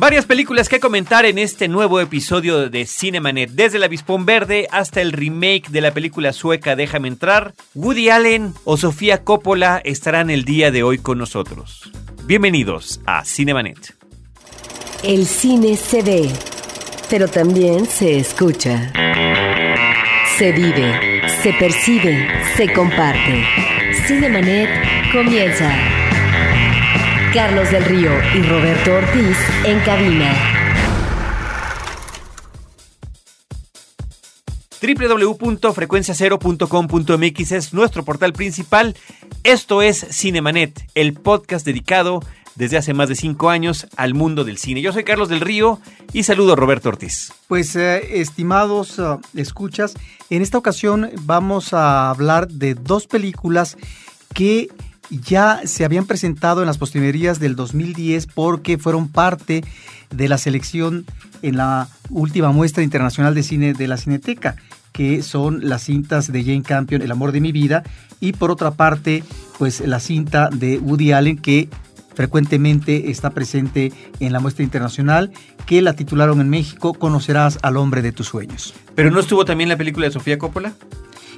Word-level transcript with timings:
Varias 0.00 0.26
películas 0.26 0.68
que 0.68 0.78
comentar 0.78 1.26
en 1.26 1.38
este 1.38 1.66
nuevo 1.66 2.00
episodio 2.00 2.70
de 2.70 2.86
Cinemanet, 2.86 3.50
desde 3.50 3.78
El 3.78 3.82
Avispón 3.82 4.26
Verde 4.26 4.68
hasta 4.70 5.00
el 5.00 5.10
remake 5.10 5.70
de 5.70 5.80
la 5.80 5.90
película 5.90 6.32
sueca 6.32 6.76
Déjame 6.76 7.08
entrar, 7.08 7.52
Woody 7.74 8.08
Allen 8.08 8.54
o 8.62 8.76
Sofía 8.76 9.24
Coppola 9.24 9.82
estarán 9.84 10.30
el 10.30 10.44
día 10.44 10.70
de 10.70 10.84
hoy 10.84 10.98
con 10.98 11.18
nosotros. 11.18 11.90
Bienvenidos 12.26 13.00
a 13.06 13.24
Cinemanet. 13.24 13.96
El 15.02 15.26
cine 15.26 15.76
se 15.76 16.00
ve, 16.02 16.30
pero 17.10 17.26
también 17.26 17.84
se 17.86 18.18
escucha. 18.18 18.92
Se 20.36 20.52
vive, 20.52 21.22
se 21.42 21.52
percibe, 21.54 22.28
se 22.56 22.72
comparte. 22.72 23.44
Cinemanet 24.06 24.70
comienza. 25.10 26.07
Carlos 27.32 27.70
del 27.70 27.84
Río 27.84 28.10
y 28.34 28.42
Roberto 28.42 28.94
Ortiz 28.94 29.36
en 29.64 29.78
cabina. 29.80 30.34
www.frecuenciacero.com.mx 34.80 37.52
es 37.52 37.74
nuestro 37.74 38.04
portal 38.04 38.32
principal. 38.32 38.96
Esto 39.44 39.82
es 39.82 40.06
Cinemanet, 40.10 40.88
el 40.94 41.12
podcast 41.12 41.66
dedicado 41.66 42.20
desde 42.54 42.78
hace 42.78 42.94
más 42.94 43.10
de 43.10 43.14
cinco 43.14 43.50
años 43.50 43.86
al 43.96 44.14
mundo 44.14 44.44
del 44.44 44.56
cine. 44.56 44.80
Yo 44.80 44.94
soy 44.94 45.04
Carlos 45.04 45.28
del 45.28 45.40
Río 45.40 45.80
y 46.14 46.22
saludo 46.22 46.54
a 46.54 46.56
Roberto 46.56 46.88
Ortiz. 46.88 47.34
Pues 47.46 47.76
eh, 47.76 48.20
estimados 48.20 48.98
uh, 48.98 49.20
escuchas, 49.34 49.92
en 50.30 50.40
esta 50.40 50.56
ocasión 50.56 51.10
vamos 51.22 51.74
a 51.74 52.08
hablar 52.08 52.48
de 52.48 52.72
dos 52.74 53.06
películas 53.06 53.76
que 54.34 54.68
ya 55.10 55.60
se 55.64 55.84
habían 55.84 56.06
presentado 56.06 56.60
en 56.60 56.66
las 56.66 56.78
postrimerías 56.78 57.40
del 57.40 57.56
2010 57.56 58.26
porque 58.26 58.78
fueron 58.78 59.08
parte 59.08 59.64
de 60.10 60.28
la 60.28 60.38
selección 60.38 61.04
en 61.42 61.56
la 61.56 61.88
última 62.10 62.52
muestra 62.52 62.82
internacional 62.82 63.34
de 63.34 63.42
cine 63.42 63.74
de 63.74 63.88
la 63.88 63.96
Cineteca, 63.96 64.56
que 64.92 65.22
son 65.22 65.68
las 65.68 65.82
cintas 65.82 66.32
de 66.32 66.42
Jane 66.42 66.62
Campion, 66.62 67.02
El 67.02 67.12
amor 67.12 67.32
de 67.32 67.40
mi 67.40 67.52
vida, 67.52 67.84
y 68.20 68.32
por 68.32 68.50
otra 68.50 68.72
parte, 68.72 69.22
pues 69.58 69.80
la 69.80 70.00
cinta 70.00 70.48
de 70.50 70.78
Woody 70.78 71.12
Allen 71.12 71.38
que 71.38 71.68
frecuentemente 72.14 73.12
está 73.12 73.30
presente 73.30 73.92
en 74.18 74.32
la 74.32 74.40
muestra 74.40 74.64
internacional, 74.64 75.30
que 75.66 75.82
la 75.82 75.92
titularon 75.92 76.40
en 76.40 76.48
México 76.48 76.94
Conocerás 76.94 77.60
al 77.62 77.76
hombre 77.76 78.02
de 78.02 78.10
tus 78.10 78.26
sueños. 78.26 78.74
¿Pero 78.96 79.12
no 79.12 79.20
estuvo 79.20 79.44
también 79.44 79.68
la 79.68 79.76
película 79.76 80.06
de 80.06 80.12
Sofía 80.12 80.36
Coppola? 80.36 80.72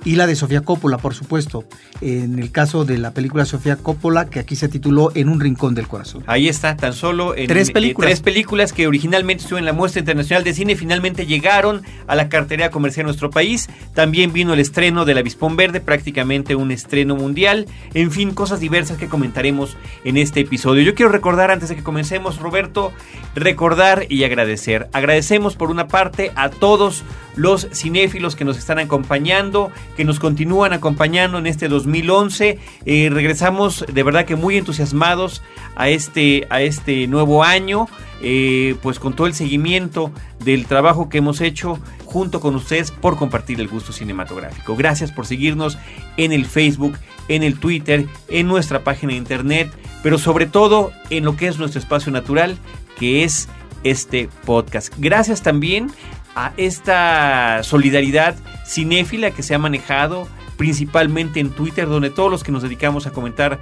Y 0.04 0.16
la 0.16 0.26
de 0.26 0.36
Sofía 0.36 0.62
Coppola, 0.62 0.98
por 0.98 1.14
supuesto. 1.14 1.64
En 2.00 2.38
el 2.38 2.50
caso 2.50 2.84
de 2.84 2.98
la 2.98 3.12
película 3.12 3.44
Sofía 3.44 3.76
Coppola, 3.76 4.26
que 4.26 4.38
aquí 4.38 4.56
se 4.56 4.68
tituló 4.68 5.12
En 5.14 5.28
un 5.28 5.40
rincón 5.40 5.74
del 5.74 5.88
corazón. 5.88 6.24
Ahí 6.26 6.48
está, 6.48 6.76
tan 6.76 6.92
solo 6.92 7.36
en 7.36 7.46
tres 7.46 7.70
películas. 7.70 8.08
tres 8.08 8.20
películas 8.20 8.72
que 8.72 8.86
originalmente 8.86 9.42
estuvieron 9.42 9.64
en 9.64 9.66
la 9.66 9.72
muestra 9.72 10.00
internacional 10.00 10.44
de 10.44 10.54
cine, 10.54 10.76
finalmente 10.76 11.26
llegaron 11.26 11.82
a 12.06 12.14
la 12.14 12.28
cartera 12.28 12.70
comercial 12.70 13.04
de 13.04 13.08
nuestro 13.08 13.30
país. 13.30 13.68
También 13.94 14.32
vino 14.32 14.54
el 14.54 14.60
estreno 14.60 15.04
de 15.04 15.14
La 15.14 15.22
Vispón 15.22 15.56
Verde, 15.56 15.80
prácticamente 15.80 16.54
un 16.54 16.70
estreno 16.70 17.16
mundial. 17.16 17.66
En 17.94 18.10
fin, 18.10 18.32
cosas 18.32 18.60
diversas 18.60 18.96
que 18.96 19.08
comentaremos 19.08 19.76
en 20.04 20.16
este 20.16 20.40
episodio. 20.40 20.82
Yo 20.82 20.94
quiero 20.94 21.12
recordar, 21.12 21.50
antes 21.50 21.68
de 21.68 21.76
que 21.76 21.82
comencemos, 21.82 22.38
Roberto, 22.38 22.92
recordar 23.34 24.06
y 24.08 24.24
agradecer. 24.24 24.88
Agradecemos 24.92 25.56
por 25.56 25.70
una 25.70 25.88
parte 25.88 26.32
a 26.34 26.48
todos 26.50 27.04
los 27.36 27.68
cinéfilos 27.72 28.36
que 28.36 28.44
nos 28.44 28.58
están 28.58 28.78
acompañando, 28.78 29.70
que 29.96 30.04
nos 30.04 30.20
continúan 30.20 30.72
acompañando 30.72 31.38
en 31.38 31.46
este 31.46 31.68
2011. 31.68 32.58
Eh, 32.84 33.10
regresamos 33.12 33.84
de 33.92 34.02
verdad 34.02 34.24
que 34.24 34.36
muy 34.36 34.56
entusiasmados 34.56 35.42
a 35.76 35.88
este, 35.88 36.46
a 36.50 36.62
este 36.62 37.06
nuevo 37.06 37.44
año. 37.44 37.88
Eh, 38.22 38.76
pues 38.82 38.98
con 38.98 39.14
todo 39.14 39.26
el 39.26 39.32
seguimiento 39.32 40.12
del 40.44 40.66
trabajo 40.66 41.08
que 41.08 41.18
hemos 41.18 41.40
hecho 41.40 41.78
junto 42.04 42.40
con 42.40 42.54
ustedes 42.54 42.90
por 42.90 43.16
compartir 43.16 43.58
el 43.60 43.68
gusto 43.68 43.94
cinematográfico. 43.94 44.76
Gracias 44.76 45.10
por 45.10 45.26
seguirnos 45.26 45.78
en 46.18 46.32
el 46.32 46.44
Facebook, 46.44 46.98
en 47.28 47.42
el 47.42 47.58
Twitter, 47.58 48.06
en 48.28 48.46
nuestra 48.46 48.84
página 48.84 49.12
de 49.12 49.18
internet, 49.18 49.70
pero 50.02 50.18
sobre 50.18 50.44
todo 50.44 50.92
en 51.08 51.24
lo 51.24 51.36
que 51.36 51.48
es 51.48 51.58
nuestro 51.58 51.80
espacio 51.80 52.12
natural, 52.12 52.58
que 52.98 53.24
es 53.24 53.48
este 53.84 54.28
podcast. 54.44 54.92
Gracias 54.98 55.42
también 55.42 55.90
a 56.34 56.52
esta 56.56 57.62
solidaridad 57.62 58.36
cinéfila 58.66 59.30
que 59.30 59.42
se 59.42 59.54
ha 59.54 59.58
manejado 59.58 60.28
principalmente 60.56 61.40
en 61.40 61.50
Twitter, 61.50 61.88
donde 61.88 62.10
todos 62.10 62.30
los 62.30 62.44
que 62.44 62.52
nos 62.52 62.62
dedicamos 62.62 63.06
a 63.06 63.12
comentar 63.12 63.58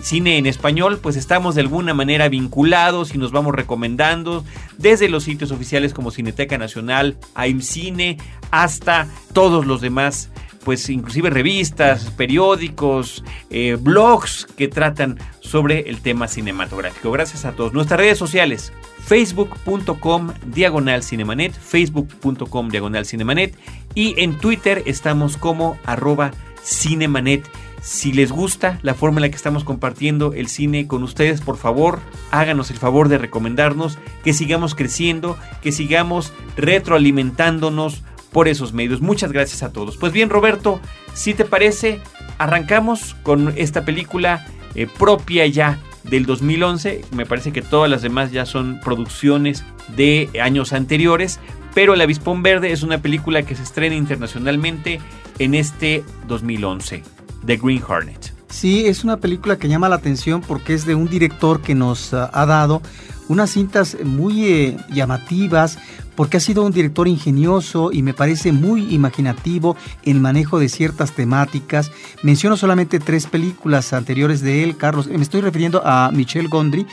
cine 0.00 0.38
en 0.38 0.46
español, 0.46 0.98
pues 1.02 1.16
estamos 1.16 1.54
de 1.54 1.62
alguna 1.62 1.94
manera 1.94 2.28
vinculados 2.28 3.14
y 3.14 3.18
nos 3.18 3.32
vamos 3.32 3.54
recomendando 3.54 4.44
desde 4.78 5.08
los 5.08 5.24
sitios 5.24 5.50
oficiales 5.50 5.92
como 5.92 6.10
Cineteca 6.10 6.58
Nacional, 6.58 7.16
AIMCine, 7.34 8.18
hasta 8.50 9.08
todos 9.32 9.66
los 9.66 9.80
demás 9.80 10.30
pues 10.66 10.88
inclusive 10.90 11.30
revistas, 11.30 12.10
periódicos, 12.10 13.22
eh, 13.50 13.76
blogs 13.80 14.46
que 14.56 14.66
tratan 14.66 15.16
sobre 15.38 15.88
el 15.88 16.00
tema 16.00 16.26
cinematográfico. 16.26 17.12
Gracias 17.12 17.44
a 17.44 17.52
todos. 17.52 17.72
Nuestras 17.72 18.00
redes 18.00 18.18
sociales, 18.18 18.72
facebook.com 19.06 20.32
diagonal 20.46 21.02
cinemanet, 21.02 21.52
facebook.com 21.52 22.68
diagonal 22.68 23.06
cinemanet 23.06 23.56
y 23.94 24.20
en 24.20 24.36
Twitter 24.36 24.82
estamos 24.86 25.36
como 25.36 25.78
arroba 25.84 26.32
cinemanet. 26.62 27.48
Si 27.80 28.12
les 28.12 28.32
gusta 28.32 28.80
la 28.82 28.94
forma 28.94 29.18
en 29.18 29.22
la 29.22 29.28
que 29.28 29.36
estamos 29.36 29.62
compartiendo 29.62 30.32
el 30.32 30.48
cine 30.48 30.88
con 30.88 31.04
ustedes, 31.04 31.40
por 31.40 31.56
favor, 31.56 32.00
háganos 32.32 32.72
el 32.72 32.78
favor 32.78 33.08
de 33.08 33.18
recomendarnos 33.18 33.96
que 34.24 34.32
sigamos 34.32 34.74
creciendo, 34.74 35.38
que 35.62 35.70
sigamos 35.70 36.32
retroalimentándonos 36.56 38.02
por 38.32 38.48
esos 38.48 38.72
medios. 38.72 39.00
Muchas 39.00 39.30
gracias 39.30 39.62
a 39.62 39.72
todos. 39.72 39.96
Pues 39.98 40.12
bien, 40.12 40.30
Roberto, 40.30 40.80
si 41.14 41.32
te 41.32 41.44
parece, 41.44 42.00
arrancamos 42.38 43.14
con 43.22 43.54
esta 43.56 43.84
película 43.84 44.44
eh, 44.74 44.88
propia 44.88 45.46
ya 45.46 45.78
del 46.10 46.26
2011. 46.26 47.04
Me 47.12 47.26
parece 47.26 47.52
que 47.52 47.62
todas 47.62 47.90
las 47.90 48.02
demás 48.02 48.32
ya 48.32 48.46
son 48.46 48.80
producciones 48.80 49.64
de 49.96 50.30
años 50.42 50.72
anteriores, 50.72 51.40
pero 51.74 51.94
El 51.94 52.00
Avispón 52.00 52.42
Verde 52.42 52.72
es 52.72 52.82
una 52.82 53.02
película 53.02 53.42
que 53.42 53.54
se 53.54 53.62
estrena 53.62 53.94
internacionalmente 53.94 55.00
en 55.38 55.54
este 55.54 56.04
2011, 56.28 57.02
The 57.44 57.56
Green 57.56 57.82
Hornet. 57.86 58.35
Sí, 58.48 58.86
es 58.86 59.04
una 59.04 59.16
película 59.16 59.58
que 59.58 59.68
llama 59.68 59.88
la 59.88 59.96
atención 59.96 60.40
porque 60.40 60.74
es 60.74 60.86
de 60.86 60.94
un 60.94 61.08
director 61.08 61.60
que 61.60 61.74
nos 61.74 62.12
uh, 62.12 62.28
ha 62.32 62.46
dado 62.46 62.80
unas 63.28 63.50
cintas 63.50 63.96
muy 64.04 64.44
eh, 64.44 64.76
llamativas, 64.88 65.78
porque 66.14 66.38
ha 66.38 66.40
sido 66.40 66.64
un 66.64 66.72
director 66.72 67.08
ingenioso 67.08 67.90
y 67.92 68.02
me 68.02 68.14
parece 68.14 68.52
muy 68.52 68.94
imaginativo 68.94 69.76
en 70.04 70.16
el 70.16 70.22
manejo 70.22 70.58
de 70.58 70.68
ciertas 70.68 71.12
temáticas. 71.12 71.90
Menciono 72.22 72.56
solamente 72.56 73.00
tres 73.00 73.26
películas 73.26 73.92
anteriores 73.92 74.40
de 74.40 74.64
él, 74.64 74.76
Carlos. 74.76 75.08
Me 75.08 75.22
estoy 75.22 75.42
refiriendo 75.42 75.82
a 75.84 76.10
Michel 76.12 76.48
Gondry. 76.48 76.86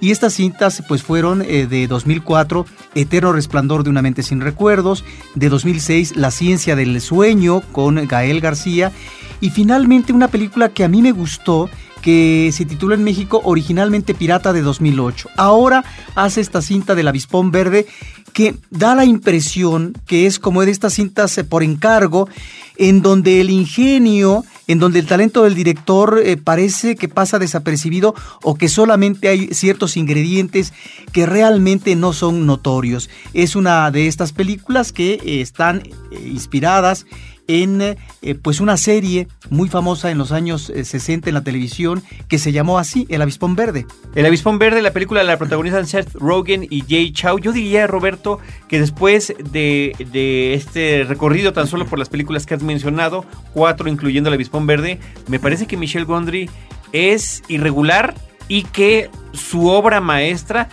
Y 0.00 0.12
estas 0.12 0.34
cintas 0.34 0.84
pues 0.86 1.02
fueron 1.02 1.42
eh, 1.42 1.66
de 1.66 1.88
2004, 1.88 2.66
Eterno 2.94 3.32
Resplandor 3.32 3.82
de 3.82 3.90
una 3.90 4.02
mente 4.02 4.22
sin 4.22 4.40
recuerdos, 4.40 5.04
de 5.34 5.48
2006, 5.48 6.16
La 6.16 6.30
ciencia 6.30 6.76
del 6.76 7.00
sueño 7.00 7.62
con 7.72 8.06
Gael 8.06 8.40
García 8.40 8.92
y 9.40 9.50
finalmente 9.50 10.12
una 10.12 10.28
película 10.28 10.68
que 10.70 10.84
a 10.84 10.88
mí 10.88 11.02
me 11.02 11.12
gustó 11.12 11.68
que 12.02 12.50
se 12.52 12.64
titula 12.64 12.94
en 12.94 13.04
México 13.04 13.40
originalmente 13.44 14.14
Pirata 14.14 14.52
de 14.52 14.62
2008. 14.62 15.30
Ahora 15.36 15.84
hace 16.14 16.40
esta 16.40 16.62
cinta 16.62 16.94
del 16.94 17.08
avispón 17.08 17.50
verde 17.50 17.86
que 18.32 18.54
da 18.70 18.94
la 18.94 19.04
impresión 19.04 19.94
que 20.06 20.26
es 20.26 20.38
como 20.38 20.64
de 20.64 20.70
estas 20.70 20.94
cintas 20.94 21.36
eh, 21.38 21.44
por 21.44 21.62
encargo, 21.62 22.28
en 22.76 23.02
donde 23.02 23.40
el 23.40 23.50
ingenio, 23.50 24.44
en 24.68 24.78
donde 24.78 25.00
el 25.00 25.06
talento 25.06 25.42
del 25.42 25.54
director 25.54 26.20
eh, 26.24 26.36
parece 26.36 26.94
que 26.94 27.08
pasa 27.08 27.38
desapercibido 27.38 28.14
o 28.42 28.54
que 28.54 28.68
solamente 28.68 29.28
hay 29.28 29.48
ciertos 29.48 29.96
ingredientes 29.96 30.72
que 31.12 31.26
realmente 31.26 31.96
no 31.96 32.12
son 32.12 32.46
notorios. 32.46 33.10
Es 33.34 33.56
una 33.56 33.90
de 33.90 34.06
estas 34.06 34.32
películas 34.32 34.92
que 34.92 35.14
eh, 35.14 35.40
están 35.40 35.82
inspiradas 36.24 37.06
en 37.48 37.80
eh, 37.80 37.96
pues 38.40 38.60
una 38.60 38.76
serie 38.76 39.26
muy 39.50 39.68
famosa 39.68 40.10
en 40.10 40.18
los 40.18 40.30
años 40.30 40.70
60 40.72 41.26
eh, 41.26 41.30
en 41.30 41.34
la 41.34 41.42
televisión 41.42 42.02
que 42.28 42.38
se 42.38 42.52
llamó 42.52 42.78
así, 42.78 43.06
El 43.08 43.22
Avispón 43.22 43.56
Verde. 43.56 43.86
El 44.14 44.26
Avispón 44.26 44.58
Verde, 44.58 44.82
la 44.82 44.92
película 44.92 45.24
la 45.24 45.38
protagonizan 45.38 45.86
Seth 45.86 46.14
Rogen 46.14 46.66
y 46.70 46.82
Jay 46.82 47.10
Chow. 47.10 47.38
Yo 47.38 47.52
diría, 47.52 47.86
Roberto, 47.86 48.38
que 48.68 48.78
después 48.78 49.34
de, 49.50 49.96
de, 50.12 50.54
este 50.54 51.04
recorrido 51.04 51.52
tan 51.52 51.66
solo 51.66 51.86
por 51.86 51.98
las 51.98 52.10
películas 52.10 52.46
que 52.46 52.54
has 52.54 52.62
mencionado, 52.62 53.24
cuatro 53.54 53.88
incluyendo 53.88 54.28
El 54.28 54.34
Avispón 54.34 54.66
Verde, 54.66 55.00
me 55.26 55.40
parece 55.40 55.66
que 55.66 55.76
Michelle 55.76 56.04
Gondry 56.04 56.50
es 56.92 57.42
irregular 57.48 58.14
y 58.46 58.62
que 58.64 59.10
su 59.32 59.68
obra 59.68 60.00
maestra 60.00 60.68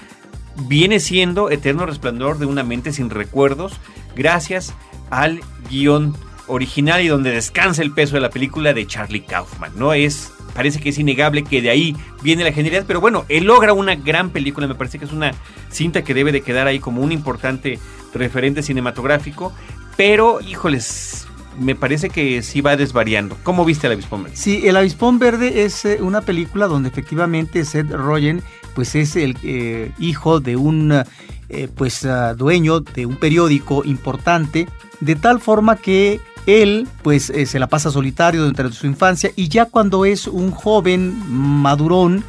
viene 0.67 0.99
siendo 0.99 1.49
Eterno 1.49 1.85
Resplandor 1.85 2.37
de 2.37 2.45
una 2.45 2.63
mente 2.63 2.93
sin 2.93 3.09
recuerdos 3.09 3.73
gracias 4.15 4.73
al 5.09 5.41
guion 5.69 6.15
original 6.47 7.01
y 7.01 7.07
donde 7.07 7.31
descansa 7.31 7.81
el 7.81 7.91
peso 7.91 8.15
de 8.15 8.21
la 8.21 8.29
película 8.29 8.73
de 8.73 8.85
Charlie 8.85 9.21
Kaufman, 9.21 9.71
¿no? 9.75 9.93
Es 9.93 10.31
parece 10.53 10.79
que 10.79 10.89
es 10.89 10.97
innegable 10.97 11.43
que 11.43 11.61
de 11.61 11.69
ahí 11.69 11.95
viene 12.23 12.43
la 12.45 12.53
genialidad, 12.53 12.85
pero 12.87 13.01
bueno, 13.01 13.25
él 13.27 13.43
logra 13.43 13.73
una 13.73 13.95
gran 13.95 14.29
película, 14.29 14.67
me 14.67 14.75
parece 14.75 14.97
que 14.97 15.05
es 15.05 15.11
una 15.11 15.33
cinta 15.69 16.03
que 16.03 16.13
debe 16.13 16.31
de 16.31 16.41
quedar 16.41 16.65
ahí 16.65 16.79
como 16.79 17.01
un 17.01 17.11
importante 17.11 17.77
referente 18.13 18.63
cinematográfico, 18.63 19.53
pero 19.97 20.39
híjoles, 20.39 21.27
me 21.59 21.75
parece 21.75 22.09
que 22.09 22.41
sí 22.41 22.61
va 22.61 22.77
desvariando. 22.77 23.37
¿Cómo 23.43 23.65
viste 23.65 23.87
el 23.87 23.93
Avispón 23.93 24.23
Verde? 24.23 24.37
Sí, 24.37 24.65
el 24.65 24.77
Avispón 24.77 25.19
Verde 25.19 25.63
es 25.63 25.83
eh, 25.85 25.99
una 26.01 26.21
película 26.21 26.67
donde 26.67 26.89
efectivamente 26.89 27.65
Seth 27.65 27.91
Rogen 27.91 28.41
pues 28.73 28.95
es 28.95 29.15
el 29.15 29.37
eh, 29.43 29.91
hijo 29.99 30.39
de 30.39 30.55
un 30.55 31.03
eh, 31.49 31.67
pues 31.75 32.05
ah, 32.05 32.33
dueño 32.33 32.79
de 32.79 33.05
un 33.05 33.15
periódico 33.17 33.83
importante, 33.85 34.67
de 34.99 35.15
tal 35.15 35.39
forma 35.39 35.77
que 35.77 36.19
él 36.45 36.87
pues 37.01 37.31
se 37.45 37.59
la 37.59 37.67
pasa 37.67 37.91
solitario 37.91 38.41
durante 38.41 38.75
su 38.75 38.87
infancia 38.87 39.31
y 39.35 39.47
ya 39.47 39.65
cuando 39.65 40.05
es 40.05 40.27
un 40.27 40.51
joven 40.51 41.13
madurón, 41.29 42.23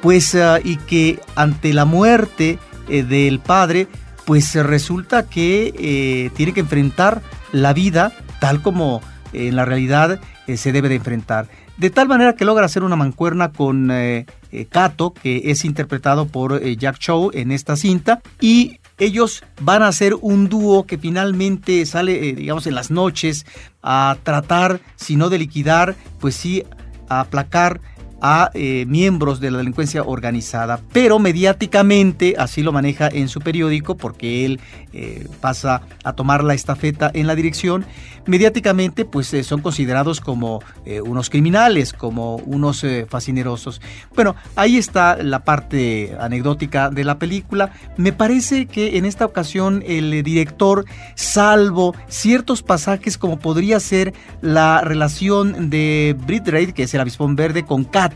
pues 0.00 0.34
ah, 0.34 0.58
y 0.62 0.76
que 0.76 1.20
ante 1.36 1.72
la 1.72 1.84
muerte 1.84 2.58
del 2.88 3.38
padre, 3.38 3.88
pues 4.24 4.54
resulta 4.54 5.28
que 5.28 6.30
tiene 6.34 6.52
que 6.52 6.60
enfrentar 6.60 7.22
la 7.52 7.72
vida 7.72 8.12
tal 8.42 8.60
como 8.60 9.00
eh, 9.32 9.46
en 9.46 9.56
la 9.56 9.64
realidad 9.64 10.20
eh, 10.48 10.56
se 10.56 10.72
debe 10.72 10.88
de 10.88 10.96
enfrentar. 10.96 11.46
De 11.76 11.90
tal 11.90 12.08
manera 12.08 12.34
que 12.34 12.44
logra 12.44 12.66
hacer 12.66 12.82
una 12.82 12.96
mancuerna 12.96 13.52
con 13.52 13.90
eh, 13.92 14.26
Kato, 14.68 15.14
que 15.14 15.50
es 15.52 15.64
interpretado 15.64 16.26
por 16.26 16.60
Jack 16.60 16.98
Chow 16.98 17.30
en 17.32 17.52
esta 17.52 17.76
cinta, 17.76 18.20
y 18.40 18.80
ellos 18.98 19.42
van 19.60 19.82
a 19.82 19.88
hacer 19.88 20.14
un 20.20 20.48
dúo 20.48 20.86
que 20.86 20.98
finalmente 20.98 21.84
sale, 21.86 22.34
digamos, 22.34 22.66
en 22.66 22.74
las 22.74 22.90
noches 22.90 23.46
a 23.82 24.16
tratar, 24.22 24.80
si 24.96 25.16
no 25.16 25.28
de 25.28 25.38
liquidar, 25.38 25.96
pues 26.20 26.34
sí, 26.34 26.64
a 27.08 27.20
aplacar 27.20 27.80
a 28.22 28.52
eh, 28.54 28.84
miembros 28.86 29.40
de 29.40 29.50
la 29.50 29.58
delincuencia 29.58 30.04
organizada, 30.04 30.80
pero 30.92 31.18
mediáticamente 31.18 32.36
así 32.38 32.62
lo 32.62 32.70
maneja 32.70 33.08
en 33.08 33.28
su 33.28 33.40
periódico 33.40 33.96
porque 33.96 34.44
él 34.46 34.60
eh, 34.92 35.26
pasa 35.40 35.82
a 36.04 36.12
tomar 36.12 36.44
la 36.44 36.54
estafeta 36.54 37.10
en 37.12 37.26
la 37.26 37.34
dirección, 37.34 37.84
mediáticamente 38.26 39.04
pues 39.04 39.34
eh, 39.34 39.42
son 39.42 39.60
considerados 39.60 40.20
como 40.20 40.62
unos 41.04 41.30
criminales, 41.30 41.92
como 41.92 42.36
unos 42.36 42.84
fascinerosos. 43.08 43.80
Bueno, 44.14 44.36
ahí 44.56 44.76
está 44.76 45.16
la 45.16 45.44
parte 45.44 46.16
anecdótica 46.20 46.90
de 46.90 47.04
la 47.04 47.18
película. 47.18 47.72
Me 47.96 48.12
parece 48.12 48.66
que 48.66 48.98
en 48.98 49.04
esta 49.04 49.24
ocasión 49.24 49.82
el 49.86 50.22
director, 50.22 50.84
salvo 51.14 51.94
ciertos 52.08 52.62
pasajes 52.62 53.18
como 53.18 53.38
podría 53.38 53.80
ser 53.80 54.12
la 54.40 54.82
relación 54.82 55.70
de 55.70 56.16
Brit 56.26 56.46
Reid, 56.46 56.70
que 56.72 56.84
es 56.84 56.94
el 56.94 57.00
avispón 57.00 57.36
verde, 57.36 57.64
con 57.64 57.84
Kat, 57.84 58.11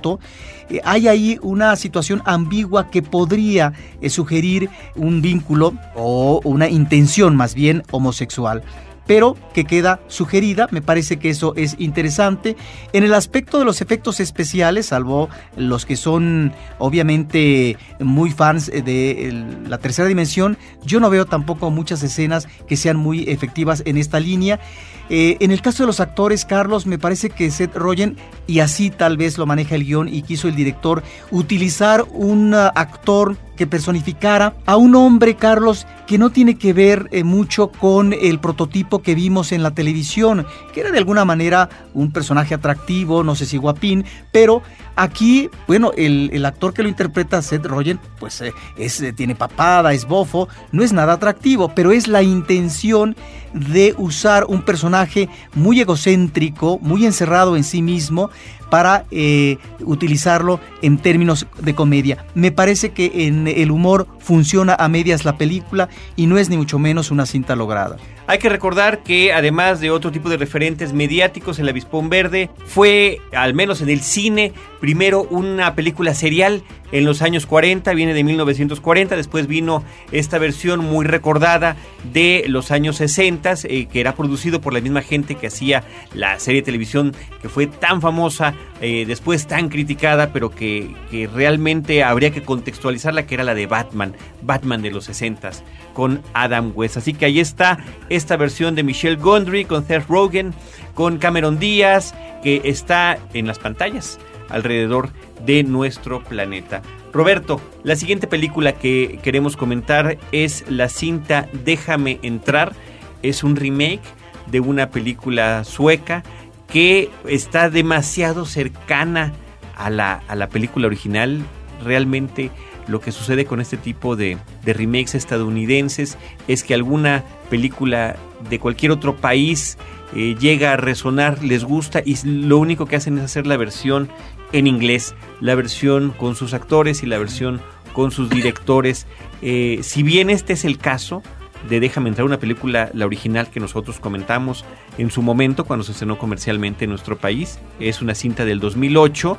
eh, 0.69 0.81
hay 0.85 1.09
ahí 1.09 1.39
una 1.43 1.77
situación 1.77 2.23
ambigua 2.25 2.91
que 2.91 3.03
podría 3.03 3.73
eh, 4.01 4.11
sugerir 4.11 4.69
un 4.95 5.23
vínculo 5.23 5.75
o 5.95 6.41
una 6.45 6.69
intención 6.69 7.37
más 7.37 7.55
bien 7.55 7.83
homosexual 7.91 8.63
pero 9.07 9.37
que 9.55 9.65
queda 9.65 10.01
sugerida. 10.09 10.69
Me 10.71 10.83
parece 10.83 11.19
que 11.19 11.31
eso 11.31 11.55
es 11.57 11.77
interesante. 11.79 12.57
En 12.93 13.05
el 13.05 13.15
aspecto 13.15 13.59
de 13.59 13.65
los 13.65 13.81
efectos 13.81 14.21
especiales, 14.21 14.87
salvo 14.87 15.29
los 15.57 15.87
que 15.87 15.97
son 15.97 16.53
obviamente 16.79 17.77
muy 18.01 18.31
fans 18.31 18.67
de 18.67 19.45
la 19.69 19.79
tercera 19.79 20.09
dimensión, 20.09 20.59
yo 20.85 21.01
no 21.01 21.09
veo 21.11 21.25
tampoco 21.25 21.71
muchas 21.71 22.03
escenas 22.03 22.49
que 22.67 22.77
sean 22.77 22.97
muy 22.97 23.25
efectivas 23.29 23.83
en 23.87 23.97
esta 23.97 24.21
línea. 24.21 24.61
Eh, 25.09 25.37
en 25.41 25.51
el 25.51 25.63
caso 25.63 25.83
de 25.83 25.87
los 25.87 26.01
actores, 26.01 26.45
Carlos, 26.45 26.87
me 26.87 26.99
parece 26.99 27.31
que 27.31 27.51
Seth 27.51 27.77
Rogen, 27.77 28.17
y 28.47 28.61
así 28.61 28.91
tal 28.91 29.17
vez 29.17 29.39
lo 29.39 29.47
maneja 29.47 29.75
el 29.75 29.85
guion 29.85 30.09
y 30.09 30.23
quiso 30.23 30.49
el 30.49 30.57
director, 30.57 31.03
utilizar 31.31 32.05
un 32.13 32.55
actor 32.55 33.37
que 33.57 33.67
personificara 33.67 34.55
a 34.67 34.77
un 34.77 34.95
hombre, 34.95 35.37
Carlos, 35.37 35.87
que 36.07 36.19
no 36.19 36.31
tiene 36.31 36.57
que 36.57 36.73
ver 36.73 37.09
eh, 37.11 37.25
mucho 37.25 37.69
con 37.69 38.13
el 38.13 38.39
prototipo 38.39 39.01
que 39.01 39.15
vimos 39.15 39.53
en 39.53 39.63
la 39.63 39.73
televisión, 39.73 40.47
que 40.73 40.81
era 40.81 40.91
de 40.91 40.99
alguna 40.99 41.25
manera 41.25 41.69
un 41.95 42.13
personaje 42.13 42.55
atractivo, 42.55 43.25
no 43.25 43.35
sé 43.35 43.47
si 43.47 43.57
guapín, 43.57 44.05
pero 44.31 44.63
aquí, 44.97 45.51
bueno, 45.69 45.93
el, 45.97 46.45
actor 46.45 46.73
que 46.73 46.83
lo 46.83 46.89
interpreta, 46.89 47.43
Seth 47.43 47.67
Rogen, 47.67 48.01
pues 48.19 48.41
eh, 48.41 48.53
eh, 48.77 49.13
tiene 49.13 49.35
papada, 49.35 49.93
es 49.93 50.07
bofo, 50.07 50.49
no 50.73 50.83
es 50.83 50.93
nada 50.93 51.15
atractivo, 51.15 51.73
pero 51.75 51.93
es 51.93 52.09
la 52.09 52.23
intención 52.23 53.15
de 53.53 53.95
usar 53.99 54.45
un 54.49 54.63
personaje 54.63 55.29
muy 55.55 55.81
egocéntrico, 55.81 56.79
muy 56.81 57.07
encerrado 57.07 57.57
en 57.57 57.65
sí 57.65 57.83
mismo, 57.83 58.31
para 58.71 59.05
eh, 59.11 59.59
utilizarlo 59.81 60.61
en 60.83 60.99
términos 60.99 61.47
de 61.59 61.75
comedia. 61.75 62.25
Me 62.35 62.53
parece 62.53 62.91
que 62.91 63.27
en 63.27 63.47
el 63.49 63.71
humor 63.71 64.07
funciona 64.19 64.77
a 64.79 64.89
medias 64.89 65.25
la 65.25 65.37
película 65.39 65.89
y 66.17 66.27
no 66.27 66.39
es 66.39 66.49
ni 66.49 66.57
mucho 66.57 66.79
menos 66.79 67.11
una 67.11 67.27
cinta 67.27 67.57
lograda. 67.57 67.97
Hay 68.29 68.39
que 68.39 68.49
recordar 68.49 69.05
que 69.05 69.33
además 69.33 69.81
de 69.81 69.91
otro 69.91 70.11
tipo 70.11 70.29
de 70.29 70.37
referentes 70.37 70.93
mediáticos, 70.93 71.61
El 71.61 71.69
Avispón 71.69 72.11
Verde 72.11 72.51
fue, 72.67 73.21
al 73.33 73.55
menos 73.55 73.81
en 73.83 73.89
el 73.89 74.01
cine, 74.01 74.53
primero 74.81 75.23
una 75.31 75.77
película 75.77 76.13
serial 76.13 76.65
en 76.93 77.05
los 77.05 77.23
años 77.23 77.47
40, 77.47 77.93
viene 77.95 78.15
de 78.15 78.25
1940, 78.25 79.17
después 79.17 79.47
vino 79.47 79.83
esta 80.13 80.39
versión 80.39 80.81
muy 80.81 81.07
recordada 81.07 81.77
de 82.13 82.45
los 82.49 82.71
años 82.71 82.97
60, 82.97 83.55
eh, 83.65 83.87
que 83.87 84.01
era 84.01 84.15
producido 84.15 84.61
por 84.61 84.73
la 84.73 84.81
misma 84.81 85.03
gente 85.03 85.35
que 85.35 85.49
hacía 85.49 85.85
la 86.15 86.39
serie 86.39 86.63
de 86.63 86.67
televisión 86.67 87.15
que 87.43 87.49
fue 87.49 87.67
tan 87.67 88.01
famosa, 88.01 88.55
eh, 88.81 89.05
después 89.07 89.47
tan 89.47 89.69
criticada, 89.69 90.33
pero 90.33 90.51
que, 90.51 90.95
realmente 91.35 92.05
habría 92.05 92.31
que 92.31 92.43
contextualizarla, 92.43 93.27
que 93.27 93.35
era 93.35 93.45
la 93.45 93.55
de 93.55 93.67
Batman, 93.67 94.15
Batman 94.43 94.83
de 94.83 94.91
los 94.91 95.05
60 95.05 95.51
con 95.93 96.23
Adam 96.35 96.73
West. 96.75 96.97
Así 96.97 97.15
que 97.15 97.27
ahí 97.27 97.41
está 97.41 97.79
esta 98.09 98.37
versión 98.37 98.75
de 98.75 98.83
Michelle 98.83 99.17
Gondry 99.17 99.65
con 99.65 99.87
Seth 99.87 100.07
Rogen, 100.09 100.53
con 100.95 101.19
Cameron 101.19 101.59
Díaz, 101.59 102.15
que 102.43 102.61
está 102.65 103.19
en 103.35 103.47
las 103.47 103.59
pantallas 103.59 104.19
alrededor 104.49 105.11
de 105.45 105.63
nuestro 105.65 106.23
planeta. 106.23 106.83
Roberto, 107.13 107.61
la 107.83 107.97
siguiente 107.97 108.27
película 108.27 108.73
que 108.73 109.19
queremos 109.23 109.57
comentar 109.57 110.19
es 110.33 110.65
la 110.69 110.89
cinta 110.89 111.49
Déjame 111.65 112.19
entrar. 112.23 112.75
Es 113.23 113.43
un 113.43 113.57
remake 113.57 114.03
de 114.51 114.61
una 114.61 114.91
película 114.91 115.65
sueca 115.65 116.23
que 116.69 117.11
está 117.27 117.71
demasiado 117.71 118.45
cercana 118.45 119.33
a 119.77 119.91
la, 119.91 120.23
a 120.29 120.35
la 120.35 120.49
película 120.49 120.87
original. 120.87 121.43
Realmente 121.85 122.51
lo 122.89 123.01
que 123.01 123.13
sucede 123.13 123.45
con 123.45 123.61
este 123.61 123.77
tipo 123.77 124.17
de, 124.17 124.39
remakes 124.65 125.15
estadounidenses 125.15 126.17
es 126.49 126.63
que 126.63 126.75
alguna 126.75 127.25
película 127.51 128.17
de 128.49 128.59
cualquier 128.59 128.93
otro 128.93 129.17
país 129.17 129.77
eh, 130.15 130.37
llega 130.39 130.73
a 130.73 130.77
resonar, 130.77 131.43
les 131.43 131.65
gusta 131.65 132.03
y 132.05 132.17
lo 132.25 132.59
único 132.59 132.87
que 132.87 132.97
hacen 132.97 133.19
es 133.19 133.25
hacer 133.25 133.47
la 133.47 133.57
versión 133.57 134.09
en 134.53 134.67
inglés, 134.67 135.15
la 135.41 135.55
versión 135.55 136.11
con 136.11 136.37
sus 136.37 136.55
actores 136.55 137.03
y 137.03 137.07
la 137.07 137.19
versión 137.19 137.61
con 137.93 138.11
sus 138.11 138.29
directores. 138.29 139.07
Eh, 139.43 139.81
si 139.83 140.03
bien 140.03 140.31
este 140.31 140.53
es 140.53 140.65
el 140.65 140.79
caso 140.79 141.23
de 141.69 141.81
Déjame 141.81 142.09
entrar, 142.09 142.27
una 142.27 142.39
película, 142.39 142.91
la 142.93 143.07
original 143.07 143.51
que 143.51 143.61
nosotros 143.61 143.99
comentamos 143.99 144.65
en 144.99 145.11
su 145.11 145.23
momento 145.23 145.65
cuando 145.65 145.85
se 145.85 145.93
estrenó 145.93 146.19
comercialmente 146.19 146.85
en 146.85 146.91
nuestro 146.91 147.19
país, 147.19 147.59
es 147.81 148.03
una 148.03 148.15
cinta 148.15 148.45
del 148.45 148.61
2008 148.61 149.37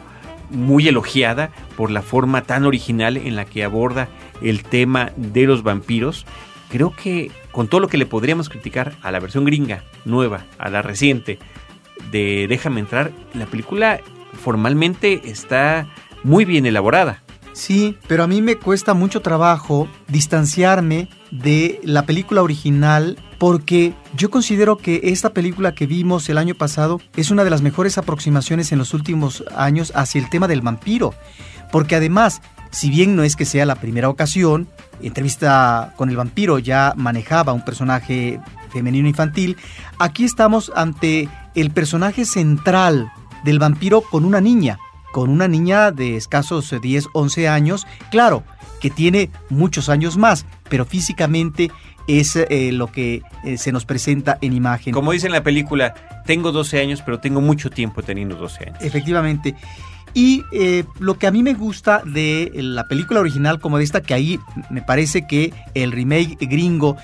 muy 0.49 0.87
elogiada 0.87 1.51
por 1.75 1.91
la 1.91 2.01
forma 2.01 2.43
tan 2.43 2.65
original 2.65 3.17
en 3.17 3.35
la 3.35 3.45
que 3.45 3.63
aborda 3.63 4.09
el 4.41 4.63
tema 4.63 5.11
de 5.15 5.43
los 5.45 5.63
vampiros. 5.63 6.25
Creo 6.69 6.91
que 6.91 7.31
con 7.51 7.67
todo 7.67 7.81
lo 7.81 7.87
que 7.87 7.97
le 7.97 8.05
podríamos 8.05 8.49
criticar 8.49 8.95
a 9.01 9.11
la 9.11 9.19
versión 9.19 9.45
gringa, 9.45 9.83
nueva, 10.05 10.45
a 10.57 10.69
la 10.69 10.81
reciente 10.81 11.39
de 12.11 12.47
Déjame 12.49 12.79
entrar, 12.79 13.11
la 13.33 13.45
película 13.45 14.01
formalmente 14.37 15.29
está 15.29 15.87
muy 16.23 16.45
bien 16.45 16.65
elaborada. 16.65 17.23
Sí, 17.57 17.97
pero 18.07 18.23
a 18.23 18.27
mí 18.27 18.43
me 18.43 18.55
cuesta 18.55 18.93
mucho 18.93 19.21
trabajo 19.21 19.87
distanciarme 20.07 21.09
de 21.31 21.81
la 21.83 22.05
película 22.05 22.43
original 22.43 23.17
porque 23.39 23.95
yo 24.15 24.29
considero 24.29 24.77
que 24.77 25.01
esta 25.05 25.31
película 25.31 25.73
que 25.73 25.87
vimos 25.87 26.29
el 26.29 26.37
año 26.37 26.53
pasado 26.53 27.01
es 27.15 27.31
una 27.31 27.43
de 27.43 27.49
las 27.49 27.63
mejores 27.63 27.97
aproximaciones 27.97 28.71
en 28.71 28.77
los 28.77 28.93
últimos 28.93 29.43
años 29.55 29.91
hacia 29.95 30.21
el 30.21 30.29
tema 30.29 30.47
del 30.47 30.61
vampiro. 30.61 31.15
Porque 31.71 31.95
además, 31.95 32.41
si 32.69 32.91
bien 32.91 33.15
no 33.15 33.23
es 33.23 33.35
que 33.35 33.45
sea 33.45 33.65
la 33.65 33.75
primera 33.75 34.09
ocasión, 34.09 34.67
entrevista 35.01 35.93
con 35.97 36.09
el 36.09 36.17
vampiro 36.17 36.59
ya 36.59 36.93
manejaba 36.95 37.53
un 37.53 37.65
personaje 37.65 38.39
femenino 38.71 39.07
infantil, 39.07 39.57
aquí 39.97 40.25
estamos 40.25 40.71
ante 40.75 41.27
el 41.55 41.71
personaje 41.71 42.23
central 42.23 43.11
del 43.43 43.59
vampiro 43.59 44.01
con 44.01 44.25
una 44.25 44.41
niña 44.41 44.79
con 45.11 45.29
una 45.29 45.47
niña 45.47 45.91
de 45.91 46.15
escasos 46.15 46.75
10, 46.79 47.07
11 47.13 47.47
años, 47.47 47.87
claro, 48.11 48.43
que 48.79 48.89
tiene 48.89 49.31
muchos 49.49 49.89
años 49.89 50.17
más, 50.17 50.45
pero 50.69 50.85
físicamente 50.85 51.71
es 52.07 52.35
eh, 52.35 52.71
lo 52.71 52.91
que 52.91 53.21
eh, 53.43 53.57
se 53.57 53.71
nos 53.71 53.85
presenta 53.85 54.37
en 54.41 54.53
imagen. 54.53 54.93
Como 54.93 55.11
dice 55.11 55.27
en 55.27 55.33
la 55.33 55.43
película, 55.43 55.93
tengo 56.25 56.51
12 56.51 56.79
años, 56.79 57.01
pero 57.03 57.19
tengo 57.19 57.41
mucho 57.41 57.69
tiempo 57.69 58.03
teniendo 58.03 58.35
12 58.35 58.63
años. 58.65 58.77
Efectivamente. 58.81 59.55
Y 60.13 60.43
eh, 60.51 60.85
lo 60.99 61.17
que 61.17 61.27
a 61.27 61.31
mí 61.31 61.43
me 61.43 61.53
gusta 61.53 62.01
de 62.05 62.51
la 62.53 62.87
película 62.87 63.19
original 63.19 63.59
como 63.59 63.77
de 63.77 63.83
esta, 63.83 64.01
que 64.01 64.13
ahí 64.13 64.39
me 64.69 64.81
parece 64.81 65.27
que 65.27 65.53
el 65.73 65.91
remake 65.91 66.37
gringo 66.41 66.95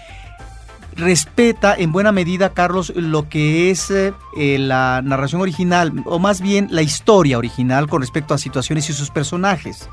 respeta 0.95 1.75
en 1.75 1.91
buena 1.91 2.11
medida, 2.11 2.49
Carlos, 2.49 2.93
lo 2.95 3.29
que 3.29 3.69
es 3.69 3.91
eh, 3.91 4.13
la 4.35 5.01
narración 5.03 5.41
original, 5.41 5.93
o 6.05 6.19
más 6.19 6.41
bien 6.41 6.67
la 6.71 6.81
historia 6.81 7.37
original 7.37 7.87
con 7.87 8.01
respecto 8.01 8.33
a 8.33 8.37
situaciones 8.37 8.89
y 8.89 8.93
sus 8.93 9.09
personajes. 9.09 9.89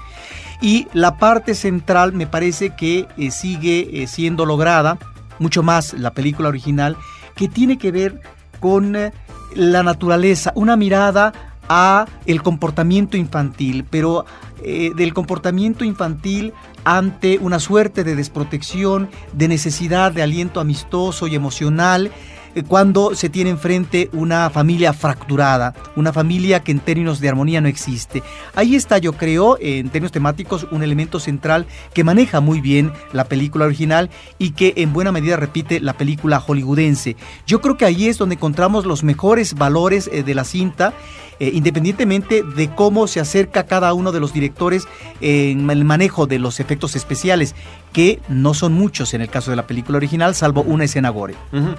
Y 0.60 0.88
la 0.92 1.16
parte 1.16 1.54
central 1.54 2.12
me 2.12 2.26
parece 2.26 2.70
que 2.76 3.06
eh, 3.16 3.30
sigue 3.30 4.06
siendo 4.06 4.44
lograda, 4.44 4.98
mucho 5.38 5.62
más 5.62 5.94
la 5.94 6.12
película 6.12 6.48
original, 6.48 6.96
que 7.34 7.48
tiene 7.48 7.78
que 7.78 7.92
ver 7.92 8.20
con 8.60 8.96
la 9.54 9.82
naturaleza, 9.82 10.52
una 10.54 10.76
mirada 10.76 11.32
a 11.72 12.06
el 12.26 12.42
comportamiento 12.42 13.16
infantil, 13.16 13.86
pero 13.88 14.26
eh, 14.62 14.92
del 14.94 15.14
comportamiento 15.14 15.84
infantil 15.84 16.52
ante 16.84 17.38
una 17.38 17.58
suerte 17.58 18.04
de 18.04 18.16
desprotección, 18.16 19.08
de 19.32 19.48
necesidad 19.48 20.12
de 20.12 20.22
aliento 20.22 20.60
amistoso 20.60 21.26
y 21.26 21.34
emocional, 21.34 22.10
cuando 22.68 23.14
se 23.14 23.28
tiene 23.28 23.50
enfrente 23.50 24.10
una 24.12 24.50
familia 24.50 24.92
fracturada, 24.92 25.74
una 25.96 26.12
familia 26.12 26.60
que 26.60 26.72
en 26.72 26.80
términos 26.80 27.20
de 27.20 27.28
armonía 27.28 27.60
no 27.60 27.68
existe. 27.68 28.22
Ahí 28.54 28.76
está, 28.76 28.98
yo 28.98 29.12
creo, 29.12 29.56
en 29.60 29.88
términos 29.90 30.12
temáticos, 30.12 30.66
un 30.70 30.82
elemento 30.82 31.20
central 31.20 31.66
que 31.94 32.04
maneja 32.04 32.40
muy 32.40 32.60
bien 32.60 32.92
la 33.12 33.24
película 33.24 33.66
original 33.66 34.10
y 34.38 34.50
que 34.50 34.74
en 34.76 34.92
buena 34.92 35.12
medida 35.12 35.36
repite 35.36 35.80
la 35.80 35.94
película 35.94 36.40
hollywoodense. 36.40 37.16
Yo 37.46 37.60
creo 37.60 37.76
que 37.76 37.84
ahí 37.84 38.08
es 38.08 38.18
donde 38.18 38.34
encontramos 38.34 38.86
los 38.86 39.04
mejores 39.04 39.54
valores 39.54 40.08
eh, 40.12 40.22
de 40.22 40.34
la 40.34 40.44
cinta 40.44 40.94
eh, 41.40 41.52
independientemente 41.54 42.42
de 42.42 42.68
cómo 42.68 43.06
se 43.06 43.18
acerca 43.18 43.64
cada 43.64 43.94
uno 43.94 44.12
de 44.12 44.20
los 44.20 44.34
directores 44.34 44.86
en 45.22 45.70
el 45.70 45.86
manejo 45.86 46.26
de 46.26 46.38
los 46.38 46.60
efectos 46.60 46.96
especiales, 46.96 47.54
que 47.94 48.20
no 48.28 48.52
son 48.52 48.74
muchos 48.74 49.14
en 49.14 49.22
el 49.22 49.30
caso 49.30 49.50
de 49.50 49.56
la 49.56 49.66
película 49.66 49.96
original, 49.96 50.34
salvo 50.34 50.60
una 50.60 50.84
escena 50.84 51.08
gore. 51.08 51.34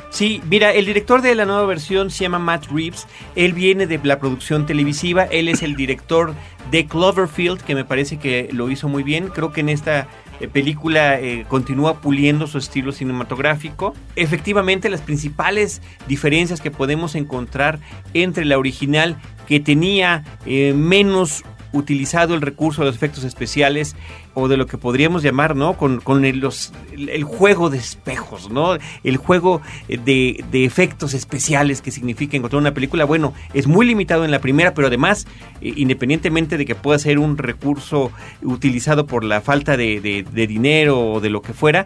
Sí, 0.10 0.42
mira, 0.50 0.61
el 0.70 0.86
director 0.86 1.24
de 1.24 1.34
la 1.34 1.46
nueva 1.46 1.66
versión 1.66 2.12
se 2.12 2.24
llama 2.24 2.38
Matt 2.38 2.68
Reeves, 2.72 3.08
él 3.36 3.54
viene 3.54 3.88
de 3.88 4.00
la 4.04 4.20
producción 4.20 4.68
televisiva, 4.68 5.24
él 5.24 5.50
es 5.50 5.64
el 5.64 5.76
director 5.76 6.36
de 6.70 6.86
Cloverfield, 6.86 7.62
que 7.62 7.74
me 7.74 7.84
parece 7.84 8.20
que 8.20 8.50
lo 8.52 8.70
hizo 8.70 8.88
muy 8.88 9.02
bien, 9.02 9.30
creo 9.30 9.52
que 9.52 9.62
en 9.62 9.70
esta 9.70 10.08
eh, 10.40 10.48
película 10.48 11.20
eh, 11.20 11.46
continúa 11.48 12.02
puliendo 12.02 12.48
su 12.48 12.58
estilo 12.58 12.92
cinematográfico. 12.92 13.94
Efectivamente, 14.16 14.90
las 14.90 15.02
principales 15.02 15.82
diferencias 16.08 16.62
que 16.62 16.72
podemos 16.72 17.16
encontrar 17.16 17.80
entre 18.14 18.46
la 18.46 18.58
original 18.58 19.18
que 19.48 19.60
tenía 19.60 20.24
eh, 20.46 20.74
menos 20.74 21.44
utilizado 21.74 22.36
el 22.36 22.42
recurso 22.42 22.82
de 22.82 22.88
los 22.88 22.96
efectos 22.96 23.24
especiales 23.24 23.96
o 24.34 24.48
de 24.48 24.58
lo 24.58 24.66
que 24.66 24.78
podríamos 24.78 25.24
llamar, 25.24 25.56
¿no? 25.56 25.74
Con, 25.78 26.26
el, 26.26 26.40
los, 26.40 26.74
el, 26.92 27.24
juego 27.24 27.70
de 27.70 27.78
espejos, 27.78 28.50
¿no? 28.50 28.78
El 29.04 29.18
juego 29.18 29.62
de, 29.88 30.44
de, 30.52 30.66
efectos 30.66 31.14
especiales 31.14 31.82
que 31.82 31.92
significa 31.92 32.38
encontrar 32.38 32.62
una 32.62 32.74
película, 32.74 33.06
bueno, 33.06 33.34
es 33.54 33.68
muy 33.68 33.86
limitado 33.86 34.26
en 34.26 34.32
la 34.32 34.40
primera, 34.40 34.74
pero 34.74 34.88
además, 34.88 35.28
eh, 35.62 35.74
independientemente 35.76 36.58
de 36.58 36.66
que 36.66 36.76
pueda 36.76 37.00
ser 37.00 37.20
un 37.20 37.38
recurso 37.38 38.12
utilizado 38.42 39.06
por 39.06 39.24
la 39.24 39.42
falta 39.42 39.78
de, 39.78 40.02
de 40.02 40.48
dinero 40.48 41.00
o 41.00 41.20
de 41.20 41.30
lo 41.30 41.42
que 41.42 41.54
fuera, 41.54 41.86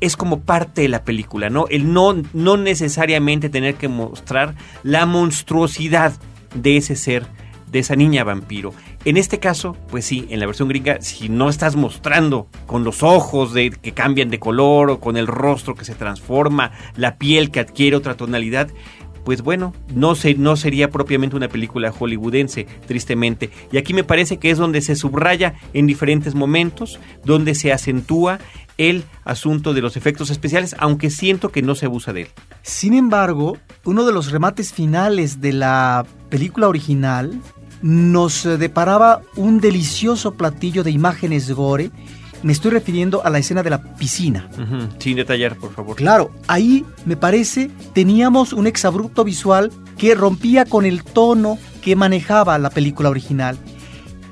es 0.00 0.16
como 0.16 0.40
parte 0.40 0.82
de 0.82 0.88
la 0.88 1.04
película, 1.04 1.50
¿no? 1.50 1.66
El 1.68 1.92
no, 1.92 2.14
no 2.32 2.56
necesariamente 2.56 3.48
tener 3.48 3.74
que 3.74 3.88
mostrar 3.88 4.54
la 4.82 5.06
monstruosidad 5.06 6.12
de 6.54 6.76
ese 6.76 6.96
ser, 6.96 7.26
de 7.70 7.78
esa 7.80 7.96
niña 7.96 8.24
vampiro. 8.24 8.72
En 9.04 9.16
este 9.16 9.38
caso, 9.38 9.76
pues 9.90 10.04
sí, 10.04 10.26
en 10.30 10.40
la 10.40 10.46
versión 10.46 10.68
gringa, 10.68 11.00
si 11.00 11.28
no 11.28 11.48
estás 11.48 11.76
mostrando 11.76 12.48
con 12.66 12.84
los 12.84 13.02
ojos 13.02 13.52
de, 13.52 13.70
que 13.70 13.92
cambian 13.92 14.30
de 14.30 14.38
color 14.38 14.90
o 14.90 15.00
con 15.00 15.16
el 15.16 15.26
rostro 15.26 15.74
que 15.74 15.84
se 15.84 15.94
transforma, 15.94 16.72
la 16.96 17.16
piel 17.16 17.50
que 17.50 17.60
adquiere 17.60 17.96
otra 17.96 18.16
tonalidad, 18.16 18.68
pues 19.28 19.42
bueno, 19.42 19.74
no, 19.94 20.14
se, 20.14 20.34
no 20.36 20.56
sería 20.56 20.90
propiamente 20.90 21.36
una 21.36 21.48
película 21.48 21.92
hollywoodense, 21.92 22.66
tristemente. 22.86 23.50
Y 23.70 23.76
aquí 23.76 23.92
me 23.92 24.02
parece 24.02 24.38
que 24.38 24.50
es 24.50 24.56
donde 24.56 24.80
se 24.80 24.96
subraya 24.96 25.54
en 25.74 25.86
diferentes 25.86 26.34
momentos, 26.34 26.98
donde 27.24 27.54
se 27.54 27.70
acentúa 27.70 28.38
el 28.78 29.04
asunto 29.24 29.74
de 29.74 29.82
los 29.82 29.98
efectos 29.98 30.30
especiales, 30.30 30.74
aunque 30.78 31.10
siento 31.10 31.50
que 31.50 31.60
no 31.60 31.74
se 31.74 31.84
abusa 31.84 32.14
de 32.14 32.22
él. 32.22 32.28
Sin 32.62 32.94
embargo, 32.94 33.58
uno 33.84 34.06
de 34.06 34.12
los 34.12 34.30
remates 34.30 34.72
finales 34.72 35.42
de 35.42 35.52
la 35.52 36.06
película 36.30 36.68
original 36.68 37.38
nos 37.82 38.44
deparaba 38.44 39.22
un 39.36 39.60
delicioso 39.60 40.34
platillo 40.34 40.84
de 40.84 40.90
imágenes 40.90 41.50
gore. 41.50 41.90
Me 42.42 42.52
estoy 42.52 42.70
refiriendo 42.70 43.24
a 43.24 43.30
la 43.30 43.38
escena 43.38 43.62
de 43.62 43.70
la 43.70 43.82
piscina. 43.96 44.48
Sin 44.98 45.16
detallar, 45.16 45.56
por 45.56 45.72
favor. 45.72 45.96
Claro, 45.96 46.30
ahí 46.46 46.84
me 47.04 47.16
parece 47.16 47.70
teníamos 47.94 48.52
un 48.52 48.66
exabrupto 48.66 49.24
visual 49.24 49.72
que 49.96 50.14
rompía 50.14 50.64
con 50.64 50.86
el 50.86 51.02
tono 51.02 51.58
que 51.82 51.96
manejaba 51.96 52.58
la 52.58 52.70
película 52.70 53.10
original. 53.10 53.58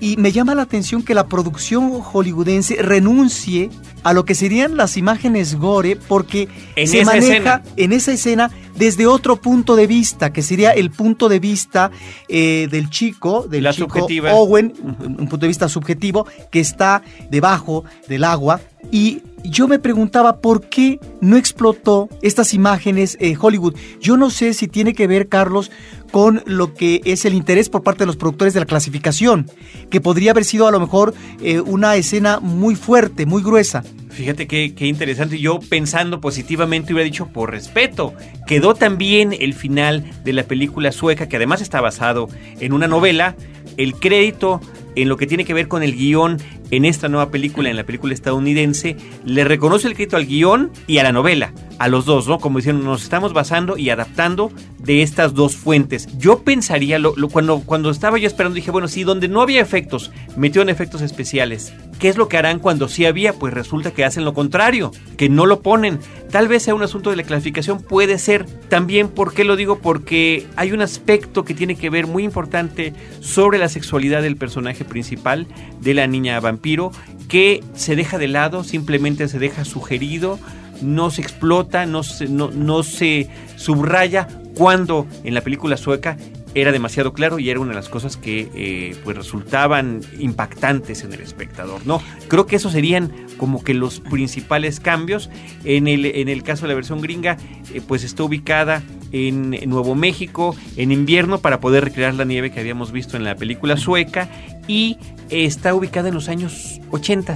Y 0.00 0.16
me 0.16 0.32
llama 0.32 0.54
la 0.54 0.62
atención 0.62 1.02
que 1.02 1.14
la 1.14 1.26
producción 1.26 2.00
hollywoodense 2.00 2.82
renuncie 2.82 3.70
a 4.02 4.12
lo 4.12 4.24
que 4.24 4.34
serían 4.34 4.76
las 4.76 4.96
imágenes 4.96 5.56
gore 5.56 5.96
porque 5.96 6.48
se 6.84 7.04
maneja 7.04 7.62
en 7.76 7.92
esa 7.92 8.12
escena 8.12 8.50
desde 8.76 9.06
otro 9.06 9.36
punto 9.36 9.74
de 9.74 9.86
vista, 9.86 10.32
que 10.32 10.42
sería 10.42 10.70
el 10.72 10.90
punto 10.90 11.28
de 11.28 11.40
vista 11.40 11.90
eh, 12.28 12.68
del 12.70 12.90
chico, 12.90 13.46
del 13.48 13.68
chico 13.70 14.06
Owen, 14.32 14.74
un 14.82 15.16
punto 15.16 15.38
de 15.38 15.48
vista 15.48 15.68
subjetivo, 15.68 16.26
que 16.50 16.60
está 16.60 17.02
debajo 17.30 17.84
del 18.08 18.24
agua. 18.24 18.60
Y 18.92 19.22
yo 19.50 19.68
me 19.68 19.78
preguntaba 19.78 20.40
por 20.40 20.68
qué 20.68 21.00
no 21.20 21.36
explotó 21.36 22.08
estas 22.22 22.54
imágenes 22.54 23.16
eh, 23.20 23.36
Hollywood. 23.40 23.74
Yo 24.00 24.16
no 24.16 24.30
sé 24.30 24.54
si 24.54 24.68
tiene 24.68 24.94
que 24.94 25.06
ver, 25.06 25.28
Carlos, 25.28 25.70
con 26.10 26.42
lo 26.46 26.74
que 26.74 27.00
es 27.04 27.24
el 27.24 27.34
interés 27.34 27.68
por 27.68 27.82
parte 27.82 28.00
de 28.00 28.06
los 28.06 28.16
productores 28.16 28.54
de 28.54 28.60
la 28.60 28.66
clasificación, 28.66 29.50
que 29.90 30.00
podría 30.00 30.30
haber 30.30 30.44
sido 30.44 30.66
a 30.66 30.70
lo 30.70 30.80
mejor 30.80 31.14
eh, 31.40 31.60
una 31.60 31.96
escena 31.96 32.40
muy 32.40 32.74
fuerte, 32.74 33.26
muy 33.26 33.42
gruesa. 33.42 33.82
Fíjate 34.10 34.46
qué, 34.46 34.74
qué, 34.74 34.86
interesante. 34.86 35.38
Yo 35.38 35.60
pensando 35.60 36.20
positivamente 36.20 36.92
hubiera 36.94 37.04
dicho 37.04 37.26
por 37.26 37.50
respeto. 37.50 38.14
Quedó 38.46 38.74
también 38.74 39.34
el 39.38 39.52
final 39.52 40.10
de 40.24 40.32
la 40.32 40.44
película 40.44 40.90
sueca, 40.90 41.28
que 41.28 41.36
además 41.36 41.60
está 41.60 41.80
basado 41.82 42.28
en 42.60 42.72
una 42.72 42.86
novela. 42.86 43.36
El 43.76 43.94
crédito 43.94 44.60
en 44.96 45.08
lo 45.08 45.16
que 45.16 45.26
tiene 45.26 45.44
que 45.44 45.54
ver 45.54 45.68
con 45.68 45.82
el 45.82 45.94
guion 45.94 46.38
en 46.70 46.84
esta 46.84 47.08
nueva 47.08 47.30
película, 47.30 47.70
en 47.70 47.76
la 47.76 47.84
película 47.84 48.12
estadounidense, 48.12 48.96
le 49.24 49.44
reconoce 49.44 49.86
el 49.86 49.94
crédito 49.94 50.16
al 50.16 50.26
guion 50.26 50.72
y 50.88 50.98
a 50.98 51.04
la 51.04 51.12
novela, 51.12 51.52
a 51.78 51.88
los 51.88 52.06
dos, 52.06 52.26
¿no? 52.26 52.38
Como 52.38 52.58
diciendo, 52.58 52.84
nos 52.84 53.04
estamos 53.04 53.32
basando 53.32 53.76
y 53.76 53.90
adaptando 53.90 54.50
de 54.86 55.02
estas 55.02 55.34
dos 55.34 55.56
fuentes. 55.56 56.08
Yo 56.16 56.42
pensaría, 56.42 56.98
lo, 56.98 57.14
cuando, 57.28 57.60
cuando 57.60 57.90
estaba 57.90 58.18
yo 58.18 58.26
esperando, 58.28 58.54
dije, 58.54 58.70
bueno, 58.70 58.86
si 58.86 59.02
donde 59.02 59.26
no 59.26 59.42
había 59.42 59.60
efectos, 59.60 60.12
metieron 60.36 60.68
efectos 60.68 61.02
especiales. 61.02 61.74
¿Qué 61.98 62.08
es 62.08 62.16
lo 62.16 62.28
que 62.28 62.36
harán 62.36 62.60
cuando 62.60 62.88
sí 62.88 63.04
había? 63.04 63.32
Pues 63.32 63.52
resulta 63.52 63.90
que 63.90 64.04
hacen 64.04 64.24
lo 64.24 64.32
contrario, 64.32 64.92
que 65.16 65.28
no 65.28 65.44
lo 65.46 65.60
ponen. 65.60 65.98
Tal 66.30 66.46
vez 66.46 66.62
sea 66.62 66.74
un 66.74 66.82
asunto 66.82 67.10
de 67.10 67.16
la 67.16 67.24
clasificación, 67.24 67.82
puede 67.82 68.18
ser. 68.18 68.46
También, 68.68 69.08
¿por 69.08 69.34
qué 69.34 69.44
lo 69.44 69.56
digo? 69.56 69.78
Porque 69.78 70.46
hay 70.54 70.72
un 70.72 70.82
aspecto 70.82 71.44
que 71.44 71.54
tiene 71.54 71.74
que 71.74 71.90
ver 71.90 72.06
muy 72.06 72.22
importante 72.22 72.92
sobre 73.20 73.58
la 73.58 73.68
sexualidad 73.68 74.22
del 74.22 74.36
personaje 74.36 74.84
principal, 74.84 75.48
de 75.80 75.94
la 75.94 76.06
niña 76.06 76.38
vampiro, 76.38 76.92
que 77.28 77.64
se 77.74 77.96
deja 77.96 78.18
de 78.18 78.28
lado, 78.28 78.62
simplemente 78.62 79.26
se 79.26 79.40
deja 79.40 79.64
sugerido, 79.64 80.38
no 80.80 81.10
se 81.10 81.22
explota, 81.22 81.86
no 81.86 82.02
no, 82.28 82.50
no 82.50 82.82
se 82.82 83.28
subraya 83.56 84.28
cuando 84.56 85.06
en 85.22 85.34
la 85.34 85.42
película 85.42 85.76
sueca 85.76 86.16
era 86.54 86.72
demasiado 86.72 87.12
claro 87.12 87.38
y 87.38 87.50
era 87.50 87.60
una 87.60 87.70
de 87.70 87.74
las 87.74 87.90
cosas 87.90 88.16
que 88.16 88.48
eh, 88.54 88.96
pues 89.04 89.14
resultaban 89.14 90.00
impactantes 90.18 91.04
en 91.04 91.12
el 91.12 91.20
espectador. 91.20 91.86
No, 91.86 92.00
creo 92.28 92.46
que 92.46 92.56
esos 92.56 92.72
serían 92.72 93.12
como 93.36 93.62
que 93.62 93.74
los 93.74 94.00
principales 94.00 94.80
cambios. 94.80 95.28
En 95.64 95.86
el, 95.86 96.06
en 96.06 96.30
el 96.30 96.42
caso 96.42 96.62
de 96.62 96.68
la 96.68 96.74
versión 96.74 97.02
gringa, 97.02 97.36
eh, 97.74 97.82
pues 97.86 98.04
está 98.04 98.22
ubicada 98.22 98.82
en, 99.12 99.50
Nuevo 99.68 99.94
México 99.94 100.56
en 100.78 100.92
invierno 100.92 101.40
para 101.40 101.60
poder 101.60 101.84
recrear 101.84 102.14
la 102.14 102.24
nieve 102.24 102.50
que 102.50 102.60
habíamos 102.60 102.90
visto 102.90 103.18
en 103.18 103.24
la 103.24 103.36
película 103.36 103.76
sueca 103.76 104.30
y 104.66 104.96
está 105.28 105.74
ubicada 105.74 106.08
en 106.08 106.14
los 106.14 106.30
años 106.30 106.80
80. 106.90 107.34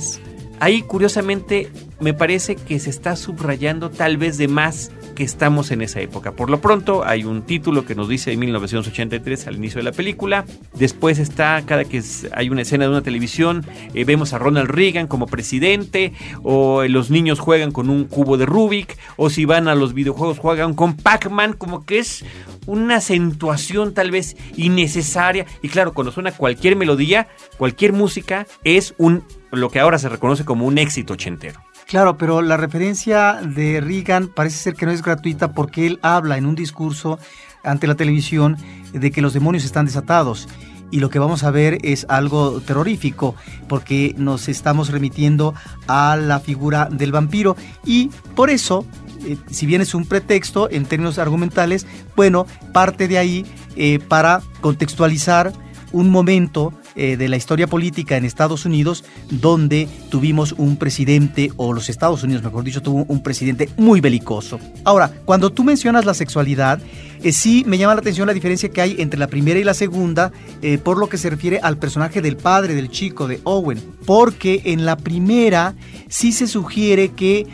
Ahí 0.61 0.81
curiosamente 0.81 1.71
me 2.01 2.15
parece 2.15 2.57
que 2.57 2.79
se 2.79 2.89
está 2.89 3.17
subrayando 3.17 3.91
tal 3.91 4.17
vez 4.17 4.39
de 4.39 4.49
más 4.49 4.91
estamos 5.25 5.71
en 5.71 5.83
esa 5.83 6.01
época. 6.01 6.33
Por 6.33 6.51
lo 6.51 6.61
pronto 6.61 7.05
hay 7.05 7.25
un 7.25 7.43
título 7.43 7.85
que 7.85 7.95
nos 7.95 8.09
dice 8.09 8.33
en 8.33 8.41
1983 8.41 9.47
al 9.47 9.57
inicio 9.57 9.79
de 9.79 9.85
la 9.85 9.93
película. 9.93 10.45
Después 10.75 11.19
está, 11.19 11.63
cada 11.67 11.85
que 11.85 12.03
hay 12.33 12.51
una 12.51 12.63
escena 12.63 12.85
de 12.85 12.91
una 12.91 13.03
televisión, 13.03 13.65
eh, 13.95 14.05
vemos 14.05 14.33
a 14.33 14.39
Ronald 14.39 14.71
Reagan 14.71 15.07
como 15.07 15.27
presidente, 15.27 16.13
o 16.43 16.85
los 16.85 17.11
niños 17.11 17.39
juegan 17.39 17.73
con 17.73 17.91
un 17.91 18.05
cubo 18.05 18.37
de 18.37 18.47
Rubik, 18.47 18.97
o 19.17 19.31
si 19.31 19.45
van 19.45 19.69
a 19.69 19.75
los 19.75 19.95
videojuegos 19.95 20.39
juegan 20.39 20.75
con 20.75 20.97
Pac-Man, 20.97 21.55
como 21.55 21.85
que 21.85 21.99
es 21.99 22.25
una 22.67 22.97
acentuación 22.97 23.95
tal 23.95 24.11
vez 24.11 24.37
innecesaria. 24.57 25.47
Y 25.63 25.69
claro, 25.69 25.93
cuando 25.93 26.13
suena 26.13 26.33
cualquier 26.33 26.77
melodía, 26.77 27.29
cualquier 27.59 27.93
música, 27.93 28.47
es 28.65 28.95
un 28.99 29.25
lo 29.53 29.71
que 29.71 29.81
ahora 29.81 29.99
se 29.99 30.09
reconoce 30.09 30.45
como 30.45 30.67
un 30.67 30.79
éxito 30.79 31.15
ochentero. 31.15 31.61
Claro, 31.91 32.17
pero 32.17 32.41
la 32.41 32.57
referencia 32.57 33.41
de 33.43 33.81
Reagan 33.81 34.29
parece 34.29 34.59
ser 34.59 34.75
que 34.75 34.87
no 34.87 34.93
es 34.93 35.03
gratuita 35.03 35.51
porque 35.51 35.89
él 35.89 35.99
habla 36.03 36.39
en 36.39 36.47
un 36.47 36.55
discurso 36.55 37.19
ante 37.65 37.89
la 37.89 37.97
televisión 37.97 38.57
de 38.93 39.11
que 39.11 39.21
los 39.21 39.33
demonios 39.33 39.65
están 39.65 39.87
desatados. 39.87 40.49
Y 40.93 41.01
lo 41.01 41.11
que 41.11 41.19
vamos 41.19 41.43
a 41.43 41.51
ver 41.51 41.79
es 41.83 42.07
algo 42.09 42.61
terrorífico, 42.61 43.35
porque 43.67 44.15
nos 44.17 44.49
estamos 44.49 44.91
remitiendo 44.91 45.53
a 45.89 46.17
la 46.17 46.39
figura 46.39 46.89
del 46.89 47.11
vampiro. 47.11 47.57
Y 47.85 48.13
por 48.37 48.51
eso, 48.51 48.87
eh, 49.27 49.37
si 49.51 49.67
bien 49.67 49.81
es 49.81 49.93
un 49.93 50.07
pretexto 50.07 50.71
en 50.71 50.87
términos 50.87 51.19
argumentales, 51.19 51.89
bueno, 52.15 52.47
parte 52.73 53.09
de 53.09 53.19
ahí 53.19 53.47
eh, 53.75 53.99
para 53.99 54.43
contextualizar 54.61 55.53
un 55.91 56.09
momento 56.11 56.73
eh, 56.97 57.17
de 57.17 57.29
la 57.29 57.37
historia 57.37 57.67
política 57.67 58.17
en 58.17 58.25
Estados 58.25 58.65
Unidos 58.65 59.05
donde 59.31 59.89
tuvimos 60.09 60.53
un 60.53 60.77
presidente, 60.77 61.53
o 61.57 61.73
los 61.73 61.89
Estados 61.89 62.23
Unidos, 62.23 62.43
mejor 62.43 62.65
dicho, 62.65 62.83
tuvo 62.83 63.05
un 63.09 63.23
presidente 63.23 63.69
muy 63.77 64.01
belicoso. 64.01 64.59
Ahora, 64.85 65.13
cuando 65.25 65.51
tú 65.51 65.63
mencionas 65.65 66.05
la 66.05 66.15
sexualidad, 66.15 66.81
eh, 67.23 67.33
sí 67.33 67.65
me 67.67 67.79
llama 67.79 67.95
la 67.95 68.01
atención 68.01 68.27
la 68.27 68.35
diferencia 68.35 68.71
que 68.71 68.81
hay 68.81 68.97
entre 68.99 69.21
la 69.21 69.27
primera 69.27 69.61
y 69.61 69.65
la 69.65 69.75
segunda 69.75 70.33
eh, 70.63 70.79
por 70.79 70.99
lo 70.99 71.09
que 71.09 71.19
se 71.19 71.31
refiere 71.31 71.61
al 71.63 71.79
personaje 71.79 72.23
del 72.23 72.37
padre 72.37 72.75
del 72.75 72.91
chico, 72.91 73.29
de 73.29 73.41
Owen. 73.45 73.81
Porque 74.07 74.63
en 74.65 74.85
la 74.85 74.97
primera 74.97 75.75
sí 76.09 76.33
se 76.33 76.47
sugiere 76.47 77.11
que 77.11 77.47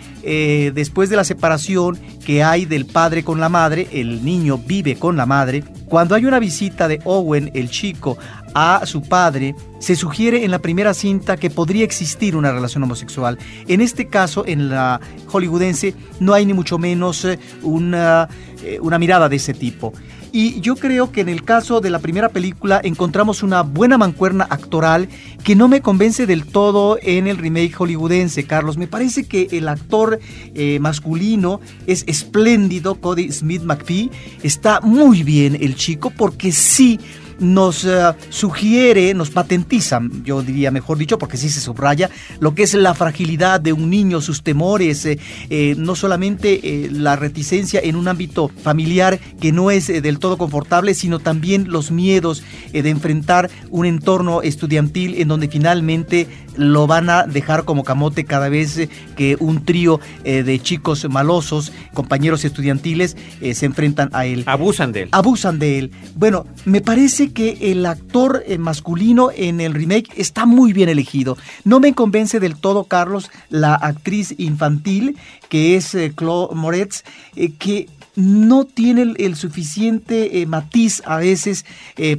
después 0.74 1.08
de 1.08 1.14
la 1.14 1.22
separación 1.22 1.96
que 2.24 2.42
hay 2.42 2.64
del 2.64 2.86
padre 2.86 3.22
con 3.22 3.38
la 3.38 3.48
madre, 3.48 3.86
el 3.92 4.24
niño 4.24 4.58
vive 4.58 4.96
con 4.96 5.16
la 5.16 5.24
madre. 5.24 5.62
Cuando 5.86 6.16
hay 6.16 6.24
una 6.24 6.40
visita 6.40 6.88
de 6.88 7.00
Owen, 7.04 7.52
el 7.54 7.70
chico, 7.70 8.18
a 8.56 8.86
su 8.86 9.02
padre, 9.02 9.54
se 9.80 9.96
sugiere 9.96 10.42
en 10.46 10.50
la 10.50 10.60
primera 10.60 10.94
cinta 10.94 11.36
que 11.36 11.50
podría 11.50 11.84
existir 11.84 12.34
una 12.34 12.52
relación 12.52 12.82
homosexual. 12.82 13.38
En 13.68 13.82
este 13.82 14.08
caso, 14.08 14.46
en 14.46 14.70
la 14.70 14.98
hollywoodense, 15.26 15.94
no 16.20 16.32
hay 16.32 16.46
ni 16.46 16.54
mucho 16.54 16.78
menos 16.78 17.26
eh, 17.26 17.38
una, 17.62 18.30
eh, 18.62 18.78
una 18.80 18.98
mirada 18.98 19.28
de 19.28 19.36
ese 19.36 19.52
tipo. 19.52 19.92
Y 20.32 20.58
yo 20.62 20.76
creo 20.76 21.12
que 21.12 21.20
en 21.20 21.28
el 21.28 21.44
caso 21.44 21.82
de 21.82 21.90
la 21.90 21.98
primera 21.98 22.30
película 22.30 22.80
encontramos 22.82 23.42
una 23.42 23.62
buena 23.62 23.98
mancuerna 23.98 24.46
actoral 24.48 25.10
que 25.44 25.54
no 25.54 25.68
me 25.68 25.82
convence 25.82 26.26
del 26.26 26.46
todo 26.46 26.98
en 27.02 27.26
el 27.26 27.36
remake 27.36 27.74
hollywoodense, 27.74 28.46
Carlos. 28.46 28.78
Me 28.78 28.86
parece 28.86 29.24
que 29.24 29.48
el 29.52 29.68
actor 29.68 30.18
eh, 30.54 30.78
masculino 30.80 31.60
es 31.86 32.04
espléndido, 32.06 32.94
Cody 32.94 33.30
Smith 33.32 33.62
McPhee. 33.62 34.10
Está 34.42 34.80
muy 34.80 35.22
bien 35.24 35.58
el 35.60 35.74
chico 35.74 36.10
porque 36.10 36.52
sí 36.52 36.98
nos 37.38 37.84
eh, 37.84 38.14
sugiere, 38.30 39.12
nos 39.14 39.30
patentiza, 39.30 40.00
yo 40.24 40.42
diría 40.42 40.70
mejor 40.70 40.98
dicho, 40.98 41.18
porque 41.18 41.36
sí 41.36 41.48
se 41.48 41.60
subraya, 41.60 42.10
lo 42.40 42.54
que 42.54 42.62
es 42.62 42.74
la 42.74 42.94
fragilidad 42.94 43.60
de 43.60 43.72
un 43.72 43.90
niño, 43.90 44.20
sus 44.20 44.42
temores, 44.42 45.04
eh, 45.04 45.18
eh, 45.50 45.74
no 45.78 45.94
solamente 45.94 46.88
la 46.90 47.16
reticencia 47.16 47.80
en 47.82 47.96
un 47.96 48.08
ámbito 48.08 48.50
familiar 48.62 49.18
que 49.40 49.52
no 49.52 49.70
es 49.70 49.86
del 49.86 50.18
todo 50.18 50.38
confortable, 50.38 50.94
sino 50.94 51.18
también 51.18 51.68
los 51.68 51.90
miedos 51.90 52.42
de 52.72 52.88
enfrentar 52.88 53.50
un 53.70 53.86
entorno 53.86 54.42
estudiantil 54.42 55.14
en 55.20 55.28
donde 55.28 55.48
finalmente 55.48 56.26
lo 56.56 56.86
van 56.86 57.10
a 57.10 57.24
dejar 57.24 57.64
como 57.64 57.84
camote 57.84 58.24
cada 58.24 58.48
vez 58.48 58.88
que 59.16 59.36
un 59.40 59.64
trío 59.64 60.00
de 60.24 60.58
chicos 60.62 61.06
malosos, 61.08 61.72
compañeros 61.92 62.44
estudiantiles, 62.44 63.16
se 63.52 63.66
enfrentan 63.66 64.10
a 64.12 64.26
él. 64.26 64.44
Abusan 64.46 64.92
de 64.92 65.02
él. 65.02 65.08
Abusan 65.12 65.58
de 65.58 65.78
él. 65.78 65.90
Bueno, 66.14 66.46
me 66.64 66.80
parece 66.80 67.25
que 67.32 67.72
el 67.72 67.86
actor 67.86 68.42
eh, 68.46 68.58
masculino 68.58 69.30
en 69.34 69.60
el 69.60 69.74
remake 69.74 70.10
está 70.16 70.46
muy 70.46 70.72
bien 70.72 70.88
elegido. 70.88 71.36
No 71.64 71.80
me 71.80 71.94
convence 71.94 72.40
del 72.40 72.56
todo, 72.56 72.84
Carlos, 72.84 73.30
la 73.48 73.74
actriz 73.74 74.34
infantil, 74.38 75.16
que 75.48 75.76
es 75.76 75.94
eh, 75.94 76.12
Chloe 76.16 76.54
Moretz, 76.54 77.02
eh, 77.34 77.52
que 77.58 77.88
no 78.16 78.64
tiene 78.64 79.14
el, 79.18 79.36
suficiente 79.36 80.46
matiz 80.46 81.02
a 81.04 81.18
veces 81.18 81.66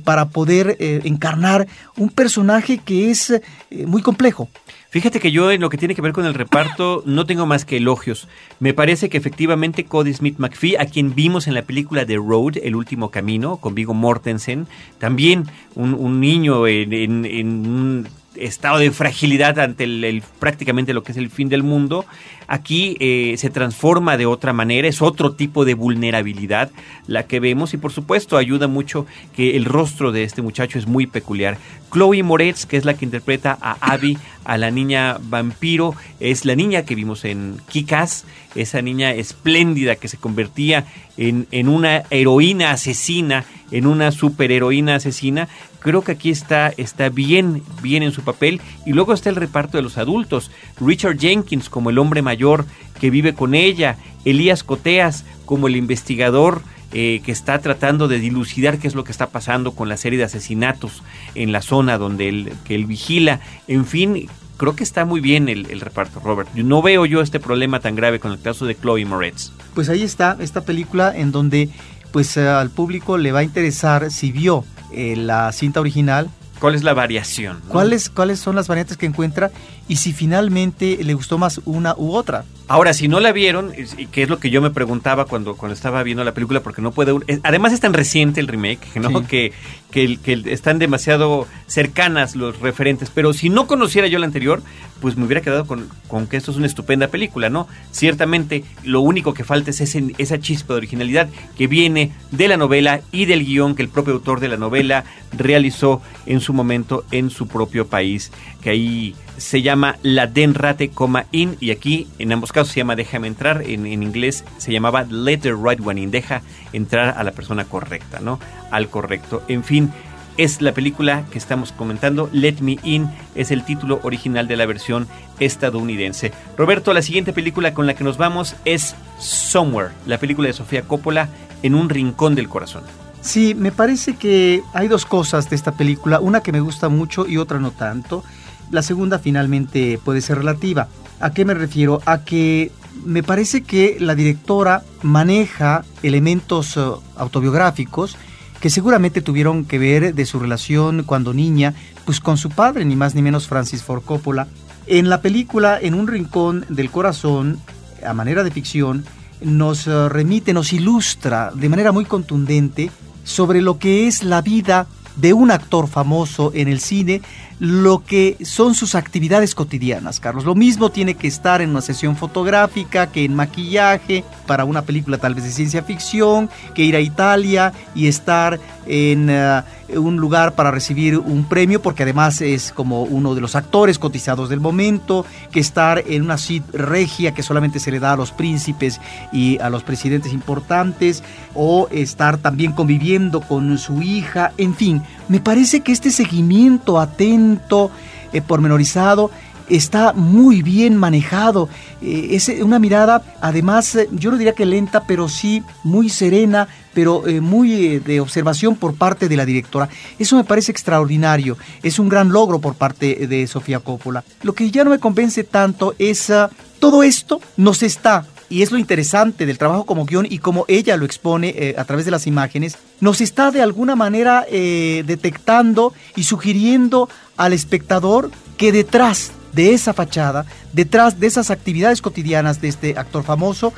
para 0.04 0.30
poder 0.30 0.78
encarnar 0.80 1.68
un 1.98 2.10
personaje 2.10 2.78
que 2.78 3.10
es 3.10 3.42
muy 3.72 4.04
complejo. 4.04 4.48
Fíjate 4.98 5.20
que 5.20 5.32
yo 5.32 5.52
en 5.52 5.62
lo 5.62 5.70
que 5.70 5.78
tiene 5.78 5.94
que 5.94 6.02
ver 6.02 6.12
con 6.12 6.26
el 6.26 6.34
reparto 6.34 7.04
no 7.06 7.28
tengo 7.28 7.46
más 7.46 7.66
que 7.66 7.78
elogios. 7.78 8.28
Me 8.60 8.74
parece 8.74 9.10
que 9.10 9.18
efectivamente 9.20 9.86
Cody 9.86 10.12
Smith 10.12 10.40
McPhee, 10.40 10.76
a 10.76 10.88
quien 10.88 11.14
vimos 11.14 11.46
en 11.46 11.54
la 11.54 11.62
película 11.62 12.04
The 12.04 12.16
Road, 12.16 12.58
El 12.64 12.76
último 12.76 13.12
camino, 13.12 13.58
con 13.58 13.76
Vigo 13.76 13.94
Mortensen, 13.94 14.66
también 14.98 15.46
un, 15.76 16.20
niño 16.20 16.66
en, 16.66 17.48
un 17.48 18.08
estado 18.40 18.80
de 18.80 18.92
fragilidad 18.92 19.60
ante 19.60 19.84
el, 19.84 20.24
prácticamente 20.40 20.94
lo 20.94 21.04
que 21.04 21.12
es 21.12 21.18
el 21.18 21.30
fin 21.30 21.50
del 21.50 21.64
mundo, 21.64 22.06
aquí 22.48 22.96
eh, 23.00 23.36
se 23.38 23.50
transforma 23.50 24.18
de 24.18 24.26
otra 24.26 24.54
manera, 24.54 24.88
es 24.88 25.02
otro 25.02 25.34
tipo 25.34 25.66
de 25.66 25.74
vulnerabilidad 25.74 26.72
la 27.08 27.24
que 27.24 27.40
vemos 27.40 27.74
y 27.74 27.78
por 27.78 27.92
supuesto 27.92 28.38
ayuda 28.38 28.68
mucho 28.68 29.06
que 29.36 29.58
el 29.58 29.66
rostro 29.66 30.12
de 30.12 30.24
este 30.24 30.42
muchacho 30.42 30.80
es 30.80 30.88
muy 30.88 31.08
peculiar. 31.08 31.58
Chloe 31.92 32.24
Moretz, 32.24 32.66
que 32.66 32.78
es 32.78 32.86
la 32.86 32.96
que 32.96 33.06
interpreta 33.06 33.58
a 33.62 33.78
Abby, 33.94 34.18
a 34.44 34.58
la 34.58 34.72
niña 34.72 35.18
vampiro, 35.22 35.96
es 36.20 36.46
la 36.46 36.56
niña 36.56 36.84
que 36.84 36.96
vimos 36.96 37.26
en 37.26 37.58
Kikas, 37.70 38.26
esa 38.56 38.82
niña 38.82 39.12
espléndida 39.14 39.96
que 39.96 40.08
se 40.08 40.18
convertía 40.18 40.86
en, 41.18 41.48
en 41.52 41.70
una 41.70 42.04
heroína 42.10 42.72
asesina, 42.72 43.46
en 43.72 43.88
una 43.88 44.12
superheroína 44.12 44.96
asesina. 44.96 45.48
Creo 45.88 46.02
que 46.02 46.12
aquí 46.12 46.32
está, 46.32 46.74
está 46.76 47.08
bien, 47.08 47.64
bien 47.82 48.04
en 48.04 48.12
su 48.12 48.22
papel. 48.22 48.60
Y 48.86 48.92
luego 48.92 49.14
está 49.14 49.30
el 49.30 49.38
reparto 49.38 49.78
de 49.78 49.84
los 49.84 49.98
adultos. 49.98 50.52
Richard 50.82 51.18
Jenkins 51.18 51.70
como 51.70 51.92
el 51.92 51.98
hombre 51.98 52.22
mayor 52.22 52.66
que 53.00 53.10
vive 53.10 53.34
con 53.34 53.56
ella, 53.56 53.96
Elías 54.26 54.66
Coteas 54.66 55.24
como 55.46 55.68
el 55.68 55.78
investigador 55.78 56.62
eh, 56.92 57.22
que 57.24 57.32
está 57.32 57.60
tratando 57.60 58.10
de 58.10 58.20
dilucidar 58.20 58.80
qué 58.80 58.90
es 58.90 58.96
lo 58.96 59.06
que 59.06 59.14
está 59.14 59.30
pasando 59.30 59.76
con 59.76 59.88
la 59.88 59.96
serie 59.96 60.20
de 60.20 60.26
asesinatos 60.26 61.04
en 61.36 61.54
la 61.54 61.62
zona 61.62 61.98
donde 61.98 62.28
él, 62.28 62.54
que 62.66 62.76
él 62.76 62.86
vigila. 62.86 63.40
En 63.70 63.86
fin, 63.86 64.28
creo 64.58 64.76
que 64.76 64.84
está 64.84 65.06
muy 65.06 65.22
bien 65.22 65.48
el, 65.48 65.80
reparto, 65.80 66.20
Robert. 66.20 66.50
No 66.54 66.82
veo 66.82 67.06
yo 67.06 67.22
este 67.22 67.40
problema 67.40 67.80
tan 67.80 67.96
grave 67.96 68.20
con 68.20 68.34
el 68.34 68.42
caso 68.42 68.66
de 68.66 68.76
Chloe 68.76 69.06
Moretz. 69.06 69.54
Pues 69.74 69.88
ahí 69.88 70.04
está 70.04 70.36
esta 70.42 70.66
película 70.66 71.16
en 71.16 71.32
donde 71.32 71.70
pues 72.12 72.36
eh, 72.36 72.46
al 72.46 72.72
público 72.72 73.18
le 73.18 73.32
va 73.32 73.40
a 73.40 73.44
interesar 73.44 74.12
si 74.12 74.34
vio 74.34 74.66
eh, 74.92 75.16
la 75.16 75.52
cinta 75.52 75.80
original. 75.80 76.30
¿Cuál 76.60 76.76
es 76.76 76.84
la 76.84 76.94
variación? 76.94 77.62
¿Cuáles, 77.68 78.10
¿Cuáles 78.10 78.40
son 78.40 78.56
las 78.56 78.68
variantes 78.68 78.98
que 78.98 79.06
encuentra? 79.06 79.52
Y 79.88 79.98
si 79.98 80.14
finalmente 80.14 81.00
le 81.02 81.14
gustó 81.14 81.38
más 81.38 81.62
una 81.66 81.96
u 81.98 82.14
otra. 82.14 82.44
Ahora, 82.70 82.94
si 82.94 83.08
no 83.08 83.22
la 83.22 83.32
vieron, 83.32 83.72
que 84.12 84.24
es 84.24 84.30
lo 84.30 84.40
que 84.40 84.50
yo 84.50 84.62
me 84.62 84.70
preguntaba 84.72 85.24
cuando, 85.24 85.56
cuando 85.56 85.74
estaba 85.74 86.04
viendo 86.04 86.26
la 86.26 86.34
película, 86.34 86.62
porque 86.62 86.82
no 86.82 86.92
puede... 86.92 87.16
Además 87.44 87.72
es 87.72 87.80
tan 87.80 87.94
reciente 87.94 88.42
el 88.42 88.48
remake, 88.48 89.00
¿no? 89.00 89.26
Que, 89.26 89.54
que, 89.90 90.18
que, 90.18 90.44
están 90.48 90.78
demasiado 90.78 91.48
cercanas 91.68 92.36
los 92.36 92.60
referentes. 92.60 93.10
Pero 93.10 93.32
si 93.32 93.50
no 93.50 93.68
conociera 93.68 94.08
yo 94.08 94.20
la 94.20 94.26
anterior, 94.26 94.62
pues 95.00 95.16
me 95.16 95.26
hubiera 95.26 95.42
quedado 95.42 95.66
con, 95.66 95.88
con 96.10 96.28
que 96.28 96.36
esto 96.36 96.52
es 96.52 96.58
una 96.58 96.68
estupenda 96.68 97.08
película, 97.08 97.50
¿no? 97.50 97.70
Ciertamente 97.92 98.66
lo 98.84 99.00
único 99.00 99.34
que 99.34 99.46
falta 99.46 99.70
es 99.70 99.80
ese, 99.80 100.14
esa 100.18 100.40
chispa 100.40 100.74
de 100.74 100.80
originalidad 100.80 101.30
que 101.58 101.68
viene 101.68 102.12
de 102.32 102.50
la 102.50 102.58
novela 102.58 103.00
y 103.14 103.26
del 103.26 103.46
guion 103.46 103.76
que 103.76 103.84
el 103.84 103.90
propio 103.90 104.16
autor 104.16 104.42
de 104.42 104.50
la 104.50 104.58
novela 104.58 105.06
realizó 105.32 106.02
en 106.26 106.42
su 106.42 106.54
momento 106.54 107.06
en 107.12 107.30
su 107.30 107.48
propio 107.48 107.88
país, 107.88 108.32
que 108.62 108.72
ahí 108.72 109.16
se 109.38 109.62
llama 109.62 109.98
La 110.02 110.28
Denrate, 110.28 110.92
In 111.32 111.58
y 111.60 111.72
aquí 111.72 112.08
en 112.20 112.32
ambos 112.32 112.52
casos 112.52 112.74
se 112.74 112.80
llama 112.80 112.96
Déjame 112.96 113.28
entrar, 113.28 113.62
en, 113.62 113.86
en, 113.86 114.04
inglés 114.04 114.44
se 114.58 114.72
llamaba 114.72 115.04
Let 115.04 115.40
the 115.40 115.54
Right 115.54 115.80
One 115.86 116.02
In, 116.02 116.12
deja 116.12 116.42
entrar 116.74 117.16
a 117.18 117.24
la 117.24 117.32
persona 117.32 117.66
correcta, 117.66 118.20
¿no? 118.20 118.40
Al 118.72 118.90
correcto. 118.90 119.44
En 119.48 119.64
fin, 119.64 119.92
es 120.38 120.62
la 120.62 120.72
película 120.72 121.26
que 121.32 121.38
estamos 121.38 121.72
comentando, 121.72 122.30
Let 122.32 122.58
Me 122.62 122.78
In, 122.84 123.10
es 123.36 123.52
el 123.52 123.66
título 123.66 124.00
original 124.04 124.48
de 124.48 124.56
la 124.56 124.66
versión 124.66 125.08
estadounidense. 125.40 126.32
Roberto, 126.58 126.94
la 126.94 127.02
siguiente 127.02 127.34
película 127.34 127.74
con 127.74 127.88
la 127.88 127.96
que 127.96 128.04
nos 128.04 128.18
vamos 128.18 128.56
es 128.64 128.96
Somewhere, 129.20 129.94
la 130.06 130.20
película 130.20 130.48
de 130.48 130.54
Sofía 130.54 130.84
Coppola, 130.84 131.30
En 131.64 131.74
un 131.74 131.90
rincón 131.90 132.36
del 132.36 132.50
corazón. 132.50 132.84
Sí, 133.22 133.56
me 133.56 133.72
parece 133.72 134.16
que 134.16 134.62
hay 134.74 134.88
dos 134.88 135.06
cosas 135.06 135.50
de 135.50 135.56
esta 135.56 135.72
película, 135.72 136.20
una 136.20 136.42
que 136.42 136.52
me 136.52 136.60
gusta 136.60 136.88
mucho 136.88 137.28
y 137.28 137.38
otra 137.38 137.60
no 137.60 137.72
tanto. 137.72 138.24
La 138.72 138.82
segunda 138.82 139.20
finalmente 139.20 140.00
puede 140.04 140.22
ser 140.22 140.38
relativa. 140.40 140.88
¿A 141.20 141.32
qué 141.32 141.46
me 141.46 141.54
refiero? 141.54 142.02
A 142.06 142.24
que 142.24 142.72
me 143.06 143.24
parece 143.24 143.64
que 143.64 143.98
la 144.00 144.16
directora 144.16 144.84
maneja 145.02 145.86
elementos 146.04 146.78
eh, 146.78 146.82
autobiográficos 147.16 148.18
que 148.60 148.70
seguramente 148.70 149.22
tuvieron 149.22 149.66
que 149.66 149.78
ver 149.78 150.16
de 150.16 150.26
su 150.26 150.40
relación 150.40 151.04
cuando 151.04 151.34
niña, 151.34 151.74
pues 152.06 152.20
con 152.20 152.38
su 152.38 152.50
padre, 152.50 152.86
ni 152.86 152.96
más 152.96 153.14
ni 153.14 153.22
menos 153.22 153.48
Francis 153.48 153.84
Ford 153.84 154.04
Coppola. 154.04 154.48
En 154.88 155.10
la 155.10 155.22
película, 155.22 155.80
en 155.80 155.94
un 155.94 156.08
rincón 156.08 156.66
del 156.70 156.90
corazón, 156.90 157.60
a 158.06 158.14
manera 158.14 158.44
de 158.44 158.52
ficción, 158.52 159.06
nos 159.42 159.88
eh, 159.88 160.10
remite, 160.10 160.54
nos 160.54 160.74
ilustra 160.74 161.52
de 161.54 161.70
manera 161.70 161.92
muy 161.92 162.06
contundente 162.06 162.90
sobre 163.24 163.62
lo 163.62 163.78
que 163.78 164.08
es 164.08 164.24
la 164.24 164.42
vida 164.42 164.88
de 165.18 165.34
un 165.34 165.52
actor 165.52 165.88
famoso 165.88 166.52
en 166.54 166.68
el 166.68 166.80
cine 166.80 167.22
lo 167.60 168.04
que 168.04 168.38
son 168.44 168.76
sus 168.76 168.94
actividades 168.94 169.56
cotidianas, 169.56 170.20
Carlos. 170.20 170.46
Lo 170.46 170.54
mismo 170.54 170.92
tiene 170.92 171.16
que 171.16 171.28
estar 171.28 171.62
en 171.62 171.72
una 171.72 171.82
sesión 171.82 172.16
fotográfica, 172.16 173.08
que 173.08 173.26
en 173.26 173.36
maquillaje, 173.36 174.24
para 174.46 174.66
una 174.66 174.84
película 174.84 175.18
tal 175.18 175.34
vez 175.34 175.44
de 175.44 175.52
ciencia 175.52 175.84
ficción, 175.84 176.50
que 176.76 176.84
ir 176.84 176.96
a 176.96 177.00
Italia 177.00 177.74
y 177.96 178.08
estar 178.08 178.60
en 178.86 179.30
eh, 179.30 179.64
un 179.96 180.18
lugar 180.18 180.54
para 180.54 180.72
recibir 180.72 181.18
un 181.18 181.46
premio, 181.46 181.82
porque 181.82 182.04
además 182.04 182.42
es 182.42 182.72
como 182.72 183.04
uno 183.04 183.34
de 183.34 183.42
los 183.42 183.56
actores 183.56 183.98
cotizados 184.00 184.50
del 184.50 184.60
momento, 184.60 185.26
que 185.52 185.60
estar 185.60 186.04
en 186.08 186.24
una 186.24 186.38
suite 186.38 186.78
regia 186.78 187.34
que 187.34 187.44
solamente 187.44 187.80
se 187.80 187.92
le 187.92 188.00
da 188.00 188.14
a 188.14 188.18
los 188.18 188.32
príncipes 188.32 189.02
y 189.32 189.60
a 189.60 189.70
los 189.70 189.84
presidentes 189.84 190.32
importantes, 190.32 191.24
o 191.56 191.88
estar 191.92 192.38
también 192.38 192.72
conviviendo 192.74 193.42
con 193.42 193.78
su 193.78 194.02
hija, 194.02 194.52
en 194.58 194.76
fin, 194.76 195.02
me 195.28 195.40
parece 195.40 195.82
que 195.82 195.92
este 195.92 196.12
seguimiento 196.12 197.00
atento, 197.00 197.92
eh, 198.34 198.42
pormenorizado, 198.42 199.32
está 199.70 200.14
muy 200.14 200.62
bien 200.62 200.96
manejado. 200.96 201.68
Eh, 202.02 202.30
es 202.32 202.48
una 202.62 202.80
mirada, 202.80 203.22
además, 203.42 203.96
eh, 203.96 204.08
yo 204.12 204.32
no 204.32 204.38
diría 204.38 204.54
que 204.54 204.66
lenta, 204.66 205.04
pero 205.06 205.28
sí 205.28 205.64
muy 205.84 206.10
serena, 206.10 206.68
pero 206.94 207.24
muy 207.42 208.00
de 208.00 208.20
observación 208.20 208.76
por 208.76 208.96
parte 208.96 209.30
de 209.30 209.36
la 209.36 209.46
directora. 209.46 209.88
Eso 210.18 210.36
me 210.36 210.44
parece 210.44 210.72
extraordinario. 210.72 211.56
Es 211.84 212.00
un 212.00 212.10
gran 212.10 212.30
logro 212.30 212.60
por 212.60 212.74
parte 212.74 213.28
de 213.28 213.46
Sofía 213.46 213.80
Coppola. 213.80 214.24
Lo 214.42 214.54
que 214.54 214.72
ya 214.72 214.84
no 214.84 214.90
me 214.90 214.98
convence 214.98 215.44
tanto 215.44 215.94
es 216.00 216.32
ah, 216.32 216.50
todo 216.80 217.04
esto 217.04 217.40
nos 217.56 217.84
está 217.84 218.26
y 218.50 218.62
es 218.62 218.72
lo 218.72 218.78
interesante 218.78 219.46
del 219.46 219.58
trabajo 219.58 219.86
como 219.86 220.06
guion 220.06 220.28
y 220.30 220.40
como 220.40 220.66
ella 220.68 220.98
lo 220.98 221.06
expone 221.06 221.54
eh, 221.58 221.76
a 221.78 221.86
través 221.86 222.06
de 222.06 222.12
las 222.12 222.28
imágenes, 222.28 222.78
nos 223.00 223.22
está 223.22 223.52
de 223.52 223.62
alguna 223.62 223.96
manera 223.96 224.46
eh, 224.50 225.04
detectando 225.06 225.94
y 226.16 226.24
sugiriendo 226.24 227.10
al 227.36 227.54
espectador 227.54 228.32
que 228.58 228.72
detrás 228.72 229.32
de 229.54 229.74
esa 229.74 229.94
fachada, 229.94 230.46
detrás 230.74 231.20
de 231.20 231.28
esas 231.28 231.52
actividades 231.52 232.02
cotidianas 232.02 232.62
de 232.62 232.68
este 232.70 232.98
actor 232.98 233.24
famoso, 233.24 233.74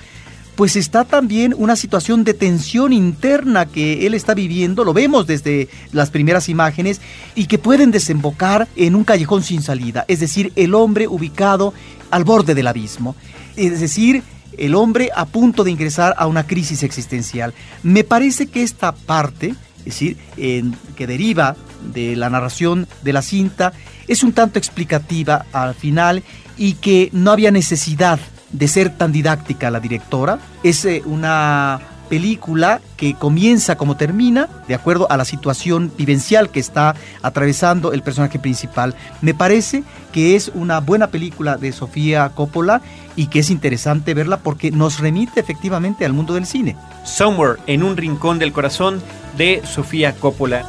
pues 0.56 0.76
está 0.76 1.06
también 1.06 1.56
una 1.58 1.78
situación 1.78 2.26
de 2.26 2.34
tensión 2.34 2.92
interna 2.92 3.66
que 3.66 4.06
él 4.06 4.14
está 4.14 4.34
viviendo, 4.34 4.84
lo 4.84 4.94
vemos 4.94 5.26
desde 5.26 5.70
las 5.94 6.10
primeras 6.10 6.50
imágenes, 6.50 7.00
y 7.34 7.46
que 7.46 7.58
pueden 7.58 7.92
desembocar 7.92 8.68
en 8.76 8.96
un 8.96 9.06
callejón 9.06 9.42
sin 9.42 9.62
salida, 9.62 10.04
es 10.10 10.20
decir, 10.20 10.52
el 10.58 10.76
hombre 10.76 11.08
ubicado 11.08 11.74
al 12.12 12.26
borde 12.26 12.56
del 12.56 12.68
abismo, 12.68 13.16
es 13.56 13.80
decir, 13.80 14.22
el 14.60 14.76
hombre 14.76 15.10
a 15.16 15.26
punto 15.26 15.64
de 15.64 15.72
ingresar 15.72 16.16
a 16.18 16.28
una 16.28 16.46
crisis 16.46 16.84
existencial. 16.84 17.54
Me 17.84 18.04
parece 18.04 18.48
que 18.48 18.64
esta 18.64 18.92
parte, 18.92 19.56
es 19.80 19.86
decir, 19.86 20.18
que 20.96 21.08
deriva 21.08 21.56
de 21.94 22.16
la 22.16 22.30
narración 22.30 22.88
de 23.02 23.14
la 23.14 23.22
cinta, 23.22 23.74
es 24.08 24.24
un 24.24 24.34
tanto 24.34 24.60
explicativa 24.60 25.46
al 25.54 25.76
final 25.76 26.24
y 26.58 26.74
que 26.74 27.10
no 27.14 27.32
había 27.32 27.52
necesidad 27.52 28.20
de 28.52 28.68
ser 28.68 28.90
tan 28.98 29.12
didáctica 29.12 29.72
la 29.72 29.80
directora. 29.80 30.40
Es 30.64 30.84
eh, 30.86 31.02
una 31.06 31.80
película 32.10 32.82
que 32.98 33.14
comienza 33.14 33.78
como 33.78 33.96
termina, 33.96 34.50
de 34.68 34.76
acuerdo 34.76 35.10
a 35.10 35.18
la 35.18 35.26
situación 35.26 35.92
vivencial 35.96 36.50
que 36.50 36.60
está 36.60 36.96
atravesando 37.22 37.94
el 37.94 38.02
personaje 38.02 38.40
principal. 38.40 38.96
Me 39.22 39.34
parece 39.34 39.84
que 40.12 40.36
es 40.36 40.52
una 40.54 40.80
buena 40.80 41.08
película 41.08 41.58
de 41.58 41.72
Sofía 41.72 42.30
Coppola 42.36 42.82
y 43.16 43.28
que 43.28 43.40
es 43.40 43.50
interesante 43.50 44.14
verla 44.14 44.38
porque 44.38 44.72
nos 44.72 45.00
remite 45.00 45.40
efectivamente 45.40 46.06
al 46.06 46.14
mundo 46.14 46.34
del 46.34 46.46
cine. 46.46 46.76
Somewhere, 47.06 47.62
en 47.68 47.84
un 47.84 47.96
rincón 47.96 48.40
del 48.40 48.52
corazón 48.52 49.02
de 49.38 49.62
Sofía 49.66 50.16
Coppola. 50.16 50.66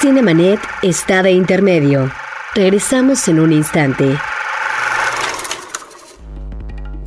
Cinemanet 0.00 0.60
está 0.82 1.22
de 1.22 1.32
intermedio. 1.32 2.10
Regresamos 2.54 3.26
en 3.28 3.40
un 3.40 3.52
instante. 3.52 4.16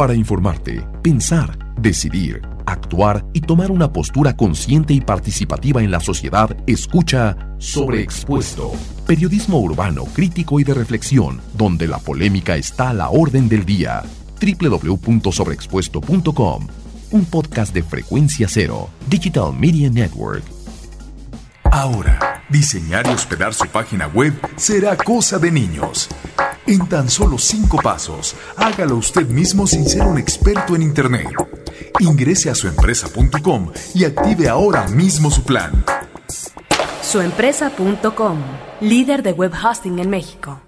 Para 0.01 0.15
informarte, 0.15 0.81
pensar, 1.03 1.59
decidir, 1.77 2.41
actuar 2.65 3.23
y 3.33 3.41
tomar 3.41 3.69
una 3.69 3.93
postura 3.93 4.35
consciente 4.35 4.95
y 4.95 5.01
participativa 5.01 5.83
en 5.83 5.91
la 5.91 5.99
sociedad, 5.99 6.57
escucha 6.65 7.37
Sobreexpuesto. 7.59 8.71
Periodismo 9.05 9.59
urbano, 9.59 10.05
crítico 10.05 10.59
y 10.59 10.63
de 10.63 10.73
reflexión, 10.73 11.39
donde 11.53 11.87
la 11.87 11.99
polémica 11.99 12.55
está 12.55 12.89
a 12.89 12.95
la 12.95 13.11
orden 13.11 13.47
del 13.47 13.63
día. 13.63 14.01
www.sobreexpuesto.com. 14.41 16.67
Un 17.11 17.25
podcast 17.25 17.71
de 17.71 17.83
frecuencia 17.83 18.47
cero. 18.49 18.89
Digital 19.07 19.53
Media 19.53 19.91
Network. 19.91 20.43
Ahora, 21.65 22.41
diseñar 22.49 23.05
y 23.05 23.11
hospedar 23.11 23.53
su 23.53 23.67
página 23.67 24.07
web 24.07 24.33
será 24.55 24.97
cosa 24.97 25.37
de 25.37 25.51
niños. 25.51 26.09
En 26.71 26.87
tan 26.87 27.09
solo 27.09 27.37
cinco 27.37 27.79
pasos, 27.83 28.33
hágalo 28.55 28.95
usted 28.95 29.27
mismo 29.27 29.67
sin 29.67 29.85
ser 29.85 30.03
un 30.03 30.17
experto 30.17 30.73
en 30.73 30.83
Internet. 30.83 31.27
Ingrese 31.99 32.49
a 32.49 32.55
suempresa.com 32.55 33.73
y 33.93 34.05
active 34.05 34.47
ahora 34.47 34.87
mismo 34.87 35.29
su 35.29 35.43
plan. 35.43 35.83
Suempresa.com, 37.01 38.37
líder 38.79 39.21
de 39.21 39.33
web 39.33 39.51
hosting 39.51 39.99
en 39.99 40.09
México. 40.09 40.61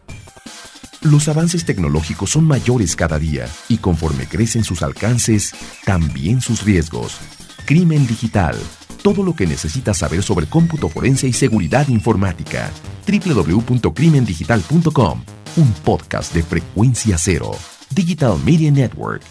Los 1.00 1.30
avances 1.30 1.64
tecnológicos 1.64 2.32
son 2.32 2.44
mayores 2.44 2.98
cada 2.98 3.18
día 3.18 3.48
y 3.70 3.78
conforme 3.78 4.26
crecen 4.26 4.66
sus 4.66 4.84
alcances, 4.84 5.54
también 5.86 6.42
sus 6.42 6.66
riesgos. 6.66 7.18
Crimen 7.66 8.06
digital 8.08 8.58
todo 9.04 9.22
lo 9.22 9.36
que 9.36 9.46
necesitas 9.46 10.00
saber 10.00 10.24
sobre 10.24 10.48
cómputo 10.48 10.90
forense 10.90 11.28
y 11.28 11.34
seguridad 11.34 11.88
informática. 11.90 12.72
www.crimendigital.com, 13.06 15.24
un 15.56 15.72
podcast 15.84 16.34
de 16.34 16.42
frecuencia 16.42 17.18
cero. 17.18 17.52
Digital 17.92 18.40
Media 18.44 18.72
Network. 18.72 19.22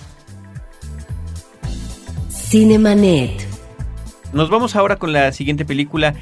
Cinemanet. 2.31 3.45
Nos 4.33 4.49
vamos 4.49 4.77
ahora 4.77 4.97
con 4.97 5.13
la 5.13 5.33
siguiente 5.33 5.65
película 5.65 6.15